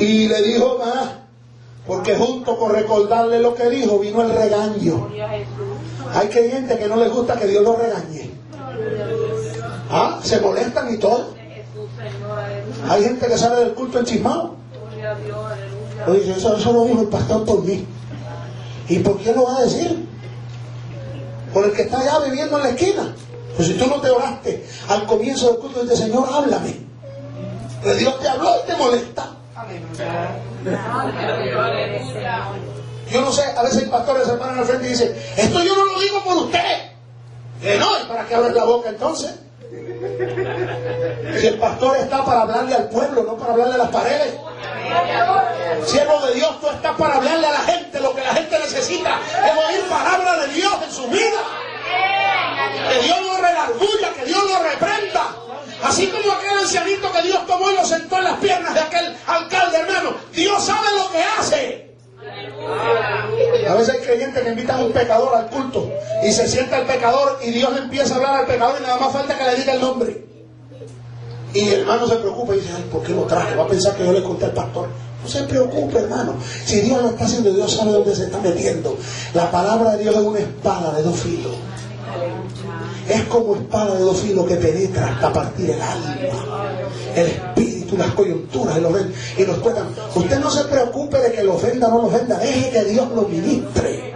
Y 0.00 0.28
le 0.28 0.42
dijo 0.42 0.78
más, 0.78 1.25
porque 1.86 2.16
junto 2.16 2.58
con 2.58 2.72
recordarle 2.72 3.38
lo 3.40 3.54
que 3.54 3.68
dijo, 3.70 3.98
vino 3.98 4.22
el 4.22 4.30
regaño. 4.30 5.08
Hay 6.12 6.28
creyentes 6.28 6.78
que 6.78 6.88
no 6.88 6.96
les 6.96 7.10
gusta 7.12 7.38
que 7.38 7.46
Dios 7.46 7.62
los 7.62 7.78
regañe. 7.78 8.30
¿Ah? 9.90 10.18
Se 10.22 10.40
molestan 10.40 10.92
y 10.92 10.98
todo. 10.98 11.34
Hay 12.88 13.04
gente 13.04 13.26
que 13.26 13.38
sale 13.38 13.56
del 13.56 13.74
culto 13.74 14.00
enchismado. 14.00 14.54
Oye, 16.08 16.32
eso, 16.32 16.56
eso 16.56 16.72
lo 16.72 16.84
dijo 16.84 17.02
el 17.02 17.08
pastor 17.08 17.44
por 17.44 17.62
mí. 17.62 17.86
¿Y 18.88 18.98
por 18.98 19.18
qué 19.18 19.32
lo 19.32 19.44
va 19.44 19.58
a 19.58 19.62
decir? 19.62 20.08
Por 21.52 21.64
el 21.64 21.72
que 21.72 21.82
está 21.82 22.00
allá 22.00 22.18
viviendo 22.24 22.56
en 22.56 22.62
la 22.64 22.70
esquina. 22.70 23.14
Pues 23.54 23.68
si 23.68 23.74
tú 23.74 23.86
no 23.86 24.00
te 24.00 24.10
oraste 24.10 24.66
al 24.88 25.06
comienzo 25.06 25.52
del 25.52 25.60
culto, 25.60 25.82
dice 25.82 25.96
Señor, 25.96 26.28
háblame. 26.30 26.76
Pero 27.82 27.94
Dios 27.94 28.20
te 28.20 28.28
habló 28.28 28.50
y 28.62 28.66
te 28.66 28.76
molesta. 28.76 29.35
Yo 33.10 33.20
no 33.22 33.32
sé, 33.32 33.42
a 33.56 33.62
veces 33.62 33.84
el 33.84 33.90
pastor 33.90 34.24
se 34.24 34.32
para 34.32 34.58
al 34.58 34.66
frente 34.66 34.86
y 34.86 34.90
dice, 34.90 35.32
esto 35.36 35.62
yo 35.62 35.74
no 35.76 35.84
lo 35.86 36.00
digo 36.00 36.22
por 36.24 36.36
usted. 36.38 36.90
No, 37.78 38.00
¿y 38.00 38.04
para 38.06 38.26
qué 38.26 38.34
abres 38.34 38.52
la 38.52 38.64
boca 38.64 38.90
entonces? 38.90 39.34
Si 41.40 41.46
el 41.46 41.58
pastor 41.58 41.96
está 41.96 42.24
para 42.24 42.42
hablarle 42.42 42.74
al 42.74 42.88
pueblo, 42.88 43.22
no 43.22 43.36
para 43.36 43.52
hablarle 43.52 43.74
a 43.74 43.78
las 43.78 43.88
paredes. 43.88 44.34
Siervo 45.86 46.20
de 46.26 46.34
Dios, 46.34 46.60
tú 46.60 46.68
estás 46.68 46.96
para 46.96 47.14
hablarle 47.14 47.46
a 47.46 47.52
la 47.52 47.60
gente 47.60 48.00
lo 48.00 48.14
que 48.14 48.22
la 48.22 48.34
gente 48.34 48.58
necesita. 48.58 49.20
Es 49.44 49.52
oír 49.52 49.88
palabra 49.88 50.36
de 50.38 50.48
Dios 50.52 50.74
en 50.84 50.92
su 50.92 51.06
vida. 51.08 51.40
Que 52.92 53.02
Dios 53.04 53.18
lo 53.22 53.36
redarguya, 53.38 54.12
que 54.14 54.24
Dios 54.26 54.44
lo 54.44 54.62
reprenda. 54.62 55.45
Así 55.82 56.06
como 56.08 56.32
aquel 56.32 56.58
ancianito 56.58 57.12
que 57.12 57.22
Dios 57.22 57.46
tomó 57.46 57.70
y 57.70 57.74
lo 57.74 57.84
sentó 57.84 58.18
en 58.18 58.24
las 58.24 58.38
piernas 58.38 58.74
de 58.74 58.80
aquel 58.80 59.16
alcalde, 59.26 59.78
hermano. 59.78 60.14
Dios 60.32 60.64
sabe 60.64 60.88
lo 60.96 61.10
que 61.10 61.22
hace. 61.22 61.86
A 63.68 63.74
veces 63.74 63.94
hay 63.94 64.00
creyentes 64.00 64.42
que 64.42 64.48
invitan 64.48 64.80
a 64.80 64.84
un 64.84 64.92
pecador 64.92 65.34
al 65.34 65.46
culto 65.48 65.90
y 66.22 66.32
se 66.32 66.48
sienta 66.48 66.78
el 66.78 66.86
pecador 66.86 67.38
y 67.42 67.50
Dios 67.50 67.72
le 67.72 67.80
empieza 67.80 68.14
a 68.14 68.16
hablar 68.16 68.36
al 68.40 68.46
pecador 68.46 68.76
y 68.78 68.82
nada 68.82 68.98
más 68.98 69.12
falta 69.12 69.36
que 69.36 69.44
le 69.44 69.56
diga 69.56 69.72
el 69.74 69.80
nombre. 69.80 70.26
Y 71.54 71.60
el 71.68 71.80
hermano 71.80 72.06
se 72.06 72.16
preocupa 72.16 72.54
y 72.54 72.60
dice, 72.60 72.70
ay, 72.76 72.84
¿por 72.92 73.02
qué 73.02 73.12
lo 73.12 73.22
traje? 73.22 73.54
Va 73.54 73.64
a 73.64 73.68
pensar 73.68 73.94
que 73.96 74.04
yo 74.04 74.12
le 74.12 74.22
conté 74.22 74.46
al 74.46 74.52
pastor. 74.52 74.88
No 75.22 75.28
se 75.28 75.42
preocupe, 75.44 75.98
hermano. 75.98 76.34
Si 76.64 76.80
Dios 76.82 77.02
lo 77.02 77.08
está 77.10 77.24
haciendo, 77.24 77.52
Dios 77.52 77.72
sabe 77.72 77.92
dónde 77.92 78.14
se 78.14 78.24
está 78.24 78.38
metiendo. 78.38 78.96
La 79.32 79.50
palabra 79.50 79.92
de 79.92 80.02
Dios 80.02 80.14
es 80.14 80.20
una 80.20 80.38
espada 80.38 80.92
de 80.94 81.02
dos 81.02 81.18
filos. 81.18 81.52
Es 83.08 83.22
como 83.24 83.54
espada 83.54 83.94
de 83.94 84.00
dos 84.00 84.20
filos 84.20 84.46
que 84.46 84.56
penetra 84.56 85.06
hasta 85.14 85.32
partir 85.32 85.70
el 85.70 85.80
alma, 85.80 86.16
el 87.14 87.26
espíritu, 87.26 87.96
las 87.96 88.12
coyunturas 88.12 88.78
y 88.78 88.80
los, 88.80 88.92
y 89.38 89.46
los 89.46 89.62
tocan. 89.62 89.86
Usted 90.14 90.40
no 90.40 90.50
se 90.50 90.64
preocupe 90.64 91.18
de 91.18 91.32
que 91.32 91.44
lo 91.44 91.54
ofenda 91.54 91.86
o 91.88 91.90
no 91.90 91.98
lo 91.98 92.06
ofenda. 92.08 92.38
Deje 92.38 92.70
que 92.70 92.84
Dios 92.84 93.08
lo 93.14 93.22
ministre. 93.22 94.12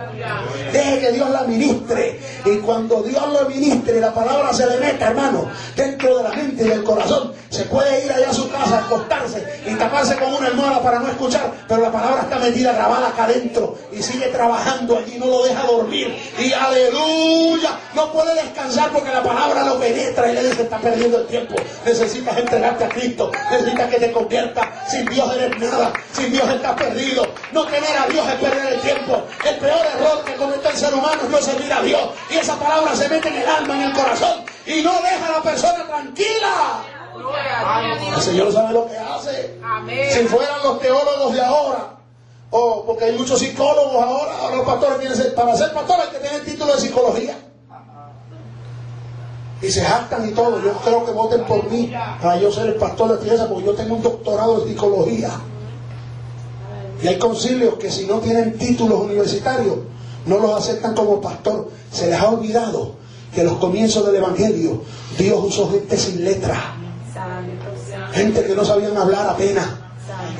Deje 0.72 0.99
que 1.01 1.12
Dios 1.12 1.30
la 1.30 1.43
ministre. 1.43 2.20
Y 2.45 2.57
cuando 2.59 3.03
Dios 3.03 3.22
lo 3.32 3.49
ministre 3.49 4.01
la 4.01 4.12
palabra 4.12 4.53
se 4.53 4.66
le 4.66 4.78
meta, 4.78 5.09
hermano, 5.09 5.47
dentro 5.76 6.16
de 6.18 6.22
la 6.24 6.30
mente 6.30 6.64
y 6.64 6.68
del 6.68 6.82
corazón, 6.82 7.32
se 7.51 7.64
puede 7.64 8.05
ir 8.05 8.12
allá 8.12 8.30
a 8.30 8.32
su 8.32 8.48
casa, 8.48 8.78
acostarse 8.78 9.62
y 9.66 9.74
taparse 9.74 10.16
con 10.16 10.32
una 10.32 10.46
almohada 10.46 10.80
para 10.82 11.01
no 11.01 11.09
escuchar, 11.09 11.53
pero 11.66 11.82
la 11.82 11.90
palabra 11.90 12.22
está 12.22 12.38
metida, 12.38 12.72
grabada 12.72 13.09
acá 13.09 13.24
adentro 13.24 13.76
y 13.92 14.01
sigue 14.03 14.28
trabajando 14.28 14.96
allí, 14.98 15.18
no 15.18 15.26
lo 15.26 15.42
deja 15.42 15.64
dormir. 15.64 16.16
Y 16.38 16.53
aleluya, 16.53 17.70
no 17.94 18.12
puede 18.12 18.34
descansar 18.34 18.90
porque 18.90 19.11
la 19.11 19.22
palabra 19.22 19.64
lo 19.64 19.80
penetra 19.80 20.30
y 20.30 20.34
le 20.34 20.44
dice, 20.44 20.62
está 20.62 20.78
perdiendo 20.78 21.18
el 21.18 21.26
tiempo. 21.26 21.57
Necesitas 21.84 22.38
entregarte 22.38 22.84
a 22.84 22.88
Cristo, 22.88 23.32
necesitas 23.51 23.90
que 23.90 23.98
te 23.98 24.12
conviertas. 24.12 24.66
Sin 24.88 25.07
Dios 25.07 25.34
eres 25.36 25.59
nada, 25.59 25.92
sin 26.12 26.30
Dios 26.30 26.48
estás 26.48 26.74
perdido. 26.74 27.26
No 27.53 27.66
tener 27.66 27.96
a 27.96 28.07
Dios 28.07 28.26
es 28.28 28.34
perder 28.36 28.74
el 28.74 28.80
tiempo. 28.80 29.22
El 29.44 29.57
peor 29.57 29.86
error 29.96 30.24
que 30.24 30.34
comete 30.34 30.68
el 30.68 30.76
ser 30.76 30.94
humano 30.94 31.20
es 31.24 31.28
no 31.28 31.38
servir 31.38 31.72
a 31.72 31.82
Dios. 31.82 32.11
Y 32.30 32.36
esa 32.36 32.55
palabra 32.57 32.94
se 32.94 33.09
mete 33.09 33.28
en 33.28 33.36
el 33.36 33.48
alma, 33.48 33.74
en 33.74 33.82
el 33.82 33.92
corazón 33.92 34.44
y 34.66 34.82
no 34.82 34.92
deja 35.03 35.26
a 35.26 35.32
la 35.32 35.42
persona 35.42 35.84
tranquila. 35.86 36.99
El 38.14 38.23
Señor 38.23 38.53
sabe 38.53 38.73
lo 38.73 38.87
que 38.87 38.97
hace. 38.97 39.59
Si 40.12 40.25
fueran 40.27 40.62
los 40.62 40.81
teólogos 40.81 41.33
de 41.35 41.41
ahora, 41.41 41.97
o 42.51 42.85
porque 42.85 43.05
hay 43.05 43.16
muchos 43.16 43.39
psicólogos 43.39 43.95
ahora, 43.95 44.39
ahora 44.39 44.57
los 44.57 44.66
pastores 44.66 44.99
tienen, 44.99 45.35
para 45.35 45.57
ser 45.57 45.73
pastores 45.73 46.07
hay 46.07 46.11
que 46.11 46.18
tener 46.18 46.45
título 46.45 46.75
de 46.75 46.81
psicología. 46.81 47.39
Y 49.62 49.71
se 49.71 49.83
jactan 49.83 50.29
y 50.29 50.33
todo. 50.33 50.61
Yo 50.62 50.73
creo 50.73 51.05
que 51.05 51.12
voten 51.12 51.45
por 51.45 51.71
mí 51.71 51.93
para 52.21 52.39
yo 52.39 52.51
ser 52.51 52.68
el 52.68 52.75
pastor 52.75 53.12
de 53.12 53.16
Triesa 53.18 53.49
porque 53.49 53.66
yo 53.66 53.75
tengo 53.75 53.97
un 53.97 54.03
doctorado 54.03 54.61
de 54.61 54.71
psicología. 54.71 55.31
Y 57.03 57.09
hay 57.09 57.18
concilios 57.18 57.75
que 57.75 57.91
si 57.91 58.07
no 58.07 58.18
tienen 58.18 58.59
títulos 58.59 59.01
universitarios, 59.01 59.79
no 60.27 60.39
los 60.39 60.53
aceptan 60.53 60.95
como 60.95 61.21
pastor. 61.21 61.68
Se 61.93 62.09
les 62.09 62.18
ha 62.18 62.31
olvidado 62.31 62.95
que 63.35 63.43
en 63.43 63.47
los 63.47 63.59
comienzos 63.59 64.05
del 64.07 64.16
Evangelio 64.16 64.83
Dios 65.18 65.39
usó 65.43 65.71
gente 65.71 65.97
sin 65.97 66.25
letra. 66.25 66.77
Gente 68.12 68.45
que 68.45 68.55
no 68.55 68.64
sabían 68.64 68.97
hablar 68.97 69.29
apenas. 69.29 69.89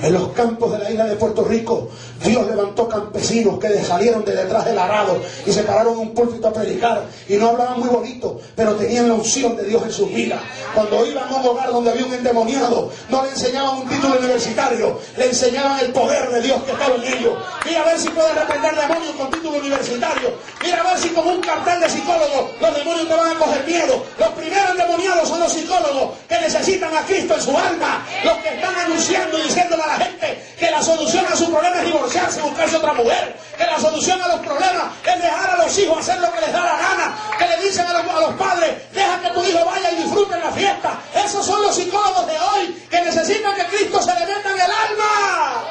En 0.03 0.15
los 0.15 0.29
campos 0.29 0.73
de 0.73 0.79
la 0.79 0.91
isla 0.91 1.05
de 1.05 1.17
Puerto 1.17 1.45
Rico, 1.45 1.89
Dios 2.25 2.47
levantó 2.47 2.89
campesinos 2.89 3.59
que 3.59 3.85
salieron 3.85 4.25
de 4.25 4.35
detrás 4.35 4.65
del 4.65 4.79
arado 4.79 5.21
y 5.45 5.53
se 5.53 5.63
pararon 5.63 5.93
en 5.95 5.99
un 5.99 6.15
púlpito 6.15 6.49
a 6.49 6.53
predicar. 6.53 7.05
Y 7.29 7.37
no 7.37 7.51
hablaban 7.51 7.81
muy 7.81 7.89
bonito, 7.89 8.41
pero 8.57 8.75
tenían 8.77 9.09
la 9.09 9.15
unción 9.15 9.57
de 9.57 9.65
Dios 9.65 9.83
en 9.83 9.93
sus 9.93 10.09
vidas. 10.13 10.41
Cuando 10.75 11.05
iban 11.05 11.29
a 11.29 11.37
un 11.37 11.47
hogar 11.47 11.71
donde 11.71 11.91
había 11.91 12.07
un 12.07 12.15
endemoniado, 12.15 12.91
no 13.11 13.23
le 13.25 13.31
enseñaban 13.31 13.79
un 13.79 13.89
título 13.89 14.19
universitario, 14.19 14.99
le 15.19 15.27
enseñaban 15.27 15.81
el 15.81 15.93
poder 15.93 16.31
de 16.31 16.41
Dios 16.41 16.63
que 16.63 16.73
estaba 16.73 16.95
en 16.95 17.05
ellos. 17.05 17.35
Mira 17.67 17.83
a 17.83 17.85
ver 17.85 17.99
si 17.99 18.09
puede 18.09 18.33
reprender 18.33 18.75
demonios 18.75 19.13
con 19.17 19.31
título 19.31 19.59
universitario. 19.59 20.33
Mira 20.63 20.81
a 20.81 20.85
ver 20.85 20.99
si 20.99 21.09
con 21.11 21.27
un 21.27 21.41
cartel 21.41 21.81
de 21.81 21.89
psicólogo 21.91 22.51
los 22.59 22.75
demonios 22.75 23.09
te 23.09 23.15
van 23.15 23.37
a 23.37 23.39
coger 23.39 23.67
miedo. 23.67 24.03
Los 24.19 24.29
primeros 24.31 24.71
endemoniados 24.71 25.29
son 25.29 25.41
los 25.41 25.53
psicólogos 25.53 26.17
que 26.27 26.41
necesitan 26.41 26.97
a 26.97 27.03
Cristo 27.03 27.35
en 27.35 27.41
su 27.43 27.51
alma. 27.51 28.07
Los 28.25 28.39
que 28.39 28.49
están 28.49 28.75
anunciando 28.77 29.39
y 29.39 29.43
diciéndole 29.43 29.90
gente 29.99 30.55
que 30.59 30.71
la 30.71 30.83
solución 30.83 31.25
a 31.27 31.37
su 31.37 31.51
problema 31.51 31.79
es 31.79 31.87
divorciarse, 31.87 32.41
buscarse 32.43 32.77
otra 32.77 32.93
mujer. 32.93 33.37
Que 33.57 33.65
la 33.65 33.79
solución 33.79 34.21
a 34.23 34.29
los 34.29 34.41
problemas 34.41 34.85
es 35.05 35.23
dejar 35.23 35.51
a 35.51 35.65
los 35.65 35.79
hijos 35.79 35.99
hacer 35.99 36.21
lo 36.21 36.33
que 36.33 36.41
les 36.41 36.53
da 36.53 36.65
la 36.65 36.77
gana. 36.77 37.17
Que 37.39 37.47
le 37.47 37.57
dicen 37.65 37.87
a 37.87 37.93
los, 37.93 38.03
a 38.11 38.21
los 38.21 38.35
padres, 38.35 38.93
deja 38.93 39.21
que 39.21 39.31
tu 39.31 39.45
hijo 39.45 39.65
vaya 39.65 39.91
y 39.93 39.97
disfrute 39.97 40.39
la 40.39 40.51
fiesta. 40.51 40.99
Esos 41.15 41.45
son 41.45 41.63
los 41.63 41.75
psicólogos 41.75 42.27
de 42.27 42.39
hoy 42.39 42.87
que 42.91 43.01
necesitan 43.01 43.55
que 43.55 43.65
Cristo 43.67 44.03
se 44.03 44.15
le 44.15 44.27
meta 44.27 44.51
en 44.51 44.61
el 44.61 44.71
alma. 44.71 45.65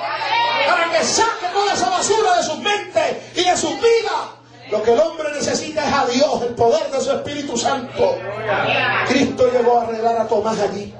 Para 0.68 0.92
que 0.92 1.04
saque 1.04 1.48
toda 1.54 1.74
esa 1.74 1.90
basura 1.90 2.36
de 2.38 2.44
sus 2.44 2.58
mentes 2.60 3.18
y 3.36 3.44
de 3.44 3.58
sus 3.58 3.76
vidas. 3.76 4.40
Lo 4.72 4.84
que 4.84 4.94
el 4.94 5.00
hombre 5.00 5.32
necesita 5.34 5.88
es 5.88 5.94
a 5.94 6.06
Dios, 6.06 6.42
el 6.44 6.54
poder 6.54 6.92
de 6.92 7.02
su 7.02 7.12
Espíritu 7.12 7.58
Santo. 7.58 8.18
Cristo 9.08 9.50
llegó 9.52 9.80
a 9.80 9.84
arreglar 9.84 10.18
a 10.18 10.28
Tomás 10.28 10.60
allí. 10.60 10.94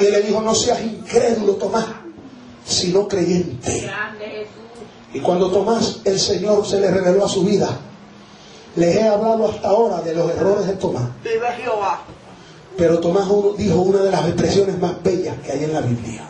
Y 0.00 0.10
le 0.10 0.22
dijo, 0.22 0.40
no 0.40 0.54
seas 0.54 0.80
incrédulo, 0.82 1.54
Tomás, 1.54 1.86
sino 2.64 3.08
creyente. 3.08 3.90
Y 5.12 5.20
cuando 5.20 5.50
Tomás, 5.50 6.00
el 6.04 6.18
Señor, 6.20 6.66
se 6.66 6.80
le 6.80 6.90
reveló 6.90 7.24
a 7.24 7.28
su 7.28 7.42
vida, 7.44 7.68
les 8.76 8.96
he 8.96 9.08
hablado 9.08 9.48
hasta 9.48 9.68
ahora 9.68 10.00
de 10.02 10.14
los 10.14 10.30
errores 10.30 10.66
de 10.66 10.74
Tomás. 10.74 11.08
Vive 11.24 11.46
Jehová. 11.62 12.02
Pero 12.76 13.00
Tomás 13.00 13.26
dijo 13.56 13.80
una 13.80 14.02
de 14.02 14.10
las 14.10 14.26
expresiones 14.26 14.78
más 14.78 15.02
bellas 15.02 15.36
que 15.44 15.52
hay 15.52 15.64
en 15.64 15.72
la 15.72 15.80
Biblia. 15.80 16.28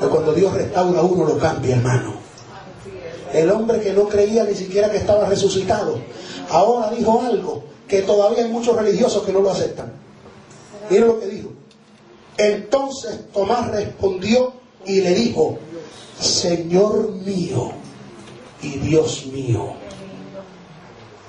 Que 0.00 0.06
cuando 0.06 0.32
Dios 0.32 0.52
restaura 0.52 1.00
a 1.00 1.02
uno 1.02 1.24
lo 1.24 1.38
cambia, 1.38 1.76
hermano. 1.76 2.14
El 3.32 3.50
hombre 3.50 3.80
que 3.80 3.92
no 3.92 4.08
creía 4.08 4.42
ni 4.44 4.54
siquiera 4.54 4.90
que 4.90 4.96
estaba 4.96 5.26
resucitado, 5.26 6.00
ahora 6.50 6.90
dijo 6.90 7.22
algo 7.22 7.62
que 7.86 8.02
todavía 8.02 8.44
hay 8.44 8.50
muchos 8.50 8.74
religiosos 8.74 9.22
que 9.22 9.32
no 9.32 9.40
lo 9.40 9.50
aceptan. 9.50 9.92
Miren 10.90 11.06
lo 11.06 11.20
que 11.20 11.26
dijo. 11.26 11.49
Entonces 12.40 13.20
Tomás 13.34 13.70
respondió 13.70 14.54
y 14.86 15.02
le 15.02 15.14
dijo, 15.14 15.58
Señor 16.18 17.10
mío 17.10 17.70
y 18.62 18.78
Dios 18.78 19.26
mío. 19.26 19.74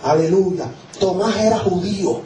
Aleluya. 0.03 0.72
Tomás 1.01 1.36
era 1.38 1.59
judío. 1.59 2.22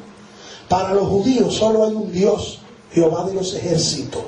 Para 0.70 0.94
los 0.94 1.08
judíos 1.08 1.56
solo 1.56 1.84
hay 1.84 1.96
un 1.96 2.12
Dios, 2.12 2.60
Jehová 2.94 3.26
de 3.26 3.34
los 3.34 3.56
ejércitos. 3.56 4.22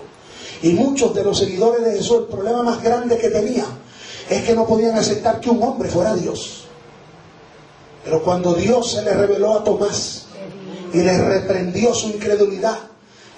Y 0.64 0.70
muchos 0.70 1.14
de 1.14 1.24
los 1.24 1.38
seguidores 1.38 1.86
de 1.86 1.92
Jesús, 1.98 2.22
el 2.22 2.26
problema 2.26 2.64
más 2.64 2.82
grande 2.82 3.16
que 3.20 3.30
tenía 3.30 3.66
es 4.28 4.44
que 4.44 4.56
no 4.56 4.66
podían 4.66 4.98
aceptar 4.98 5.40
que 5.40 5.52
un 5.52 5.62
hombre 5.62 5.88
fuera 5.88 6.16
Dios. 6.16 6.64
Pero 8.04 8.24
cuando 8.24 8.56
Dios 8.56 8.94
se 8.94 9.04
le 9.04 9.14
reveló 9.14 9.54
a 9.54 9.64
Tomás 9.64 10.26
y 10.92 10.98
le 10.98 11.16
reprendió 11.16 11.94
su 11.94 12.08
incredulidad, 12.08 12.80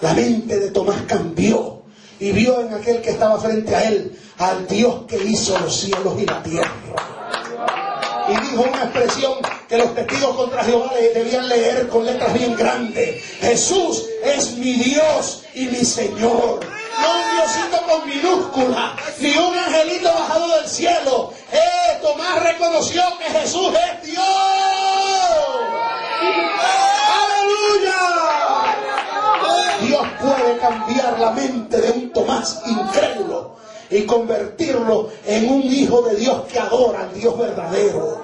la 0.02 0.14
mente 0.14 0.60
de 0.60 0.72
Tomás 0.72 1.02
cambió 1.08 1.82
y 2.20 2.32
vio 2.32 2.62
en 2.62 2.74
aquel 2.74 3.02
que 3.02 3.12
estaba 3.12 3.40
frente 3.40 3.76
a 3.76 3.90
él 3.90 4.18
al 4.38 4.68
Dios 4.68 5.04
que 5.08 5.18
hizo 5.18 5.58
los 5.60 5.76
cielos 5.76 6.16
y 6.20 6.26
la 6.26 6.42
tierra. 6.44 6.72
Y 8.28 8.32
dijo 8.32 8.62
una 8.62 8.84
expresión 8.84 9.34
que 9.68 9.78
los 9.78 9.96
testigos 9.96 10.36
contra 10.36 10.64
Jehová 10.64 10.92
debían 11.14 11.50
leer 11.50 11.88
con 11.90 12.06
letras 12.06 12.34
bien 12.34 12.56
grandes. 12.56 13.24
Jesús 13.42 14.06
es 14.24 14.54
mi 14.54 14.74
Dios 14.74 15.44
y 15.54 15.66
mi 15.66 15.84
Señor. 15.84 16.60
No 17.02 17.14
un 17.16 17.38
Diosito 17.38 17.82
con 17.88 18.08
minúscula, 18.08 18.96
ni 19.20 19.36
un 19.36 19.58
angelito 19.58 20.14
bajado 20.14 20.60
del 20.60 20.70
cielo. 20.70 21.34
Eh, 21.52 22.00
Tomás 22.02 22.44
reconoció 22.44 23.02
que 23.18 23.40
Jesús 23.40 23.74
es 23.74 24.12
Dios. 24.12 24.26
¡Aleluya! 27.24 28.29
Puede 30.30 30.58
cambiar 30.60 31.20
la 31.20 31.32
mente 31.32 31.82
de 31.82 31.92
un 31.92 32.14
Tomás 32.14 32.62
incrédulo 32.68 33.56
y 33.90 34.06
convertirlo 34.06 35.10
en 35.26 35.50
un 35.50 35.64
hijo 35.64 36.04
de 36.04 36.18
Dios 36.18 36.44
que 36.52 36.60
adora 36.60 37.02
al 37.02 37.14
Dios 37.16 37.36
verdadero. 37.36 38.22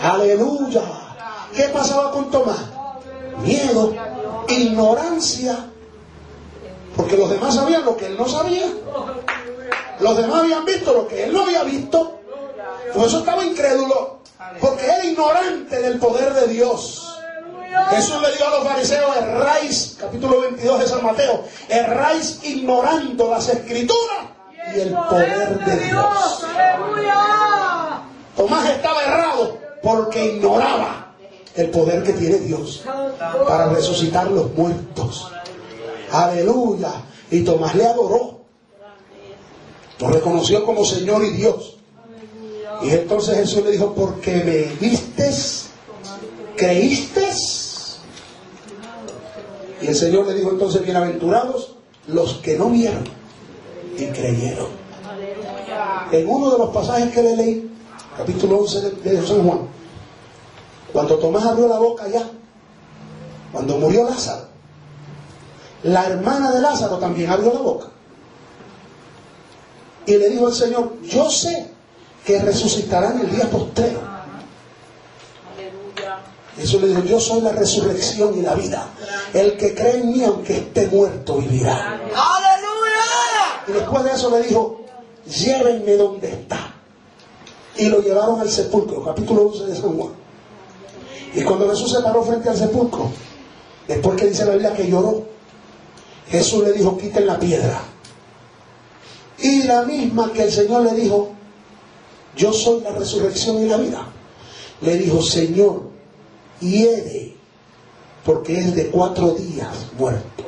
Aleluya. 0.00 0.82
¿Qué 1.54 1.64
pasaba 1.64 2.12
con 2.12 2.30
Tomás? 2.30 2.64
Miedo, 3.44 3.92
ignorancia, 4.48 5.66
porque 6.96 7.18
los 7.18 7.28
demás 7.28 7.54
sabían 7.54 7.84
lo 7.84 7.94
que 7.98 8.06
él 8.06 8.16
no 8.16 8.26
sabía. 8.26 8.68
Los 10.00 10.16
demás 10.16 10.44
habían 10.44 10.64
visto 10.64 10.94
lo 10.94 11.08
que 11.08 11.24
él 11.24 11.32
no 11.34 11.42
había 11.42 11.62
visto. 11.64 12.20
Por 12.94 13.06
eso 13.06 13.18
estaba 13.18 13.44
incrédulo, 13.44 14.20
porque 14.62 14.86
era 14.86 15.04
ignorante 15.04 15.78
del 15.78 15.98
poder 15.98 16.32
de 16.32 16.46
Dios. 16.48 17.11
Jesús 17.90 18.20
le 18.20 18.32
dijo 18.32 18.46
a 18.46 18.50
los 18.50 18.68
fariseos, 18.68 19.16
erráis, 19.16 19.96
capítulo 19.98 20.40
22 20.42 20.80
de 20.80 20.86
San 20.86 21.02
Mateo, 21.02 21.44
erráis 21.68 22.40
ignorando 22.42 23.30
las 23.30 23.48
escrituras 23.48 24.26
y 24.74 24.80
el 24.80 24.92
poder 24.92 25.64
de 25.64 25.76
Dios. 25.86 26.46
Tomás 28.36 28.68
estaba 28.70 29.02
errado 29.02 29.58
porque 29.82 30.34
ignoraba 30.34 31.14
el 31.54 31.70
poder 31.70 32.02
que 32.02 32.12
tiene 32.12 32.38
Dios 32.38 32.82
para 33.46 33.68
resucitar 33.68 34.26
los 34.28 34.52
muertos. 34.54 35.30
Aleluya. 36.10 36.92
Y 37.30 37.42
Tomás 37.42 37.74
le 37.74 37.86
adoró. 37.86 38.40
Lo 39.98 40.08
reconoció 40.08 40.64
como 40.64 40.84
Señor 40.84 41.24
y 41.24 41.30
Dios. 41.30 41.76
Y 42.82 42.90
entonces 42.90 43.36
Jesús 43.36 43.64
le 43.64 43.70
dijo, 43.72 43.94
porque 43.94 44.32
me 44.32 44.86
vistes, 44.86 45.68
creíste. 46.56 47.30
Y 49.82 49.88
el 49.88 49.96
Señor 49.96 50.26
le 50.26 50.34
dijo 50.34 50.50
entonces, 50.50 50.82
bienaventurados 50.84 51.74
los 52.06 52.34
que 52.34 52.56
no 52.56 52.70
vieron 52.70 53.02
y 53.98 54.06
creyeron. 54.06 54.68
En 56.12 56.28
uno 56.28 56.52
de 56.52 56.58
los 56.58 56.70
pasajes 56.70 57.12
que 57.12 57.22
le 57.22 57.36
leí, 57.36 57.70
capítulo 58.16 58.58
11 58.58 58.90
de, 58.90 59.26
San 59.26 59.42
Juan, 59.44 59.60
cuando 60.92 61.16
Tomás 61.16 61.44
abrió 61.44 61.66
la 61.66 61.78
boca 61.78 62.06
ya, 62.06 62.28
cuando 63.50 63.78
murió 63.78 64.04
Lázaro, 64.04 64.46
la 65.82 66.06
hermana 66.06 66.52
de 66.52 66.60
Lázaro 66.60 66.98
también 66.98 67.30
abrió 67.30 67.52
la 67.52 67.60
boca. 67.60 67.86
Y 70.06 70.16
le 70.16 70.30
dijo 70.30 70.46
al 70.46 70.52
Señor, 70.52 71.00
yo 71.02 71.28
sé 71.28 71.70
que 72.24 72.40
resucitarán 72.40 73.20
el 73.20 73.34
día 73.34 73.50
postrero. 73.50 74.11
Eso 76.62 76.78
le 76.78 76.88
dijo, 76.88 77.02
yo 77.02 77.20
soy 77.20 77.40
la 77.40 77.52
resurrección 77.52 78.38
y 78.38 78.42
la 78.42 78.54
vida. 78.54 78.88
El 79.34 79.56
que 79.56 79.74
cree 79.74 79.96
en 79.96 80.12
mí, 80.12 80.22
aunque 80.22 80.58
esté 80.58 80.86
muerto, 80.86 81.38
vivirá. 81.38 81.94
¡Aleluya! 81.94 83.64
Y 83.66 83.72
después 83.72 84.04
de 84.04 84.12
eso 84.12 84.30
le 84.30 84.46
dijo, 84.46 84.80
llévenme 85.26 85.96
donde 85.96 86.28
está. 86.30 86.74
Y 87.76 87.86
lo 87.86 88.00
llevaron 88.00 88.40
al 88.40 88.48
sepulcro, 88.48 89.02
capítulo 89.04 89.46
11 89.46 89.64
de 89.66 89.74
San 89.74 89.96
Juan. 89.96 90.12
Y 91.34 91.42
cuando 91.42 91.68
Jesús 91.70 91.90
se 91.90 92.00
paró 92.00 92.22
frente 92.22 92.48
al 92.48 92.56
sepulcro, 92.56 93.10
después 93.88 94.20
que 94.20 94.28
dice 94.28 94.44
la 94.44 94.52
Biblia 94.52 94.72
que 94.72 94.88
lloró, 94.88 95.24
Jesús 96.28 96.62
le 96.62 96.72
dijo, 96.72 96.96
quiten 96.96 97.26
la 97.26 97.40
piedra. 97.40 97.80
Y 99.38 99.64
la 99.64 99.82
misma 99.82 100.32
que 100.32 100.44
el 100.44 100.52
Señor 100.52 100.82
le 100.82 100.94
dijo, 100.94 101.30
yo 102.36 102.52
soy 102.52 102.82
la 102.82 102.92
resurrección 102.92 103.62
y 103.62 103.68
la 103.68 103.78
vida. 103.78 104.06
Le 104.80 104.96
dijo, 104.98 105.20
Señor, 105.22 105.91
hiede, 106.62 107.34
porque 108.24 108.58
es 108.58 108.74
de 108.74 108.88
cuatro 108.88 109.32
días 109.32 109.86
muerto. 109.98 110.44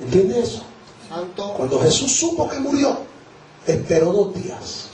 ¿Entiende 0.00 0.40
eso? 0.40 0.62
Cuando 1.56 1.80
Jesús 1.80 2.12
supo 2.12 2.48
que 2.48 2.60
murió, 2.60 2.98
esperó 3.66 4.12
dos 4.12 4.34
días. 4.34 4.88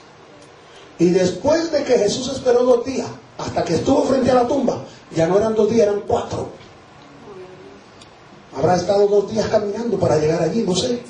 Y 0.99 1.11
después 1.11 1.71
de 1.71 1.85
que 1.85 1.99
Jesús 1.99 2.29
esperó 2.33 2.65
dos 2.65 2.85
días, 2.85 3.09
hasta 3.37 3.63
que 3.65 3.75
estuvo 3.75 4.03
frente 4.05 4.31
a 4.31 4.35
la 4.35 4.49
tumba, 4.49 4.83
ya 5.15 5.27
no 5.27 5.37
eran 5.37 5.55
dos 5.55 5.71
días, 5.71 5.89
eran 5.89 6.03
cuatro. 6.07 6.49
Habrá 8.57 8.77
estado 8.77 9.07
dos 9.07 9.31
días 9.31 9.47
caminando 9.49 9.99
para 9.99 10.17
llegar 10.17 10.43
allí, 10.43 10.63
no 10.63 10.75
sé. 10.75 11.03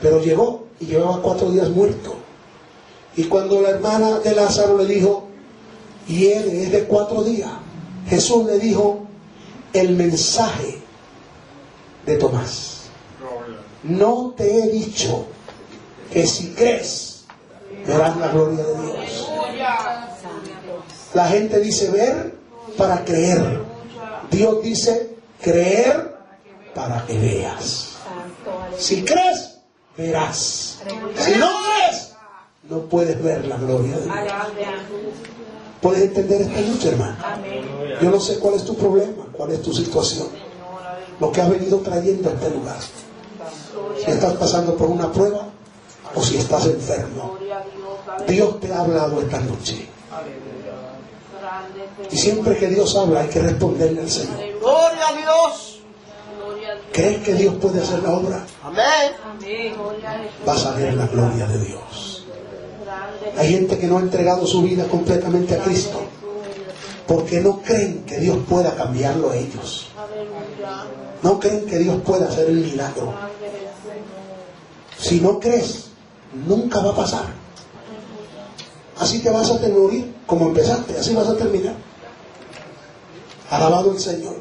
Pero 0.00 0.22
llegó 0.22 0.66
y 0.78 0.86
llevaba 0.86 1.20
cuatro 1.20 1.50
días 1.50 1.68
muerto. 1.70 2.14
Y 3.16 3.24
cuando 3.24 3.60
la 3.60 3.70
hermana 3.70 4.20
de 4.20 4.34
Lázaro 4.34 4.76
le 4.78 4.86
dijo, 4.86 5.26
y 6.08 6.28
él 6.28 6.48
es 6.50 6.72
de 6.72 6.84
cuatro 6.84 7.22
días, 7.24 7.50
Jesús 8.08 8.46
le 8.46 8.58
dijo 8.58 9.06
el 9.72 9.96
mensaje 9.96 10.78
de 12.06 12.16
Tomás. 12.16 12.82
No 13.82 14.34
te 14.36 14.58
he 14.58 14.68
dicho 14.70 15.26
que 16.12 16.26
si 16.26 16.50
crees, 16.50 17.24
verás 17.86 18.16
la 18.16 18.28
gloria 18.28 18.64
de 18.64 18.82
Dios. 18.82 19.30
La 21.14 21.28
gente 21.28 21.60
dice 21.60 21.90
ver 21.90 22.34
para 22.76 23.04
creer. 23.04 23.60
Dios 24.30 24.62
dice 24.62 25.16
creer 25.40 26.16
para 26.74 27.04
que 27.06 27.18
veas. 27.18 27.96
Si 28.78 29.04
crees, 29.04 29.58
verás. 29.96 30.82
Si 31.16 31.34
no 31.38 31.48
crees, 31.48 32.12
no 32.68 32.80
puedes 32.82 33.22
ver 33.22 33.46
la 33.46 33.56
gloria 33.56 33.96
de 33.96 34.04
Dios. 34.04 34.16
¿Puedes 35.86 36.02
entender 36.02 36.40
esta 36.40 36.60
lucha, 36.62 36.88
hermano? 36.88 37.16
Yo 38.02 38.10
no 38.10 38.18
sé 38.18 38.40
cuál 38.40 38.54
es 38.54 38.64
tu 38.64 38.74
problema, 38.74 39.24
cuál 39.30 39.52
es 39.52 39.62
tu 39.62 39.72
situación, 39.72 40.26
lo 41.20 41.30
que 41.30 41.40
has 41.40 41.48
venido 41.48 41.78
trayendo 41.78 42.28
a 42.28 42.32
este 42.32 42.50
lugar. 42.50 42.78
Si 44.04 44.10
estás 44.10 44.32
pasando 44.32 44.74
por 44.74 44.88
una 44.88 45.12
prueba 45.12 45.46
o 46.12 46.22
si 46.24 46.38
estás 46.38 46.66
enfermo. 46.66 47.38
Dios 48.26 48.58
te 48.58 48.72
ha 48.72 48.80
hablado 48.80 49.20
esta 49.20 49.38
noche. 49.38 49.88
Y 52.10 52.16
siempre 52.16 52.56
que 52.56 52.66
Dios 52.66 52.96
habla 52.96 53.20
hay 53.20 53.28
que 53.28 53.42
responderle 53.42 54.00
al 54.00 54.10
Señor. 54.10 54.38
Gloria 54.58 55.08
a 55.08 55.12
Dios. 55.12 55.80
¿Crees 56.92 57.18
que 57.18 57.34
Dios 57.34 57.54
puede 57.62 57.80
hacer 57.80 58.02
la 58.02 58.10
obra? 58.10 58.44
Amén. 58.64 59.12
Vas 60.44 60.66
a 60.66 60.72
ver 60.72 60.94
la 60.94 61.06
gloria 61.06 61.46
de 61.46 61.58
Dios. 61.60 62.05
Hay 63.36 63.48
gente 63.48 63.78
que 63.78 63.86
no 63.86 63.98
ha 63.98 64.00
entregado 64.00 64.46
su 64.46 64.62
vida 64.62 64.86
completamente 64.88 65.54
a 65.54 65.62
Cristo 65.62 66.00
porque 67.06 67.40
no 67.40 67.62
creen 67.62 68.04
que 68.04 68.18
Dios 68.18 68.38
pueda 68.48 68.74
cambiarlo 68.74 69.30
a 69.30 69.36
ellos. 69.36 69.88
No 71.22 71.38
creen 71.38 71.66
que 71.66 71.78
Dios 71.78 72.00
pueda 72.04 72.26
hacer 72.26 72.48
el 72.48 72.56
milagro. 72.56 73.14
Si 74.98 75.20
no 75.20 75.38
crees, 75.38 75.86
nunca 76.46 76.80
va 76.80 76.90
a 76.90 76.96
pasar. 76.96 77.26
Así 78.98 79.20
te 79.20 79.30
vas 79.30 79.50
a 79.50 79.68
morir 79.68 80.14
como 80.26 80.46
empezaste, 80.46 80.98
así 80.98 81.14
vas 81.14 81.28
a 81.28 81.36
terminar. 81.36 81.74
Alabado 83.50 83.92
el 83.92 84.00
Señor. 84.00 84.36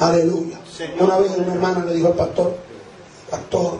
Aleluya. 0.00 0.58
Una 0.98 1.18
vez 1.18 1.30
una 1.36 1.54
hermana 1.54 1.84
le 1.84 1.94
dijo 1.94 2.08
al 2.08 2.14
pastor, 2.14 2.56
pastor, 3.30 3.78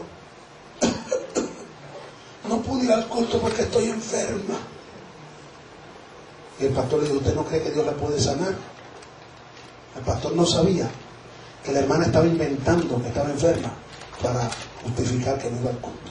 no 2.48 2.60
pude 2.62 2.84
ir 2.84 2.92
al 2.92 3.06
culto 3.08 3.40
porque 3.40 3.62
estoy 3.62 3.90
enferma. 3.90 4.56
Y 6.60 6.66
el 6.66 6.72
pastor 6.72 7.00
le 7.00 7.06
dijo, 7.06 7.18
¿usted 7.18 7.34
no 7.34 7.44
cree 7.44 7.62
que 7.62 7.70
Dios 7.70 7.84
la 7.84 7.92
puede 7.92 8.20
sanar? 8.20 8.54
El 9.96 10.02
pastor 10.02 10.34
no 10.34 10.44
sabía 10.44 10.88
que 11.64 11.72
la 11.72 11.80
hermana 11.80 12.06
estaba 12.06 12.26
inventando 12.26 13.00
que 13.00 13.08
estaba 13.08 13.30
enferma 13.30 13.72
para 14.22 14.50
justificar 14.82 15.38
que 15.38 15.50
no 15.50 15.60
iba 15.60 15.70
al 15.70 15.78
culto. 15.78 16.10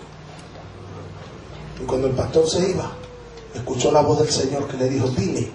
Y 1.81 1.85
cuando 1.85 2.07
el 2.07 2.13
pastor 2.13 2.49
se 2.49 2.71
iba, 2.71 2.91
escuchó 3.53 3.91
la 3.91 4.01
voz 4.01 4.19
del 4.19 4.31
Señor 4.31 4.67
que 4.67 4.77
le 4.77 4.89
dijo, 4.89 5.07
dile 5.09 5.51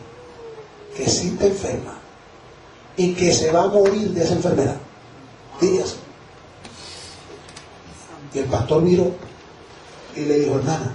que 0.97 1.09
sí 1.09 1.29
está 1.29 1.47
enferma 1.47 1.99
y 2.97 3.15
que 3.15 3.33
se 3.33 3.51
va 3.53 3.65
a 3.65 3.69
morir 3.69 4.11
de 4.11 4.25
esa 4.25 4.35
enfermedad. 4.35 4.77
Dile. 5.61 5.85
Y 8.35 8.39
el 8.39 8.45
pastor 8.47 8.83
miró 8.83 9.13
y 10.19 10.25
le 10.25 10.41
dijo, 10.41 10.57
hermana, 10.57 10.95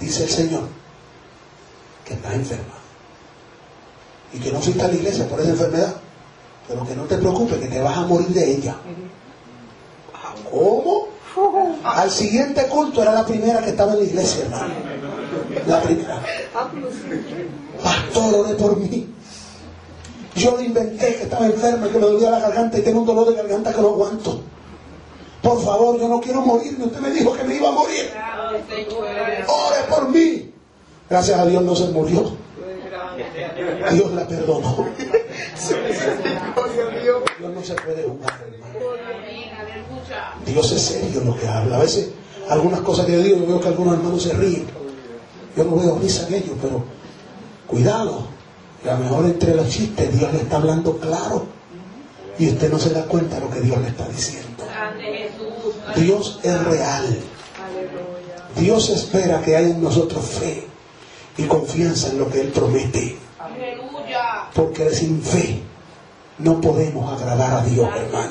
dice 0.00 0.24
el 0.24 0.30
Señor 0.30 0.62
que 2.04 2.14
estás 2.14 2.34
enferma 2.34 2.74
y 4.32 4.38
que 4.38 4.52
no 4.52 4.60
fuiste 4.60 4.82
a 4.82 4.88
la 4.88 4.94
iglesia 4.94 5.28
por 5.28 5.40
esa 5.40 5.50
enfermedad, 5.50 5.94
pero 6.68 6.86
que 6.86 6.94
no 6.94 7.04
te 7.04 7.16
preocupes, 7.16 7.58
que 7.58 7.68
te 7.68 7.80
vas 7.80 7.96
a 7.96 8.02
morir 8.02 8.28
de 8.28 8.52
ella. 8.52 8.76
¿Cómo? 10.50 11.08
Al 11.84 12.10
siguiente 12.10 12.66
culto 12.66 13.02
era 13.02 13.12
la 13.12 13.26
primera 13.26 13.60
que 13.60 13.70
estaba 13.70 13.92
en 13.92 13.98
la 13.98 14.04
iglesia, 14.04 14.44
hermano. 14.44 14.74
La 15.66 15.82
primera. 15.82 16.22
Pastor, 17.82 18.34
ore 18.34 18.54
por 18.54 18.76
mí. 18.76 19.06
Yo 20.34 20.56
le 20.58 20.64
inventé 20.64 21.16
que 21.16 21.22
estaba 21.24 21.46
enferma, 21.46 21.88
que 21.88 21.98
me 21.98 22.06
dolía 22.06 22.30
la 22.30 22.40
garganta 22.40 22.78
y 22.78 22.82
tengo 22.82 23.00
un 23.00 23.06
dolor 23.06 23.28
de 23.28 23.36
garganta 23.36 23.72
que 23.72 23.80
no 23.80 23.88
aguanto. 23.88 24.42
Por 25.46 25.62
favor, 25.62 25.96
yo 26.00 26.08
no 26.08 26.20
quiero 26.20 26.40
morirme. 26.40 26.86
Usted 26.86 26.98
me 26.98 27.10
dijo 27.10 27.32
que 27.32 27.44
me 27.44 27.54
iba 27.54 27.68
a 27.68 27.72
morir. 27.72 28.10
Ore 29.46 29.76
por 29.88 30.08
mí. 30.08 30.50
Gracias 31.08 31.38
a 31.38 31.46
Dios 31.46 31.62
no 31.62 31.76
se 31.76 31.86
murió. 31.86 32.32
Dios 33.92 34.12
la 34.12 34.26
perdonó. 34.26 34.88
Dios 37.38 37.52
no 37.54 37.62
se 37.62 37.74
puede 37.74 38.02
jugar. 38.02 38.34
Dios 40.44 40.72
es 40.72 40.82
serio 40.82 41.20
en 41.20 41.28
lo 41.28 41.36
que 41.38 41.46
habla. 41.46 41.76
A 41.76 41.80
veces, 41.80 42.10
algunas 42.50 42.80
cosas 42.80 43.06
que 43.06 43.12
yo 43.12 43.20
digo, 43.20 43.36
yo 43.38 43.46
veo 43.46 43.60
que 43.60 43.68
algunos 43.68 43.94
hermanos 43.94 44.22
se 44.24 44.32
ríen. 44.32 44.66
Yo 45.56 45.62
no 45.62 45.76
veo 45.76 45.96
risa 46.00 46.26
en 46.26 46.34
ellos, 46.34 46.56
pero 46.60 46.82
cuidado. 47.68 48.26
A 48.84 48.94
lo 48.94 48.98
mejor 48.98 49.24
entre 49.26 49.54
los 49.54 49.68
chistes 49.68 50.18
Dios 50.18 50.32
le 50.32 50.40
está 50.40 50.56
hablando 50.56 50.98
claro. 50.98 51.46
Y 52.36 52.48
usted 52.48 52.68
no 52.68 52.80
se 52.80 52.90
da 52.90 53.04
cuenta 53.04 53.36
de 53.36 53.42
lo 53.42 53.50
que 53.50 53.60
Dios 53.60 53.78
le 53.80 53.86
está 53.86 54.08
diciendo. 54.08 54.45
Dios 55.96 56.40
es 56.42 56.64
real. 56.64 57.18
Dios 58.56 58.90
espera 58.90 59.42
que 59.42 59.56
haya 59.56 59.68
en 59.68 59.82
nosotros 59.82 60.24
fe 60.24 60.66
y 61.36 61.44
confianza 61.44 62.08
en 62.08 62.18
lo 62.18 62.30
que 62.30 62.40
Él 62.40 62.48
promete. 62.48 63.16
Porque 64.54 64.90
sin 64.90 65.22
fe 65.22 65.62
no 66.38 66.60
podemos 66.60 67.20
agradar 67.20 67.54
a 67.54 67.64
Dios, 67.64 67.88
hermano. 67.94 68.30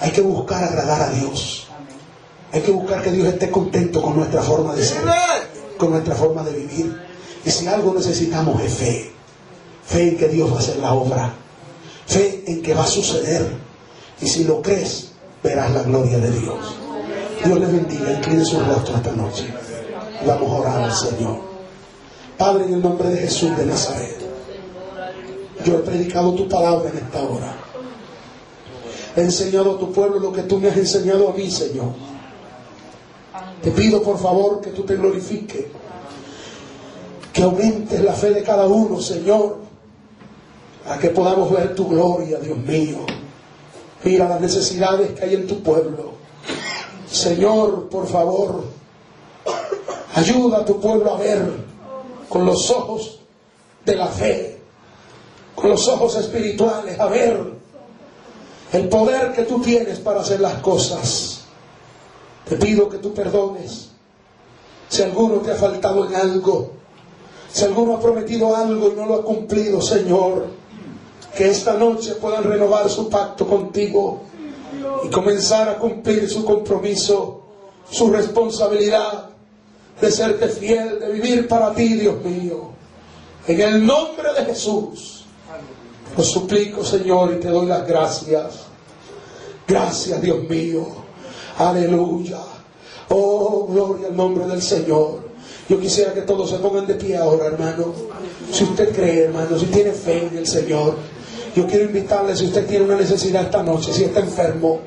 Hay 0.00 0.10
que 0.10 0.20
buscar 0.20 0.64
agradar 0.64 1.02
a 1.02 1.10
Dios. 1.10 1.68
Hay 2.52 2.60
que 2.60 2.70
buscar 2.70 3.02
que 3.02 3.10
Dios 3.10 3.28
esté 3.28 3.50
contento 3.50 4.00
con 4.00 4.16
nuestra 4.16 4.42
forma 4.42 4.74
de 4.74 4.84
ser, 4.84 5.02
con 5.78 5.90
nuestra 5.90 6.14
forma 6.14 6.42
de 6.44 6.52
vivir. 6.52 7.02
Y 7.44 7.50
si 7.50 7.66
algo 7.66 7.94
necesitamos 7.94 8.62
es 8.62 8.74
fe. 8.74 9.12
Fe 9.84 10.08
en 10.10 10.16
que 10.16 10.28
Dios 10.28 10.50
va 10.50 10.56
a 10.56 10.60
hacer 10.60 10.76
la 10.76 10.92
obra. 10.92 11.34
Fe 12.06 12.44
en 12.46 12.62
que 12.62 12.74
va 12.74 12.84
a 12.84 12.86
suceder. 12.86 13.63
Y 14.24 14.26
si 14.26 14.44
lo 14.44 14.62
crees, 14.62 15.08
verás 15.42 15.70
la 15.72 15.82
gloria 15.82 16.16
de 16.16 16.30
Dios. 16.30 16.56
Dios 17.44 17.60
les 17.60 17.70
bendiga. 17.70 18.10
Incline 18.10 18.42
su 18.42 18.58
rostro 18.58 18.96
esta 18.96 19.12
noche. 19.12 19.52
Vamos 20.26 20.50
a 20.50 20.54
orar 20.54 20.82
al 20.84 20.92
Señor. 20.94 21.40
Padre, 22.38 22.64
en 22.64 22.72
el 22.72 22.82
nombre 22.82 23.10
de 23.10 23.18
Jesús 23.18 23.54
de 23.54 23.66
Nazaret. 23.66 24.16
Yo 25.62 25.74
he 25.74 25.78
predicado 25.80 26.32
tu 26.32 26.48
palabra 26.48 26.88
en 26.88 26.96
esta 26.96 27.22
hora. 27.22 27.54
He 29.14 29.20
enseñado 29.20 29.74
a 29.74 29.78
tu 29.78 29.92
pueblo 29.92 30.18
lo 30.18 30.32
que 30.32 30.44
tú 30.44 30.58
me 30.58 30.68
has 30.68 30.76
enseñado 30.78 31.28
a 31.28 31.34
mí, 31.34 31.50
Señor. 31.50 31.92
Te 33.62 33.72
pido 33.72 34.02
por 34.02 34.18
favor 34.18 34.62
que 34.62 34.70
tú 34.70 34.84
te 34.84 34.96
glorifiques, 34.96 35.66
que 37.30 37.42
aumentes 37.42 38.02
la 38.02 38.14
fe 38.14 38.30
de 38.30 38.42
cada 38.42 38.66
uno, 38.66 38.98
Señor, 39.02 39.58
a 40.88 40.98
que 40.98 41.10
podamos 41.10 41.50
ver 41.50 41.74
tu 41.74 41.86
gloria, 41.88 42.38
Dios 42.38 42.56
mío. 42.56 43.04
Mira 44.04 44.28
las 44.28 44.40
necesidades 44.40 45.12
que 45.12 45.24
hay 45.24 45.34
en 45.34 45.46
tu 45.46 45.62
pueblo. 45.62 46.12
Señor, 47.10 47.88
por 47.88 48.06
favor, 48.06 48.64
ayuda 50.14 50.58
a 50.58 50.64
tu 50.64 50.78
pueblo 50.78 51.14
a 51.14 51.18
ver 51.18 51.50
con 52.28 52.44
los 52.44 52.70
ojos 52.70 53.20
de 53.84 53.96
la 53.96 54.08
fe, 54.08 54.58
con 55.54 55.70
los 55.70 55.88
ojos 55.88 56.16
espirituales, 56.16 57.00
a 57.00 57.06
ver 57.06 57.40
el 58.72 58.88
poder 58.88 59.32
que 59.32 59.42
tú 59.42 59.60
tienes 59.60 60.00
para 60.00 60.20
hacer 60.20 60.40
las 60.40 60.54
cosas. 60.54 61.44
Te 62.48 62.56
pido 62.56 62.90
que 62.90 62.98
tú 62.98 63.14
perdones 63.14 63.88
si 64.88 65.02
alguno 65.02 65.36
te 65.36 65.52
ha 65.52 65.56
faltado 65.56 66.06
en 66.06 66.14
algo, 66.14 66.72
si 67.50 67.64
alguno 67.64 67.96
ha 67.96 68.00
prometido 68.00 68.54
algo 68.54 68.90
y 68.92 68.94
no 68.94 69.06
lo 69.06 69.14
ha 69.14 69.24
cumplido, 69.24 69.80
Señor, 69.80 70.46
que 71.36 71.48
esta 71.48 71.74
noche 71.74 72.14
puedan 72.14 72.44
renovar 72.44 72.88
su 72.88 73.08
pacto 73.08 73.46
contigo 73.46 74.22
y 75.04 75.08
comenzar 75.08 75.68
a 75.68 75.78
cumplir 75.78 76.28
su 76.30 76.44
compromiso, 76.44 77.42
su 77.90 78.10
responsabilidad 78.10 79.30
de 80.00 80.10
serte 80.10 80.48
fiel, 80.48 81.00
de 81.00 81.12
vivir 81.12 81.48
para 81.48 81.74
ti, 81.74 81.94
Dios 81.94 82.22
mío. 82.24 82.70
En 83.46 83.60
el 83.60 83.84
nombre 83.84 84.32
de 84.32 84.44
Jesús, 84.46 85.24
lo 86.16 86.22
suplico, 86.22 86.84
Señor, 86.84 87.34
y 87.34 87.40
te 87.40 87.48
doy 87.48 87.66
las 87.66 87.86
gracias. 87.86 88.60
Gracias, 89.66 90.20
Dios 90.20 90.48
mío. 90.48 90.86
Aleluya. 91.58 92.38
Oh, 93.08 93.66
gloria 93.66 94.08
al 94.08 94.16
nombre 94.16 94.46
del 94.46 94.62
Señor. 94.62 95.24
Yo 95.68 95.80
quisiera 95.80 96.12
que 96.12 96.22
todos 96.22 96.50
se 96.50 96.56
pongan 96.56 96.86
de 96.86 96.94
pie 96.94 97.16
ahora, 97.16 97.46
hermano. 97.46 97.92
Si 98.52 98.64
usted 98.64 98.94
cree, 98.94 99.24
hermano, 99.24 99.58
si 99.58 99.66
tiene 99.66 99.92
fe 99.92 100.26
en 100.26 100.38
el 100.38 100.46
Señor, 100.46 100.96
yo 101.54 101.66
quiero 101.66 101.84
invitarle, 101.84 102.36
si 102.36 102.46
usted 102.46 102.66
tiene 102.66 102.84
una 102.84 102.96
necesidad 102.96 103.42
esta 103.42 103.62
noche, 103.62 103.92
si 103.92 104.04
está 104.04 104.20
enfermo 104.20 104.80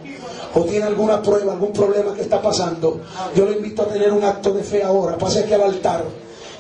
o 0.54 0.62
tiene 0.62 0.86
alguna 0.86 1.22
prueba, 1.22 1.54
algún 1.54 1.72
problema 1.72 2.14
que 2.14 2.22
está 2.22 2.42
pasando, 2.42 3.00
yo 3.36 3.46
le 3.46 3.58
invito 3.58 3.84
a 3.84 3.88
tener 3.88 4.12
un 4.12 4.24
acto 4.24 4.52
de 4.54 4.64
fe 4.64 4.84
ahora. 4.84 5.18
Pase 5.18 5.40
aquí 5.40 5.54
al 5.54 5.62
altar 5.62 6.04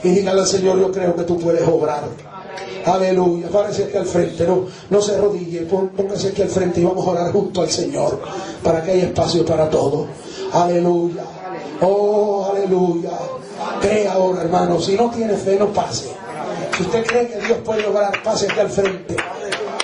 y 0.03 0.09
dígale 0.09 0.41
al 0.41 0.47
Señor, 0.47 0.79
yo 0.79 0.91
creo 0.91 1.15
que 1.15 1.23
tú 1.23 1.37
puedes 1.37 1.67
obrar. 1.67 2.03
Aleluya. 2.85 3.49
Párese 3.49 3.85
aquí 3.85 3.97
al 3.97 4.05
frente. 4.05 4.47
No, 4.47 4.65
no 4.89 5.01
se 5.01 5.15
arrodille. 5.15 5.61
Póngase 5.63 6.29
aquí 6.29 6.41
al 6.41 6.47
frente 6.47 6.79
y 6.79 6.85
vamos 6.85 7.05
a 7.05 7.11
orar 7.11 7.31
junto 7.33 7.61
al 7.61 7.69
Señor 7.69 8.21
para 8.63 8.81
que 8.81 8.91
haya 8.91 9.03
espacio 9.05 9.45
para 9.45 9.69
todo. 9.69 10.07
Aleluya. 10.53 11.23
Oh, 11.81 12.49
aleluya. 12.49 13.11
Cree 13.81 14.07
ahora, 14.07 14.43
hermano. 14.43 14.79
Si 14.79 14.95
no 14.95 15.09
tiene 15.09 15.35
fe, 15.35 15.57
no 15.59 15.67
pase. 15.67 16.11
Si 16.77 16.83
usted 16.83 17.05
cree 17.05 17.27
que 17.27 17.39
Dios 17.45 17.57
puede 17.65 17.85
obrar, 17.85 18.23
pase 18.23 18.45
aquí 18.49 18.59
al 18.59 18.69
frente 18.69 19.17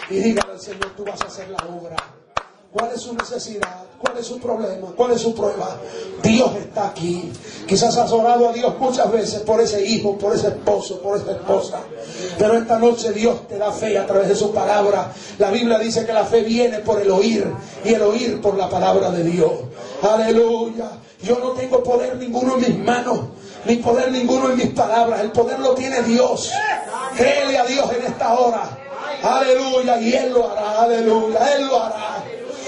y 0.10 0.16
dígale 0.16 0.54
al 0.54 0.60
Señor, 0.60 0.92
tú 0.96 1.06
vas 1.06 1.22
a 1.22 1.26
hacer 1.26 1.50
la 1.50 1.58
obra. 1.68 1.96
¿Cuál 2.74 2.92
es 2.96 3.02
su 3.02 3.14
necesidad? 3.14 3.84
¿Cuál 4.00 4.18
es 4.18 4.26
su 4.26 4.40
problema? 4.40 4.88
¿Cuál 4.98 5.12
es 5.12 5.22
su 5.22 5.36
prueba? 5.36 5.78
Dios 6.24 6.56
está 6.56 6.88
aquí. 6.88 7.32
Quizás 7.68 7.96
has 7.98 8.12
orado 8.12 8.50
a 8.50 8.54
Dios 8.54 8.74
muchas 8.80 9.12
veces 9.12 9.42
por 9.42 9.62
ese 9.62 9.86
hijo, 9.86 10.18
por 10.18 10.34
ese 10.34 10.48
esposo, 10.48 11.00
por 11.00 11.18
esa 11.18 11.34
esposa. 11.34 11.82
Pero 12.40 12.56
esta 12.56 12.80
noche 12.80 13.14
Dios 13.14 13.48
te 13.48 13.60
da 13.60 13.72
fe 13.72 13.96
a 13.98 14.08
través 14.08 14.28
de 14.28 14.36
su 14.36 14.52
palabra. 14.52 15.14
La 15.38 15.52
Biblia 15.52 15.78
dice 15.78 16.04
que 16.04 16.14
la 16.14 16.26
fe 16.26 16.42
viene 16.42 16.80
por 16.80 17.00
el 17.00 17.12
oír 17.12 17.46
y 17.86 17.94
el 17.94 18.02
oír 18.02 18.42
por 18.42 18.58
la 18.58 18.68
palabra 18.68 19.12
de 19.12 19.24
Dios. 19.24 19.52
Aleluya. 20.02 20.90
Yo 21.22 21.38
no 21.40 21.52
tengo 21.52 21.84
poder 21.84 22.18
ninguno 22.18 22.56
en 22.56 22.62
mis 22.62 22.80
manos, 22.80 23.20
ni 23.66 23.76
poder 23.78 24.12
ninguno 24.12 24.50
en 24.50 24.58
mis 24.58 24.72
palabras. 24.72 25.22
El 25.22 25.32
poder 25.32 25.60
lo 25.60 25.76
tiene 25.76 26.02
Dios. 26.02 26.52
Créele 27.16 27.58
a 27.58 27.66
Dios 27.66 27.90
en 27.94 28.06
esta 28.08 28.34
hora. 28.34 28.83
Aleluya. 29.24 30.00
Y 30.00 30.14
Él 30.14 30.34
lo 30.34 30.52
hará. 30.52 30.84
Aleluya. 30.84 31.56
Él 31.56 31.68
lo 31.68 31.82
hará. 31.82 32.24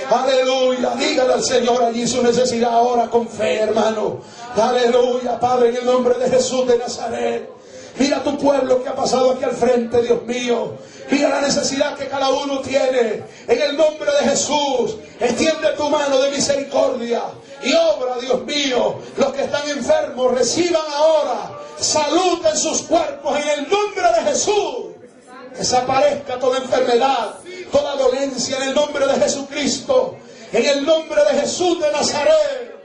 Aleluya. 0.09 0.95
Dígale 0.95 1.33
al 1.33 1.43
Señor 1.43 1.83
allí 1.83 2.07
su 2.07 2.21
necesidad 2.23 2.71
ahora 2.73 3.07
con 3.09 3.27
fe, 3.27 3.59
hermano. 3.59 4.21
Aleluya, 4.55 5.39
Padre, 5.39 5.69
en 5.69 5.77
el 5.77 5.85
nombre 5.85 6.15
de 6.15 6.29
Jesús 6.29 6.67
de 6.67 6.77
Nazaret. 6.77 7.49
Mira 7.97 8.21
tu 8.23 8.37
pueblo 8.37 8.83
que 8.83 8.89
ha 8.89 8.95
pasado 8.95 9.31
aquí 9.31 9.45
al 9.45 9.55
frente, 9.55 10.01
Dios 10.01 10.23
mío. 10.23 10.73
Mira 11.09 11.29
la 11.29 11.41
necesidad 11.41 11.95
que 11.97 12.07
cada 12.07 12.29
uno 12.29 12.59
tiene. 12.59 13.23
En 13.47 13.61
el 13.61 13.77
nombre 13.77 14.11
de 14.19 14.29
Jesús, 14.29 14.97
extiende 15.19 15.69
tu 15.77 15.89
mano 15.89 16.19
de 16.19 16.31
misericordia 16.31 17.23
y 17.63 17.73
obra, 17.73 18.17
Dios 18.19 18.43
mío. 18.45 18.95
Los 19.17 19.33
que 19.33 19.43
están 19.43 19.69
enfermos 19.69 20.33
reciban 20.33 20.83
ahora 20.93 21.51
salud 21.79 22.45
en 22.45 22.57
sus 22.57 22.81
cuerpos 22.83 23.37
en 23.39 23.59
el 23.59 23.69
nombre 23.69 24.07
de 24.17 24.29
Jesús. 24.29 24.84
Desaparezca 25.57 26.37
toda 26.39 26.57
enfermedad, 26.57 27.35
toda 27.71 27.95
dolencia 27.95 28.57
en 28.57 28.69
el 28.69 28.75
nombre 28.75 29.07
de 29.07 29.13
Jesucristo. 29.15 30.17
En 30.51 30.65
el 30.65 30.85
nombre 30.85 31.21
de 31.23 31.39
Jesús 31.41 31.79
de 31.81 31.91
Nazaret. 31.91 32.75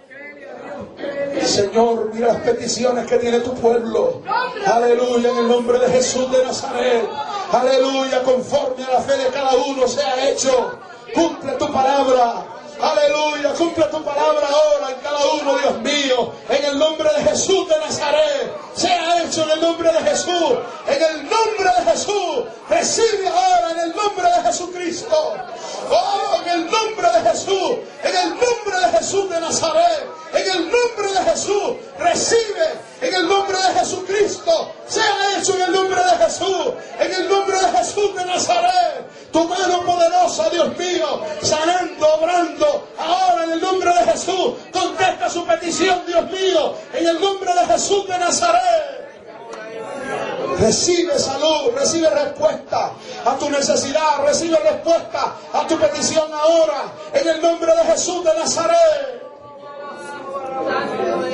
Señor, 1.45 2.11
mira 2.13 2.29
las 2.29 2.43
peticiones 2.43 3.07
que 3.07 3.19
tiene 3.19 3.41
tu 3.41 3.55
pueblo. 3.55 4.23
Aleluya, 4.67 5.31
en 5.31 5.39
el 5.39 5.49
nombre 5.49 5.79
de 5.79 5.89
Jesús 5.89 6.31
de 6.31 6.45
Nazaret. 6.45 7.09
Aleluya, 7.53 8.23
conforme 8.23 8.85
a 8.85 8.93
la 8.93 9.01
fe 9.01 9.17
de 9.17 9.27
cada 9.29 9.55
uno 9.57 9.89
sea 9.89 10.29
hecho. 10.29 10.79
Cumple 11.15 11.53
tu 11.53 11.73
palabra. 11.73 12.47
Aleluya, 12.81 13.53
cumple 13.59 13.85
tu 13.87 14.03
palabra 14.03 14.47
ahora 14.49 14.91
en 14.93 15.01
cada 15.01 15.19
uno, 15.35 15.59
Dios 15.59 15.79
mío. 15.81 16.33
En 16.49 16.65
el 16.65 16.79
nombre 16.79 17.09
de 17.17 17.25
Jesús 17.25 17.69
de 17.69 17.79
Nazaret. 17.79 18.53
Sea 18.75 19.23
hecho 19.23 19.43
en 19.43 19.51
el 19.51 19.61
nombre 19.61 19.93
de 19.93 19.99
Jesús. 19.99 20.59
En 20.87 21.03
el 21.03 21.23
nombre 21.25 21.71
de 21.79 21.91
Jesús. 21.91 22.45
Recibe 22.81 23.29
ahora 23.29 23.73
en 23.73 23.81
el 23.81 23.95
nombre 23.95 24.25
de 24.25 24.43
Jesucristo. 24.43 25.37
Oh, 25.91 26.41
en 26.43 26.49
el 26.49 26.71
nombre 26.71 27.09
de 27.13 27.31
Jesús. 27.31 27.77
En 28.03 28.17
el 28.17 28.31
nombre 28.31 28.81
de 28.81 28.99
Jesús 28.99 29.29
de 29.29 29.39
Nazaret. 29.39 30.07
En 30.33 30.51
el 30.51 30.63
nombre 30.71 31.13
de 31.13 31.31
Jesús. 31.31 31.77
Recibe 31.99 32.81
en 33.03 33.15
el 33.15 33.29
nombre 33.29 33.59
de 33.59 33.81
Jesucristo. 33.81 34.73
Sea 34.89 35.37
hecho 35.37 35.57
en 35.57 35.63
el 35.65 35.73
nombre 35.73 36.01
de 36.03 36.25
Jesús. 36.25 36.73
En 36.99 37.13
el 37.13 37.29
nombre 37.29 37.59
de 37.59 37.69
Jesús 37.79 38.15
de 38.17 38.25
Nazaret. 38.25 39.31
Tu 39.31 39.45
mano 39.45 39.85
poderosa, 39.85 40.49
Dios 40.49 40.79
mío. 40.79 41.21
Sanando, 41.43 42.15
obrando. 42.15 42.89
Ahora 42.99 43.45
en 43.45 43.53
el 43.53 43.61
nombre 43.61 43.93
de 43.93 44.11
Jesús. 44.11 44.55
Contesta 44.73 45.29
su 45.29 45.45
petición, 45.45 46.03
Dios 46.07 46.31
mío. 46.31 46.75
En 46.95 47.07
el 47.07 47.21
nombre 47.21 47.53
de 47.53 47.67
Jesús 47.75 48.09
de 48.09 48.19
Nazaret. 48.19 49.10
Recibe 50.61 51.19
salud, 51.19 51.73
recibe 51.75 52.11
respuesta 52.11 52.93
a 53.25 53.35
tu 53.37 53.49
necesidad, 53.49 54.23
recibe 54.27 54.59
respuesta 54.59 55.35
a 55.55 55.67
tu 55.67 55.79
petición 55.79 56.31
ahora, 56.35 56.83
en 57.15 57.29
el 57.29 57.41
nombre 57.41 57.75
de 57.75 57.83
Jesús 57.85 58.23
de 58.23 58.35
Nazaret. 58.39 59.23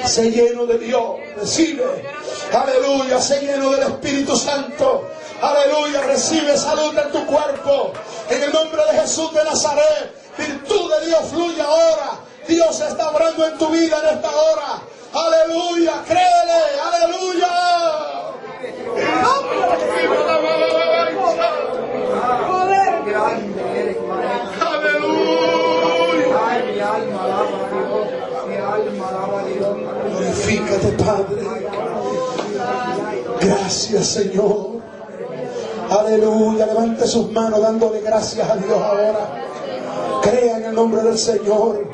Sé 0.04 0.30
lleno 0.30 0.64
de 0.66 0.78
Dios, 0.78 1.16
recibe, 1.36 2.08
aleluya, 2.52 3.20
sé 3.20 3.40
lleno 3.40 3.70
del 3.72 3.82
Espíritu 3.82 4.36
Santo, 4.36 5.08
aleluya, 5.42 6.02
recibe 6.02 6.56
salud 6.56 6.96
en 6.96 7.10
tu 7.10 7.26
cuerpo, 7.26 7.92
en 8.30 8.42
el 8.44 8.52
nombre 8.52 8.80
de 8.92 9.00
Jesús 9.00 9.34
de 9.34 9.42
Nazaret, 9.42 10.14
virtud 10.38 10.94
de 11.00 11.06
Dios 11.06 11.20
fluye 11.32 11.62
ahora, 11.62 12.20
Dios 12.46 12.80
está 12.80 13.10
obrando 13.10 13.44
en 13.44 13.58
tu 13.58 13.66
vida 13.70 13.98
en 14.04 14.16
esta 14.18 14.30
hora, 14.30 14.82
aleluya, 15.12 15.94
créele, 16.06 16.80
aleluya. 16.80 18.35
Glorifícate, 30.18 30.92
Padre. 31.04 31.42
Gracias, 33.40 34.06
Señor. 34.06 34.76
Aleluya. 35.90 36.66
Levante 36.66 37.06
sus 37.06 37.30
manos 37.32 37.60
dándole 37.60 38.00
gracias 38.00 38.48
a 38.48 38.56
Dios 38.56 38.80
ahora. 38.80 40.20
Crea 40.22 40.58
en 40.58 40.64
el 40.64 40.74
nombre 40.74 41.02
del 41.02 41.18
Señor. 41.18 41.86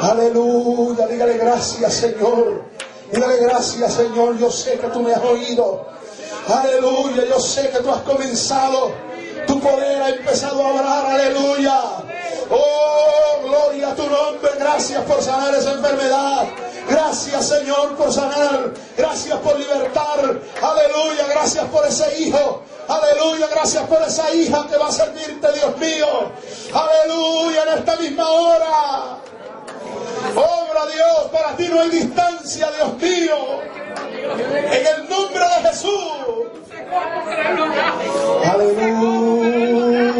Aleluya. 0.00 1.06
Dígale 1.06 1.38
gracias, 1.38 1.92
Señor. 1.94 2.64
Dígale 3.12 3.38
gracias, 3.38 3.94
Señor. 3.94 4.38
Yo 4.38 4.50
sé 4.50 4.78
que 4.78 4.86
tú 4.88 5.00
me 5.00 5.12
has 5.12 5.22
oído. 5.22 5.86
Aleluya. 6.48 7.24
Yo 7.26 7.40
sé 7.40 7.70
que 7.70 7.78
tú 7.78 7.90
has 7.90 8.02
comenzado. 8.02 8.92
Tu 9.46 9.60
poder 9.60 10.02
ha 10.02 10.10
empezado 10.10 10.64
a 10.64 10.68
hablar. 10.68 11.06
Aleluya. 11.06 11.80
Oh, 12.50 13.48
gloria 13.48 13.90
a 13.90 13.94
tu 13.94 14.04
nombre. 14.04 14.50
Gracias 14.58 15.02
por 15.04 15.22
sanar 15.22 15.54
esa 15.54 15.72
enfermedad. 15.72 16.48
Gracias, 16.88 17.48
Señor, 17.48 17.96
por 17.96 18.12
sanar. 18.12 18.72
Gracias 18.96 19.38
por 19.38 19.58
libertar. 19.58 20.40
Aleluya. 20.62 21.26
Gracias 21.28 21.64
por 21.66 21.86
ese 21.86 22.20
hijo. 22.20 22.62
Aleluya. 22.86 23.48
Gracias 23.48 23.84
por 23.88 24.02
esa 24.02 24.32
hija 24.32 24.66
que 24.68 24.76
va 24.76 24.88
a 24.88 24.92
servirte, 24.92 25.52
Dios 25.52 25.76
mío. 25.78 26.06
Aleluya. 26.72 27.62
En 27.64 27.78
esta 27.78 27.96
misma 27.96 28.30
hora. 28.30 29.20
Obra 30.36 30.86
Dios, 30.94 31.30
para 31.32 31.56
ti 31.56 31.68
no 31.68 31.80
hay 31.80 31.90
distancia, 31.90 32.70
Dios 32.76 32.96
mío. 32.98 33.60
En 34.72 34.86
el 34.86 35.08
nombre 35.08 35.40
de 35.40 35.68
Jesús. 35.68 36.50
Aleluya. 38.44 40.14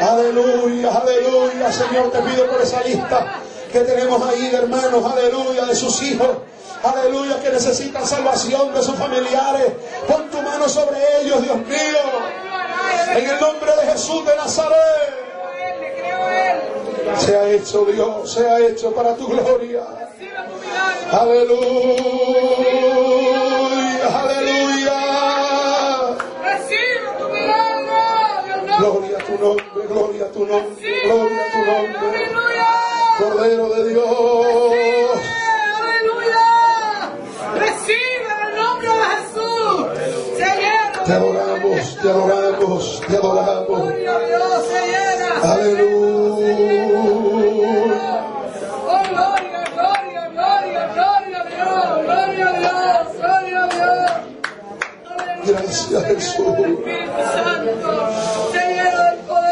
Aleluya, 0.00 0.90
aleluya. 0.90 1.72
Señor, 1.72 2.10
te 2.10 2.18
pido 2.22 2.46
por 2.48 2.60
esa 2.60 2.82
lista 2.82 3.40
que 3.70 3.80
tenemos 3.80 4.20
ahí, 4.28 4.50
hermanos, 4.52 5.04
aleluya, 5.10 5.64
de 5.64 5.74
sus 5.74 6.02
hijos. 6.02 6.28
Aleluya, 6.82 7.40
que 7.40 7.50
necesitan 7.50 8.06
salvación 8.06 8.74
de 8.74 8.82
sus 8.82 8.96
familiares. 8.96 9.72
Pon 10.08 10.28
tu 10.30 10.42
mano 10.42 10.68
sobre 10.68 10.98
ellos, 11.20 11.42
Dios 11.42 11.56
mío. 11.58 12.02
En 13.16 13.30
el 13.30 13.40
nombre 13.40 13.70
de 13.76 13.92
Jesús 13.92 14.26
de 14.26 14.36
Nazaret. 14.36 15.31
Sea 17.18 17.50
hecho, 17.50 17.84
Dios, 17.84 18.32
sea 18.32 18.58
hecho 18.60 18.92
para 18.92 19.14
tu 19.14 19.26
gloria. 19.28 19.82
Aleluya, 21.12 21.68
aleluya. 24.20 24.98
Gloria 28.78 29.18
a 29.18 29.20
tu 29.24 29.38
nombre, 29.38 29.86
gloria 29.86 30.24
a 30.24 30.28
tu 30.28 30.46
nombre, 30.46 31.02
gloria 31.04 31.42
a 31.42 31.50
tu 31.52 31.58
nombre. 31.64 32.32
Cordero 33.18 33.68
de 33.68 33.88
Dios. 33.90 35.18
Recibe 37.54 38.32
el 38.48 38.54
nombre 38.56 38.88
de 38.88 38.94
Jesús. 39.12 39.86
Se. 40.38 41.04
Te 41.04 41.12
adoramos, 41.12 41.51
te 42.00 42.08
adoramos, 42.08 43.00
te 43.08 43.16
adoramos. 43.16 43.66
Gloria 43.66 44.14
a 44.14 44.18
Dios, 44.20 44.64
se 44.66 44.80
llena. 44.86 45.28
Aleluya. 45.52 46.92
Oh, 48.86 49.02
gloria, 49.10 49.62
gloria, 49.74 50.22
gloria, 50.28 50.82
gloria 50.94 51.38
a 51.38 51.44
Dios. 51.44 52.04
Gloria 52.04 52.46
a 52.48 52.52
Dios, 52.52 53.06
gloria 53.18 53.58
a 53.62 53.66
Dios. 53.68 54.10
Gracias 55.44 56.04
Jesús. 56.04 56.56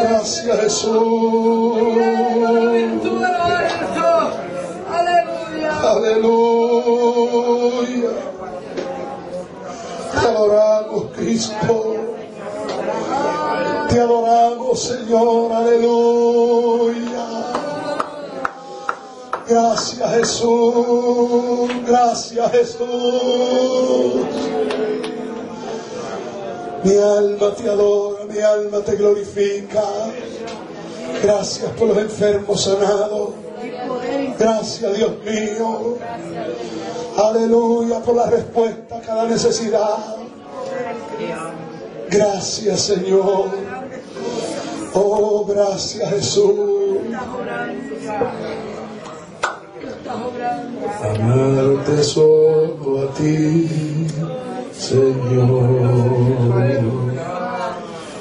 Gracias 0.01 0.61
Jesús. 0.61 1.79
Aleluya. 4.93 5.71
Aleluya. 5.91 6.91
Te 10.13 10.27
adoramos, 10.29 11.03
Cristo. 11.17 12.00
Adoramos, 14.01 14.83
Señor. 14.83 15.53
Aleluya. 15.53 17.27
Gracias, 19.49 20.15
Jesús. 20.15 21.71
Gracias, 21.87 22.53
Jesús. 22.53 22.87
Mi 26.85 26.97
alma 26.97 27.55
te 27.55 27.69
adora, 27.69 28.25
mi 28.25 28.39
alma 28.39 28.79
te 28.79 28.97
glorifica. 28.97 29.83
Gracias 31.23 31.71
por 31.73 31.89
los 31.89 31.99
enfermos 31.99 32.63
sanados. 32.63 33.31
Gracias, 34.39 34.97
Dios 34.97 35.13
mío. 35.25 35.99
Aleluya 37.17 38.01
por 38.01 38.15
la 38.15 38.27
respuesta 38.27 38.97
a 38.97 39.01
cada 39.01 39.25
necesidad. 39.25 40.17
Gracias, 42.09 42.81
Señor. 42.81 43.51
Oh, 44.93 45.45
gracias, 45.47 46.11
Jesús. 46.11 46.59
Amarte 51.03 52.03
solo 52.03 53.03
a 53.03 53.15
ti, 53.15 54.07
Señor. 54.73 55.71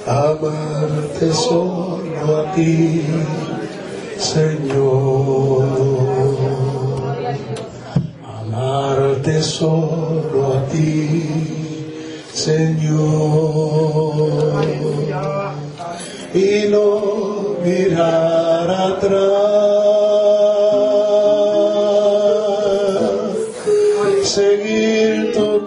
Amarte 0.05 1.33
solo 1.33 2.37
a 2.37 2.53
ti, 2.53 3.03
Señor. 4.17 5.65
Amarte 8.23 9.41
solo 9.41 10.53
a 10.55 10.65
ti, 10.67 11.25
Señor. 12.31 13.79
Y 16.33 16.67
no 16.69 17.55
mirar 17.63 18.69
atrás, 18.69 19.09
seguir 24.23 25.33
tu 25.33 25.65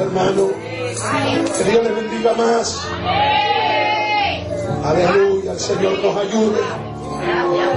hermanos. 0.00 0.50
Que 1.56 1.70
Dios 1.70 1.84
les 1.84 1.94
bendiga 1.94 2.34
más. 2.34 2.80
Aleluya, 4.84 5.52
el 5.52 5.60
Señor 5.60 5.98
nos 6.02 6.16
ayude 6.16 6.60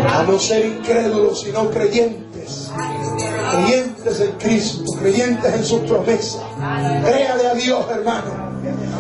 a 0.10 0.24
no 0.24 0.40
ser 0.40 0.66
incrédulos, 0.66 1.42
sino 1.42 1.70
creyentes. 1.70 2.72
Creyentes 3.52 4.20
en 4.22 4.32
Cristo, 4.34 4.92
creyentes 5.00 5.54
en 5.54 5.64
sus 5.64 5.80
promesas. 5.82 6.42
Créale 7.04 7.48
a 7.48 7.54
Dios, 7.54 7.86
hermano. 7.90 8.52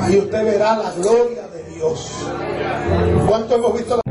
Y 0.10 0.18
usted 0.18 0.43
verá 0.43 0.77
la 0.77 0.91
gloria 0.91 1.48
de 1.48 1.64
Dios. 1.76 2.11
¿Cuánto 3.27 3.56
hemos 3.56 3.73
visto 3.77 3.95
la 3.95 4.10